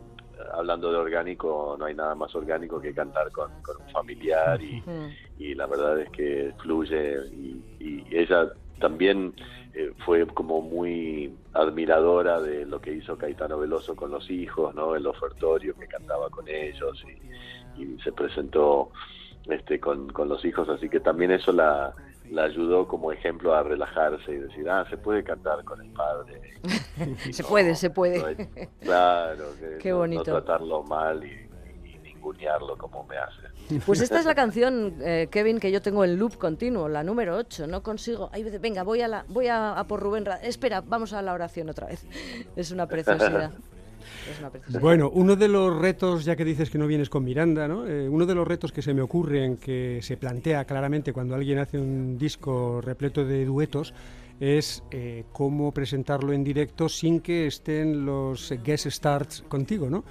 hablando 0.53 0.93
de 0.93 0.99
orgánico, 0.99 1.75
no 1.77 1.87
hay 1.87 1.95
nada 1.97 2.15
más 2.15 2.33
orgánico 2.37 2.81
que 2.81 2.95
cantar 2.95 3.33
con, 3.33 3.51
con 3.63 3.83
un 3.85 3.91
familiar 3.91 4.63
y, 4.63 4.81
Mm. 4.87 5.11
y 5.39 5.55
la 5.57 5.67
verdad 5.67 5.99
es 5.99 6.11
que 6.11 6.53
fluye 6.63 7.27
y, 7.33 7.61
y 7.81 8.07
ella 8.17 8.53
también 8.83 9.33
eh, 9.73 9.93
fue 10.05 10.27
como 10.27 10.61
muy 10.61 11.35
admiradora 11.55 12.43
de 12.43 12.67
lo 12.67 12.81
que 12.83 12.93
hizo 12.93 13.17
Caetano 13.17 13.57
Veloso 13.59 13.97
con 13.97 14.11
los 14.11 14.29
hijos, 14.31 14.75
¿no? 14.75 14.95
El 14.95 15.07
ofertorio 15.07 15.75
que 15.79 15.87
cantaba 15.87 16.29
con 16.29 16.47
ellos 16.49 17.03
y, 17.79 17.83
y 17.83 17.99
se 18.03 18.13
presentó 18.13 18.91
este 19.47 19.81
con, 19.81 20.13
con 20.13 20.29
los 20.29 20.45
hijos, 20.45 20.69
así 20.69 20.89
que 20.91 21.01
también 21.01 21.31
eso 21.31 21.53
la, 21.53 21.95
la 22.31 22.45
ayudó 22.45 22.87
como 22.87 23.11
ejemplo 23.13 23.55
a 23.55 23.63
relajarse 23.63 24.31
y 24.33 24.37
decir, 24.37 24.69
ah, 24.69 24.85
se 24.91 24.97
puede 24.99 25.25
cantar 25.25 25.65
con 25.65 25.81
el 25.81 25.91
padre. 25.93 26.41
Y 27.27 27.33
Se 27.33 27.43
no- 27.43 27.49
puede, 27.49 27.75
se 27.75 27.91
puede. 27.91 28.19
no 28.19 28.69
claro, 28.81 29.45
que 29.59 29.79
Qué 29.79 29.91
no- 29.91 29.99
bonito. 29.99 30.25
no 30.25 30.43
tratarlo 30.43 30.83
mal 30.83 31.25
y 31.25 31.49
ningunearlo 32.27 32.77
como 32.79 33.05
me 33.05 33.17
hace. 33.19 33.81
Pues 33.85 34.01
esta 34.01 34.21
es 34.21 34.27
la 34.27 34.35
canción, 34.43 34.95
eh, 35.01 35.29
Kevin, 35.31 35.59
que 35.59 35.71
yo 35.73 35.83
tengo 35.83 36.05
en 36.05 36.19
loop 36.19 36.37
continuo, 36.39 36.89
la 36.89 37.03
número 37.03 37.37
8. 37.37 37.67
No 37.67 37.83
consigo. 37.83 38.31
Ay, 38.33 38.45
venga, 38.61 38.83
voy 38.85 39.01
a, 39.01 39.09
la, 39.09 39.25
voy 39.29 39.49
a, 39.49 39.73
a 39.79 39.87
por 39.87 40.01
Rubén. 40.01 40.25
Ra- 40.25 40.37
Espera, 40.43 40.81
vamos 40.81 41.13
a 41.13 41.23
la 41.23 41.33
oración 41.35 41.69
otra 41.69 41.87
vez. 41.89 42.07
Es 42.57 42.71
una 42.71 42.87
preciosidad. 42.87 43.53
Es 44.31 44.39
una 44.41 44.51
preciosidad. 44.51 44.81
Bueno, 44.81 45.11
uno 45.13 45.37
de 45.37 45.49
los 45.49 45.77
retos, 45.81 46.25
ya 46.25 46.37
que 46.37 46.45
dices 46.45 46.71
que 46.71 46.79
no 46.79 46.87
vienes 46.87 47.09
con 47.09 47.25
Miranda, 47.25 47.67
¿no? 47.69 47.87
Eh, 47.87 48.09
uno 48.09 48.27
de 48.27 48.35
los 48.35 48.47
retos 48.47 48.71
que 48.73 48.83
se 48.83 48.95
me 48.95 49.03
ocurren, 49.03 49.57
que 49.57 50.01
se 50.03 50.17
plantea 50.17 50.65
claramente 50.65 51.13
cuando 51.13 51.35
alguien 51.35 51.59
hace 51.59 51.79
un 51.79 52.19
disco 52.19 52.81
repleto 52.81 53.25
de 53.25 53.45
duetos, 53.45 53.95
es 54.43 54.83
eh, 54.91 55.25
cómo 55.33 55.73
presentarlo 55.73 56.33
en 56.33 56.43
directo 56.43 56.89
sin 56.89 57.21
que 57.21 57.47
estén 57.47 58.05
los 58.05 58.53
guest 58.65 58.87
stars 58.87 59.43
contigo, 59.43 59.89
¿no? 59.89 60.03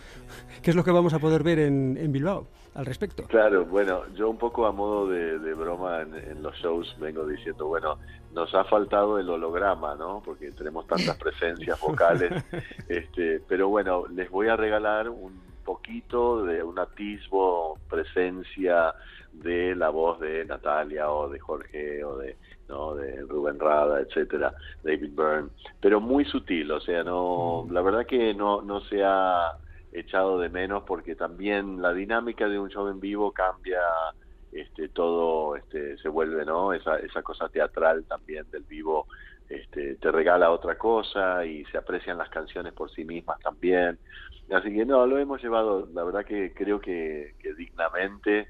Que 0.62 0.70
es 0.70 0.76
lo 0.76 0.86
que 0.86 0.92
vamos 0.92 1.14
a 1.14 1.20
poder 1.20 1.44
ver 1.44 1.60
en, 1.60 1.98
en 1.98 2.14
Bilbao 2.14 2.48
al 2.74 2.86
respecto. 2.86 3.24
Claro, 3.24 3.66
bueno, 3.66 4.04
yo 4.16 4.30
un 4.30 4.38
poco 4.38 4.66
a 4.66 4.72
modo 4.72 5.06
de, 5.10 5.38
de 5.38 5.54
broma 5.54 6.04
en, 6.04 6.16
en 6.16 6.42
los 6.42 6.56
shows 6.56 6.96
vengo 6.98 7.28
diciendo, 7.28 7.68
bueno, 7.68 7.98
nos 8.34 8.56
ha 8.56 8.64
faltado 8.64 9.20
el 9.20 9.30
holograma, 9.30 9.96
¿no? 9.96 10.22
Porque 10.24 10.50
tenemos 10.52 10.88
tantas 10.88 11.18
presencias 11.18 11.78
vocales, 11.82 12.32
este, 12.88 13.42
pero 13.46 13.68
bueno, 13.68 14.06
les 14.08 14.30
voy 14.30 14.48
a 14.48 14.56
regalar 14.56 15.10
un 15.10 15.51
poquito 15.62 16.44
de 16.44 16.64
un 16.64 16.78
atisbo, 16.80 17.80
presencia 17.90 18.94
de 19.32 19.76
la 19.76 19.90
voz 19.90 20.20
de 20.20 20.46
Natalia 20.46 21.12
o 21.12 21.30
de 21.30 21.40
Jorge 21.40 22.04
o 22.04 22.18
de 22.18 22.38
no 22.68 22.96
de 22.96 23.22
Rubén 23.22 23.60
Rada, 23.60 24.00
etcétera, 24.00 24.54
David 24.84 25.12
Byrne, 25.14 25.50
pero 25.80 26.00
muy 26.00 26.24
sutil, 26.26 26.72
o 26.72 26.80
sea, 26.80 27.04
no, 27.04 27.68
la 27.70 27.82
verdad 27.82 28.06
que 28.06 28.34
no 28.34 28.62
no 28.62 28.82
se 28.82 29.04
ha 29.04 29.52
echado 29.92 30.40
de 30.40 30.50
menos 30.50 30.84
porque 30.84 31.16
también 31.16 31.82
la 31.82 31.94
dinámica 31.94 32.48
de 32.48 32.60
un 32.60 32.70
show 32.70 32.88
en 32.88 33.00
vivo 33.00 33.32
cambia 33.32 33.80
este 34.52 34.90
todo 34.90 35.56
este 35.56 35.98
se 35.98 36.10
vuelve 36.10 36.46
no 36.46 36.74
esa 36.74 36.98
esa 37.00 37.22
cosa 37.22 37.50
teatral 37.50 38.06
también 38.06 38.50
del 38.52 38.64
vivo 38.64 39.08
este 39.50 39.96
te 39.96 40.12
regala 40.12 40.52
otra 40.52 40.78
cosa 40.78 41.46
y 41.46 41.66
se 41.66 41.78
aprecian 41.78 42.18
las 42.18 42.30
canciones 42.30 42.74
por 42.74 42.90
sí 42.92 43.04
mismas 43.04 43.40
también 43.40 44.00
así 44.52 44.74
que 44.74 44.86
no 44.86 45.06
lo 45.06 45.18
hemos 45.18 45.42
llevado 45.42 45.88
la 45.94 46.04
verdad 46.04 46.26
que 46.26 46.54
creo 46.54 46.80
que, 46.80 47.36
que 47.40 47.54
dignamente. 47.54 48.48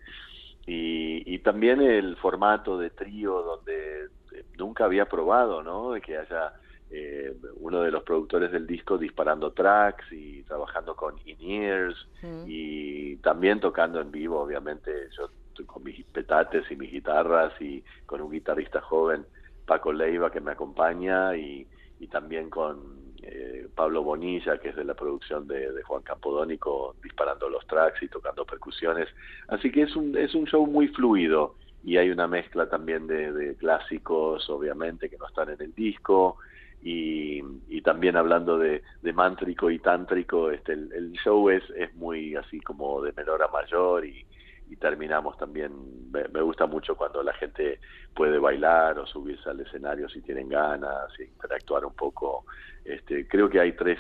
Y, 0.65 1.23
y 1.33 1.39
también 1.39 1.81
el 1.81 2.15
formato 2.17 2.77
de 2.77 2.91
trío 2.91 3.41
donde 3.41 4.05
eh, 4.33 4.45
nunca 4.57 4.85
había 4.85 5.05
probado 5.09 5.63
no 5.63 5.93
de 5.93 6.01
que 6.01 6.17
haya 6.17 6.53
eh, 6.91 7.35
uno 7.55 7.81
de 7.81 7.89
los 7.89 8.03
productores 8.03 8.51
del 8.51 8.67
disco 8.67 8.97
disparando 8.97 9.53
tracks 9.53 10.11
y 10.11 10.43
trabajando 10.43 10.95
con 10.95 11.15
in-ears 11.25 11.95
Mm. 12.21 12.43
y 12.47 13.15
también 13.17 13.59
tocando 13.59 13.99
en 13.99 14.11
vivo, 14.11 14.39
obviamente, 14.39 14.91
yo 15.17 15.29
con 15.65 15.83
mis 15.83 16.03
petates 16.05 16.69
y 16.71 16.75
mis 16.75 16.91
guitarras 16.91 17.53
y 17.59 17.83
con 18.05 18.21
un 18.21 18.31
guitarrista 18.31 18.79
joven, 18.81 19.25
Paco 19.65 19.91
Leiva, 19.91 20.31
que 20.31 20.39
me 20.39 20.51
acompaña 20.51 21.35
y, 21.35 21.67
y 21.99 22.07
también 22.07 22.49
con 22.49 23.00
eh, 23.24 23.67
Pablo 23.76 24.03
Bonilla, 24.03 24.57
que 24.57 24.69
es 24.69 24.76
de 24.76 24.84
la 24.84 24.93
producción 24.93 25.47
de, 25.47 25.72
de 25.72 25.84
Juan 25.84 26.01
Campodónico, 26.01 26.95
disparando 27.03 27.49
los 27.49 27.65
tracks 27.67 28.01
y 28.01 28.07
tocando 28.07 28.45
percusiones. 28.45 29.07
Así 29.47 29.72
que 29.72 29.84
es 29.84 29.95
un, 29.95 30.17
es 30.17 30.34
un 30.34 30.45
show 30.45 30.65
muy 30.65 30.88
fluido 30.88 31.55
y 31.84 31.97
hay 31.97 32.09
una 32.09 32.28
mezcla 32.28 32.69
también 32.69 33.07
de, 33.07 33.55
clásicos, 33.57 34.49
obviamente, 34.49 35.09
que 35.09 35.17
no 35.17 35.28
están 35.28 35.49
en 35.49 35.61
el 35.61 35.74
disco. 35.74 36.38
Y, 36.84 37.41
también 37.84 38.15
hablando 38.15 38.59
de, 38.59 38.84
de 39.01 39.13
mántrico 39.13 39.72
y 39.72 39.80
tántrico, 39.80 40.51
este, 40.51 40.74
el, 40.74 41.13
show 41.24 41.49
es, 41.49 41.63
es 41.76 41.93
muy 41.95 42.36
así 42.36 42.61
como 42.61 43.01
de 43.01 43.11
menor 43.13 43.41
a 43.41 43.47
mayor 43.47 44.05
y, 44.05 44.24
y 44.69 44.76
terminamos 44.76 45.36
también, 45.38 45.72
me, 46.11 46.28
me 46.28 46.41
gusta 46.41 46.67
mucho 46.67 46.95
cuando 46.95 47.24
la 47.24 47.34
gente 47.34 47.80
puede 48.15 48.38
bailar 48.38 48.99
o 48.99 49.05
subirse 49.07 49.49
al 49.49 49.59
escenario 49.59 50.07
si 50.09 50.22
tienen 50.22 50.47
ganas, 50.47 51.11
e 51.19 51.24
interactuar 51.26 51.86
un 51.86 51.93
poco. 51.93 52.45
Este, 52.86 53.27
creo 53.27 53.49
que 53.49 53.59
hay 53.59 53.73
tres 53.73 53.99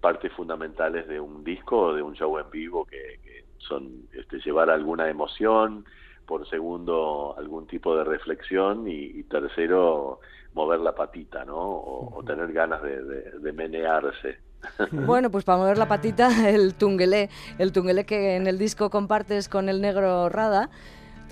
partes 0.00 0.32
fundamentales 0.32 1.06
de 1.08 1.20
un 1.20 1.44
disco 1.44 1.78
o 1.78 1.94
de 1.94 2.02
un 2.02 2.14
show 2.14 2.38
en 2.38 2.50
vivo 2.50 2.84
que, 2.84 3.20
que 3.22 3.44
son 3.58 4.08
este, 4.12 4.38
llevar 4.38 4.70
alguna 4.70 5.08
emoción, 5.08 5.84
por 6.26 6.48
segundo 6.48 7.34
algún 7.36 7.66
tipo 7.66 7.96
de 7.96 8.04
reflexión 8.04 8.88
y, 8.88 9.04
y 9.04 9.22
tercero 9.24 10.20
mover 10.54 10.80
la 10.80 10.94
patita, 10.94 11.44
¿no? 11.44 11.56
O, 11.56 12.18
o 12.18 12.22
tener 12.22 12.52
ganas 12.52 12.82
de, 12.82 13.02
de, 13.02 13.30
de 13.38 13.52
menearse. 13.52 14.38
Bueno, 14.92 15.30
pues 15.30 15.44
para 15.44 15.58
mover 15.58 15.76
la 15.76 15.88
patita, 15.88 16.48
el 16.48 16.74
tungelé, 16.74 17.30
el 17.58 17.72
tungelé 17.72 18.06
que 18.06 18.36
en 18.36 18.46
el 18.46 18.58
disco 18.58 18.90
compartes 18.90 19.48
con 19.48 19.68
el 19.68 19.80
negro 19.80 20.28
Rada, 20.28 20.70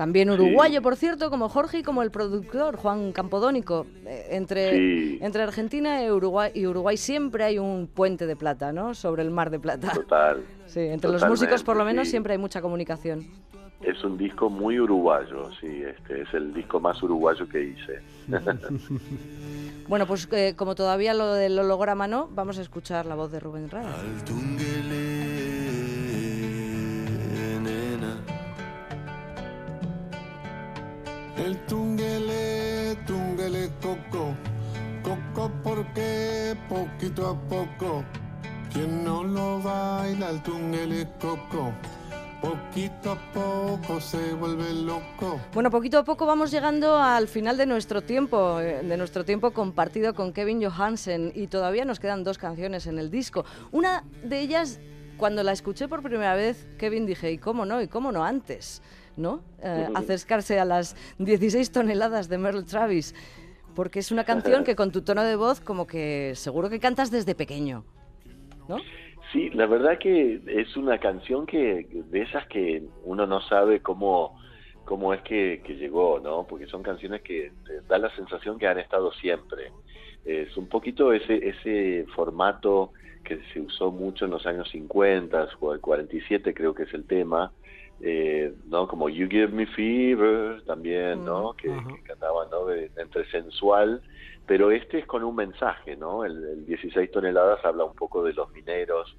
también 0.01 0.31
uruguayo, 0.31 0.81
por 0.81 0.97
cierto, 0.97 1.29
como 1.29 1.51
Jorge 1.51 1.81
y 1.81 1.83
como 1.83 2.03
el 2.03 2.11
productor 2.11 2.77
Juan 2.77 3.13
Campodónico. 3.13 3.85
Eh, 4.07 4.29
Entre, 4.31 4.71
Sí. 4.71 5.19
entre 5.21 5.43
Argentina 5.43 6.03
y 6.03 6.11
Uruguay, 6.11 6.51
y 6.55 6.65
Uruguay 6.67 6.97
siempre 6.97 7.45
hay 7.45 7.59
un 7.59 7.87
puente 7.87 8.27
de 8.27 8.35
plata, 8.35 8.73
¿no? 8.73 8.95
Sobre 8.95 9.23
el 9.23 9.31
mar 9.31 9.51
de 9.51 9.59
plata. 9.61 9.93
Total. 9.93 10.43
Sí, 10.67 10.81
entre 10.81 11.11
los 11.11 11.27
músicos 11.29 11.63
por 11.65 11.77
lo 11.77 11.85
menos 11.85 12.07
sí. 12.07 12.13
siempre 12.13 12.33
hay 12.33 12.39
mucha 12.39 12.63
comunicación. 12.63 13.27
Es 13.83 14.03
un 14.03 14.17
disco 14.17 14.49
muy 14.49 14.81
uruguayo, 14.81 15.51
sí, 15.61 15.83
este 15.83 16.23
es 16.23 16.33
el 16.33 16.55
disco 16.55 16.81
más 16.81 17.03
uruguayo 17.03 17.47
que 17.47 17.63
hice. 17.63 18.01
Bueno, 19.89 20.07
pues 20.07 20.29
eh, 20.31 20.55
como 20.57 20.77
todavía 20.77 21.15
lo 21.15 21.35
del 21.35 21.59
holograma 21.59 22.07
no, 22.07 22.29
vamos 22.33 22.59
a 22.59 22.63
escuchar 22.63 23.07
la 23.07 23.17
voz 23.17 23.33
de 23.33 23.41
Rubén 23.41 23.69
Rada. 23.69 23.93
El 31.41 31.57
tunguele, 31.65 32.97
tunguele 33.07 33.71
coco, 33.81 34.35
coco 35.03 35.51
porque 35.63 36.55
poquito 36.69 37.29
a 37.29 37.49
poco, 37.49 38.05
quien 38.71 39.03
no 39.03 39.25
lo 39.25 39.59
baila 39.59 40.29
el 40.29 40.43
tunguele 40.43 41.09
coco, 41.19 41.73
poquito 42.43 43.13
a 43.13 43.33
poco 43.33 44.03
se 44.03 44.35
vuelve 44.35 44.71
loco. 44.83 45.41
Bueno, 45.55 45.71
poquito 45.71 45.97
a 45.97 46.05
poco 46.05 46.27
vamos 46.27 46.51
llegando 46.51 46.99
al 46.99 47.27
final 47.27 47.57
de 47.57 47.65
nuestro 47.65 48.03
tiempo, 48.03 48.61
eh, 48.61 48.83
de 48.83 48.97
nuestro 48.99 49.25
tiempo 49.25 49.53
compartido 49.53 50.15
con 50.15 50.35
Kevin 50.35 50.63
Johansen 50.63 51.33
y 51.35 51.47
todavía 51.47 51.87
nos 51.87 52.01
quedan 52.01 52.23
dos 52.23 52.37
canciones 52.37 52.87
en 52.87 52.99
el 52.99 53.11
disco. 53.11 53.47
Una 53.73 54.05
de 54.23 54.41
ellas, 54.41 54.79
cuando 55.17 55.43
la 55.43 55.53
escuché 55.53 55.89
por 55.89 56.03
primera 56.03 56.35
vez, 56.35 56.69
Kevin 56.77 57.07
dije, 57.07 57.33
¿y 57.33 57.39
cómo 57.39 57.65
no? 57.65 57.81
¿Y 57.81 57.89
cómo 57.89 58.13
no 58.13 58.25
antes? 58.25 58.83
¿No? 59.17 59.43
Eh, 59.63 59.89
acercarse 59.95 60.59
a 60.59 60.65
las 60.65 60.97
16 61.19 61.73
toneladas 61.73 62.29
de 62.29 62.39
Merle 62.39 62.63
Travis, 62.63 63.15
porque 63.75 63.99
es 63.99 64.11
una 64.11 64.25
canción 64.25 64.65
que 64.65 64.77
con 64.77 64.93
tu 64.93 65.03
tono 65.03 65.23
de 65.23 65.37
voz 65.37 65.61
como 65.61 65.87
que 65.87 66.33
seguro 66.37 66.71
que 66.71 66.81
cantas 66.81 67.11
desde 67.11 67.35
pequeño, 67.35 67.85
¿no? 68.69 68.79
Sí, 69.33 69.49
la 69.51 69.67
verdad 69.67 69.99
que 69.99 70.43
es 70.47 70.77
una 70.77 70.99
canción 70.99 71.47
que 71.47 71.87
de 71.93 72.23
esas 72.23 72.47
que 72.49 72.83
uno 73.05 73.27
no 73.27 73.41
sabe 73.43 73.81
cómo 73.81 74.39
cómo 74.85 75.15
es 75.15 75.23
que, 75.23 75.63
que 75.65 75.77
llegó, 75.77 76.19
¿no? 76.19 76.47
Porque 76.49 76.67
son 76.67 76.83
canciones 76.83 77.23
que 77.23 77.53
te 77.65 77.81
da 77.83 77.99
la 77.99 78.15
sensación 78.17 78.59
que 78.59 78.67
han 78.67 78.79
estado 78.79 79.13
siempre. 79.13 79.71
Es 80.25 80.57
un 80.57 80.69
poquito 80.69 81.13
ese 81.13 81.49
ese 81.49 82.07
formato 82.17 82.93
que 83.25 83.39
se 83.53 83.61
usó 83.61 83.93
mucho 83.93 84.25
en 84.25 84.33
los 84.33 84.47
años 84.47 84.69
50 84.71 85.49
o 85.61 85.75
el 85.75 85.81
47 85.81 86.55
creo 86.55 86.75
que 86.75 86.85
es 86.85 86.95
el 86.95 87.05
tema, 87.05 87.53
eh, 88.01 88.53
¿no? 88.67 88.89
Como 88.89 89.09
You 89.09 89.29
Give 89.29 89.49
Me 89.49 89.67
Fever 89.67 90.63
también, 90.65 91.25
¿no? 91.25 91.55
Que, 91.55 91.71
Ajá. 91.71 91.89
que 91.95 92.03
cantaban, 92.03 92.49
¿no? 92.51 92.67
De- 92.67 92.91
entre 92.97 93.25
sensual, 93.31 94.03
pero 94.47 94.71
este 94.71 94.99
es 95.01 95.07
con 95.07 95.23
un 95.23 95.37
mensaje, 95.37 95.97
¿no? 95.97 96.25
El, 96.25 96.43
el 96.45 96.67
16 96.67 97.11
toneladas 97.11 97.65
habla 97.65 97.85
un 97.85 97.95
poco 97.95 98.25
de 98.25 98.33
los 98.33 98.51
mineros, 98.53 99.17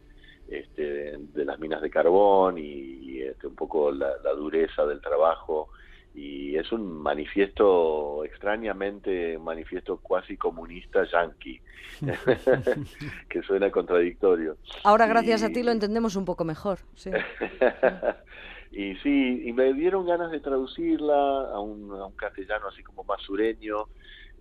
este, 0.47 0.81
de, 0.81 1.17
de 1.19 1.45
las 1.45 1.59
minas 1.59 1.81
de 1.81 1.89
carbón 1.89 2.57
y, 2.57 2.63
y, 2.63 3.21
este, 3.21 3.47
un 3.47 3.55
poco 3.55 3.91
la, 3.91 4.11
la 4.23 4.31
dureza 4.33 4.85
del 4.85 4.99
trabajo 4.99 5.69
y 6.13 6.57
es 6.57 6.69
un 6.73 7.01
manifiesto 7.01 8.25
extrañamente 8.25 9.37
un 9.37 9.45
manifiesto 9.45 9.97
cuasi 9.97 10.35
comunista 10.35 11.05
yanqui 11.05 11.61
que 13.29 13.41
suena 13.43 13.71
contradictorio 13.71 14.57
Ahora 14.83 15.07
gracias 15.07 15.41
a 15.43 15.49
ti 15.49 15.63
lo 15.63 15.71
entendemos 15.71 16.17
un 16.17 16.25
poco 16.25 16.43
mejor, 16.43 16.79
sí. 16.95 17.11
y 18.71 18.95
sí, 18.97 19.43
y 19.45 19.53
me 19.53 19.73
dieron 19.73 20.05
ganas 20.05 20.31
de 20.31 20.39
traducirla 20.39 21.13
a 21.51 21.59
un, 21.59 21.91
a 21.91 22.05
un 22.05 22.15
castellano 22.15 22.67
así 22.67 22.83
como 22.83 23.03
más 23.03 23.21
sureño, 23.21 23.85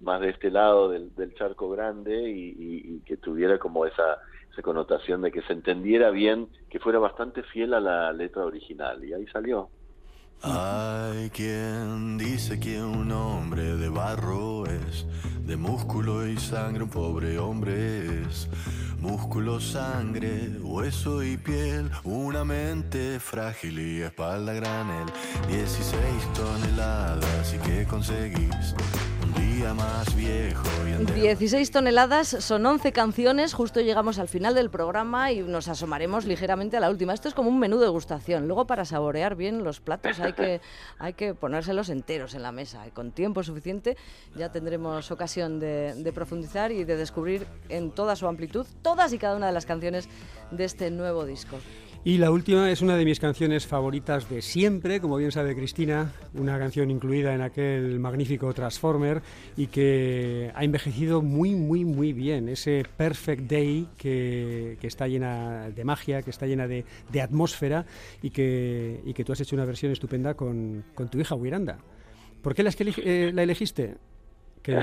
más 0.01 0.21
de 0.21 0.31
este 0.31 0.51
lado 0.51 0.89
del, 0.89 1.15
del 1.15 1.35
charco 1.35 1.69
grande 1.71 2.31
y, 2.31 2.51
y- 2.59 2.95
y 2.97 3.01
que 3.01 3.17
tuviera 3.17 3.59
como 3.59 3.85
esa, 3.87 4.19
esa 4.53 4.63
connotación 4.63 5.21
de 5.23 5.31
que 5.31 5.43
se 5.43 5.53
entendiera 5.53 6.11
bien, 6.11 6.49
que 6.71 6.79
fuera 6.79 6.99
bastante 6.99 7.43
fiel 7.43 7.75
a 7.75 7.81
la 7.81 8.13
letra 8.13 8.45
original. 8.45 9.05
Y 9.05 9.13
ahí 9.13 9.27
salió. 9.27 9.69
Hay 10.43 11.29
quien 11.31 12.17
dice 12.17 12.59
que 12.59 12.81
un 12.81 13.13
hombre 13.13 13.77
de 13.77 13.91
barro 13.91 14.65
es, 14.65 15.07
de 15.51 15.57
músculo 15.57 16.29
y 16.29 16.39
sangre 16.39 16.85
un 16.85 16.91
pobre 16.91 17.37
hombre 17.41 18.23
es. 18.23 18.49
Músculo, 19.01 19.59
sangre, 19.59 20.49
hueso 20.61 21.25
y 21.25 21.37
piel, 21.39 21.91
una 22.05 22.45
mente 22.45 23.19
frágil 23.19 23.81
y 23.81 24.03
espalda 24.03 24.53
granel. 24.53 25.07
16 25.49 25.99
toneladas 26.35 27.53
y 27.53 27.59
que 27.59 27.85
conseguís 27.85 28.77
día 29.61 29.75
más 29.75 30.17
viejo 30.17 30.65
y 30.89 30.93
entero. 30.93 31.21
16 31.21 31.71
toneladas, 31.71 32.29
son 32.29 32.65
11 32.65 32.93
canciones, 32.93 33.53
justo 33.53 33.81
llegamos 33.83 34.19
al 34.19 34.29
final 34.29 34.55
del 34.55 34.71
programa 34.71 35.33
y 35.33 35.41
nos 35.41 35.69
asomaremos 35.69 36.25
ligeramente 36.25 36.79
a 36.79 36.81
la 36.81 36.89
última. 36.89 37.13
Esto 37.13 37.29
es 37.29 37.35
como 37.35 37.51
un 37.51 37.59
menú 37.59 37.77
de 37.79 37.85
degustación. 37.85 38.47
Luego 38.47 38.67
para 38.67 38.87
saborear 38.87 39.37
bien 39.37 39.63
los 39.63 39.81
platos 39.81 40.19
hay 40.21 40.33
que, 40.33 40.63
hay 40.99 41.13
que 41.13 41.35
ponérselos 41.35 41.91
enteros 41.91 42.35
en 42.35 42.43
la 42.43 42.53
mesa 42.53 42.87
y 42.87 42.91
con 42.91 43.13
tiempo 43.13 43.43
suficiente 43.43 43.99
ya 44.35 44.51
tendremos 44.51 45.11
ocasión 45.11 45.61
de, 45.61 45.95
de 45.95 46.13
profundizar 46.13 46.73
y 46.73 46.85
de 46.85 46.97
descubrir 46.97 47.47
en 47.69 47.91
toda 47.91 48.17
su 48.17 48.27
amplitud 48.29 48.67
todas 48.81 49.13
y 49.13 49.19
cada 49.19 49.37
una 49.37 49.49
de 49.49 49.53
las 49.53 49.67
canciones 49.67 50.09
de 50.51 50.65
este 50.65 50.91
nuevo 50.91 51.27
disco. 51.27 51.59
Y 52.03 52.17
la 52.17 52.31
última 52.31 52.71
es 52.71 52.81
una 52.81 52.97
de 52.97 53.05
mis 53.05 53.21
canciones 53.21 53.67
favoritas 53.67 54.29
de 54.31 54.41
siempre, 54.41 55.01
como 55.03 55.19
bien 55.19 55.33
sabe 55.33 55.55
Cristina, 55.55 56.11
una 56.33 56.59
canción 56.59 56.91
incluida 56.91 57.35
en 57.35 57.43
aquel 57.43 58.01
magnífico 58.01 58.55
Transformer 58.55 59.21
y 59.55 59.67
que 59.67 60.51
ha 60.55 60.65
envejecido 60.65 61.21
muy, 61.21 61.55
muy, 61.55 61.85
muy 61.85 62.15
bien. 62.15 62.49
Ese 62.49 62.87
Perfect 62.97 63.43
Day 63.51 63.87
que, 63.99 64.79
que 64.81 64.87
está 64.87 65.09
llena 65.09 65.69
de 65.69 65.85
magia, 65.85 66.23
que 66.23 66.31
está 66.31 66.47
llena 66.47 66.67
de, 66.67 66.87
de 67.13 67.21
atmósfera 67.21 67.85
y 68.23 68.31
que, 68.31 69.03
y 69.05 69.13
que 69.13 69.23
tú 69.23 69.33
has 69.33 69.41
hecho 69.43 69.55
una 69.55 69.67
versión 69.67 69.93
estupenda 69.93 70.33
con, 70.33 70.83
con 70.95 71.11
tu 71.11 71.21
hija 71.21 71.35
Wiranda. 71.35 71.79
¿Por 72.41 72.55
qué 72.55 72.63
la, 72.63 72.71
esque- 72.71 72.95
eh, 73.05 73.31
la 73.35 73.43
elegiste? 73.43 73.97
Que- 74.63 74.75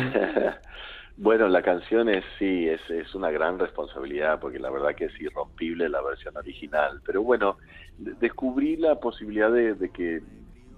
Bueno, 1.18 1.47
la 1.47 1.63
canción 1.63 2.09
es 2.09 2.24
sí, 2.38 2.68
es, 2.70 2.80
es 2.91 3.15
una 3.15 3.32
gran 3.32 3.57
responsabilidad 3.57 4.39
porque 4.39 4.59
la 4.59 4.70
verdad 4.70 4.93
que 4.95 5.05
es 5.05 5.20
irrompible 5.22 5.89
la 5.89 6.01
versión 6.01 6.38
original. 6.38 7.01
Pero 7.05 7.24
bueno, 7.24 7.57
de- 7.97 8.13
descubrí 8.13 8.78
la 8.78 8.99
posibilidad 8.99 9.51
de, 9.51 9.74
de 9.74 9.89
que 9.89 10.22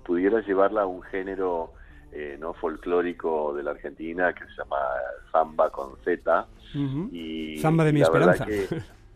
pudiera 0.05 0.39
llevarla 0.41 0.83
a 0.83 0.85
un 0.85 1.01
género 1.03 1.73
eh, 2.13 2.37
no 2.39 2.53
folclórico 2.53 3.53
de 3.53 3.63
la 3.63 3.71
Argentina 3.71 4.33
que 4.33 4.45
se 4.45 4.51
llama 4.57 4.77
samba 5.31 5.69
con 5.71 5.97
Z. 6.05 6.47
Y, 7.11 7.57
Samba 7.59 7.83
de 7.83 7.91
mi 7.93 7.99
esperanza. 8.01 8.45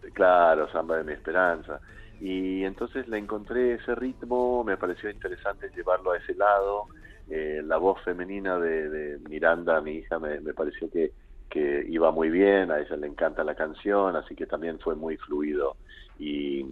que- 0.02 0.12
claro, 0.12 0.70
samba 0.72 0.98
de 0.98 1.04
mi 1.06 1.14
esperanza. 1.14 1.80
Y 2.20 2.64
entonces 2.66 3.08
le 3.08 3.18
encontré 3.18 3.74
ese 3.76 3.96
ritmo, 3.96 4.64
me 4.64 4.78
pareció 4.78 5.10
interesante 5.10 5.70
llevarlo 5.76 6.12
a 6.12 6.18
ese 6.18 6.36
lado. 6.36 6.88
Eh, 7.30 7.62
la 7.64 7.78
voz 7.78 8.02
femenina 8.04 8.60
de, 8.60 8.90
de 8.90 9.20
Miranda, 9.30 9.82
mi 9.82 9.94
hija, 9.94 10.20
me, 10.20 10.40
pareció 10.54 10.90
que, 10.92 11.12
que 11.50 11.86
iba 11.90 12.12
muy 12.12 12.30
bien, 12.30 12.72
a 12.72 12.80
ella 12.80 12.96
le 12.98 13.08
encanta 13.08 13.44
la 13.44 13.56
canción, 13.56 14.16
así 14.16 14.36
que 14.36 14.46
también 14.46 14.80
fue 14.80 14.96
muy 14.96 15.18
fluido. 15.18 15.78
Y, 16.20 16.66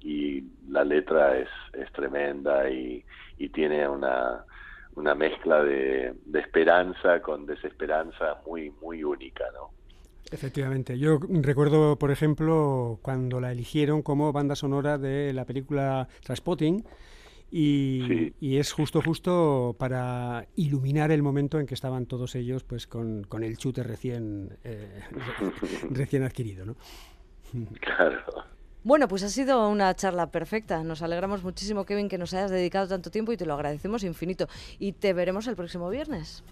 y 0.00 0.44
la 0.68 0.84
letra 0.84 1.36
es, 1.38 1.48
es 1.72 1.92
tremenda 1.92 2.70
y, 2.70 3.04
y 3.38 3.48
tiene 3.50 3.86
una, 3.88 4.44
una 4.94 5.14
mezcla 5.14 5.62
de, 5.62 6.14
de 6.24 6.40
esperanza 6.40 7.20
con 7.20 7.46
desesperanza 7.46 8.40
muy, 8.46 8.70
muy 8.80 9.04
única, 9.04 9.44
¿no? 9.54 9.70
Efectivamente. 10.30 10.98
Yo 10.98 11.20
recuerdo, 11.20 11.98
por 11.98 12.10
ejemplo, 12.10 12.98
cuando 13.02 13.40
la 13.40 13.52
eligieron 13.52 14.02
como 14.02 14.32
banda 14.32 14.56
sonora 14.56 14.98
de 14.98 15.32
la 15.32 15.44
película 15.44 16.08
Transpotting 16.24 16.84
y, 17.50 18.04
Sí. 18.08 18.34
y 18.40 18.56
es 18.58 18.72
justo 18.72 19.00
justo 19.02 19.76
para 19.78 20.46
iluminar 20.56 21.10
el 21.12 21.22
momento 21.22 21.58
en 21.60 21.66
que 21.66 21.74
estaban 21.74 22.06
todos 22.06 22.34
ellos 22.34 22.64
pues 22.64 22.86
con, 22.86 23.24
con 23.24 23.44
el 23.44 23.56
chute 23.56 23.82
recién 23.82 24.56
eh, 24.64 25.00
re- 25.10 25.52
recién 25.90 26.22
adquirido, 26.24 26.66
¿no? 26.66 26.76
Claro. 27.80 28.18
Bueno, 28.82 29.08
pues 29.08 29.22
ha 29.24 29.28
sido 29.28 29.68
una 29.68 29.94
charla 29.96 30.30
perfecta. 30.30 30.82
Nos 30.84 31.02
alegramos 31.02 31.42
muchísimo, 31.42 31.84
Kevin, 31.84 32.08
que 32.08 32.18
nos 32.18 32.32
hayas 32.34 32.50
dedicado 32.50 32.86
tanto 32.86 33.10
tiempo 33.10 33.32
y 33.32 33.36
te 33.36 33.44
lo 33.46 33.54
agradecemos 33.54 34.04
infinito. 34.04 34.48
Y 34.78 34.92
te 34.92 35.12
veremos 35.12 35.46
el 35.48 35.56
próximo 35.56 35.88
viernes. 35.90 36.44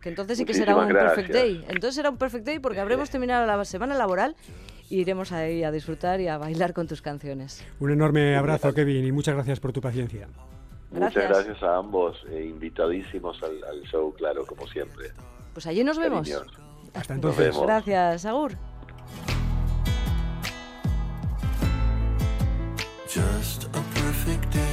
Que 0.00 0.08
entonces 0.08 0.38
sí 0.38 0.44
que 0.44 0.54
será 0.54 0.76
un 0.76 0.88
perfect 0.88 1.30
day. 1.30 1.64
Entonces 1.68 1.94
será 1.96 2.10
un 2.10 2.16
perfect 2.16 2.44
day 2.46 2.58
porque 2.58 2.80
habremos 2.80 3.10
terminado 3.10 3.46
la 3.46 3.64
semana 3.64 3.94
laboral 3.96 4.34
iremos 4.90 5.32
ahí 5.32 5.64
a 5.64 5.70
disfrutar 5.70 6.20
y 6.20 6.28
a 6.28 6.38
bailar 6.38 6.72
con 6.72 6.86
tus 6.86 7.02
canciones. 7.02 7.64
Un 7.80 7.90
enorme 7.92 8.36
abrazo, 8.36 8.72
Kevin, 8.74 9.04
y 9.06 9.12
muchas 9.12 9.34
gracias 9.34 9.60
por 9.60 9.72
tu 9.72 9.80
paciencia. 9.80 10.28
Gracias. 10.90 11.24
Muchas 11.28 11.44
gracias 11.46 11.62
a 11.62 11.76
ambos, 11.76 12.24
eh, 12.30 12.46
invitadísimos 12.48 13.42
al, 13.42 13.62
al 13.64 13.82
show, 13.82 14.14
claro, 14.14 14.46
como 14.46 14.66
siempre. 14.68 15.08
Pues 15.52 15.66
allí 15.66 15.84
nos 15.84 15.98
vemos. 15.98 16.28
Cariños. 16.28 16.52
Hasta 16.94 17.14
Nos 17.14 17.18
entonces. 17.18 17.44
vemos. 17.46 17.62
Gracias, 17.62 18.24
Agur. 18.24 18.52
Just 23.06 23.64
a 23.74 23.82
perfect 23.94 24.52
day. 24.54 24.67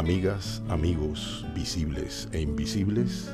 Amigas, 0.00 0.62
amigos, 0.70 1.44
visibles 1.54 2.26
e 2.32 2.40
invisibles, 2.40 3.30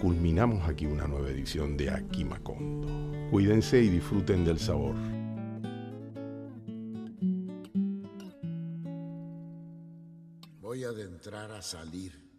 culminamos 0.00 0.68
aquí 0.68 0.84
una 0.84 1.06
nueva 1.06 1.30
edición 1.30 1.76
de 1.76 1.88
Aquí 1.88 2.24
Macondo. 2.24 2.88
Cuídense 3.30 3.80
y 3.80 3.90
disfruten 3.90 4.44
del 4.44 4.58
sabor. 4.58 4.96
Voy 10.60 10.82
a 10.82 10.88
adentrar 10.88 11.52
a 11.52 11.62
salir. 11.62 12.29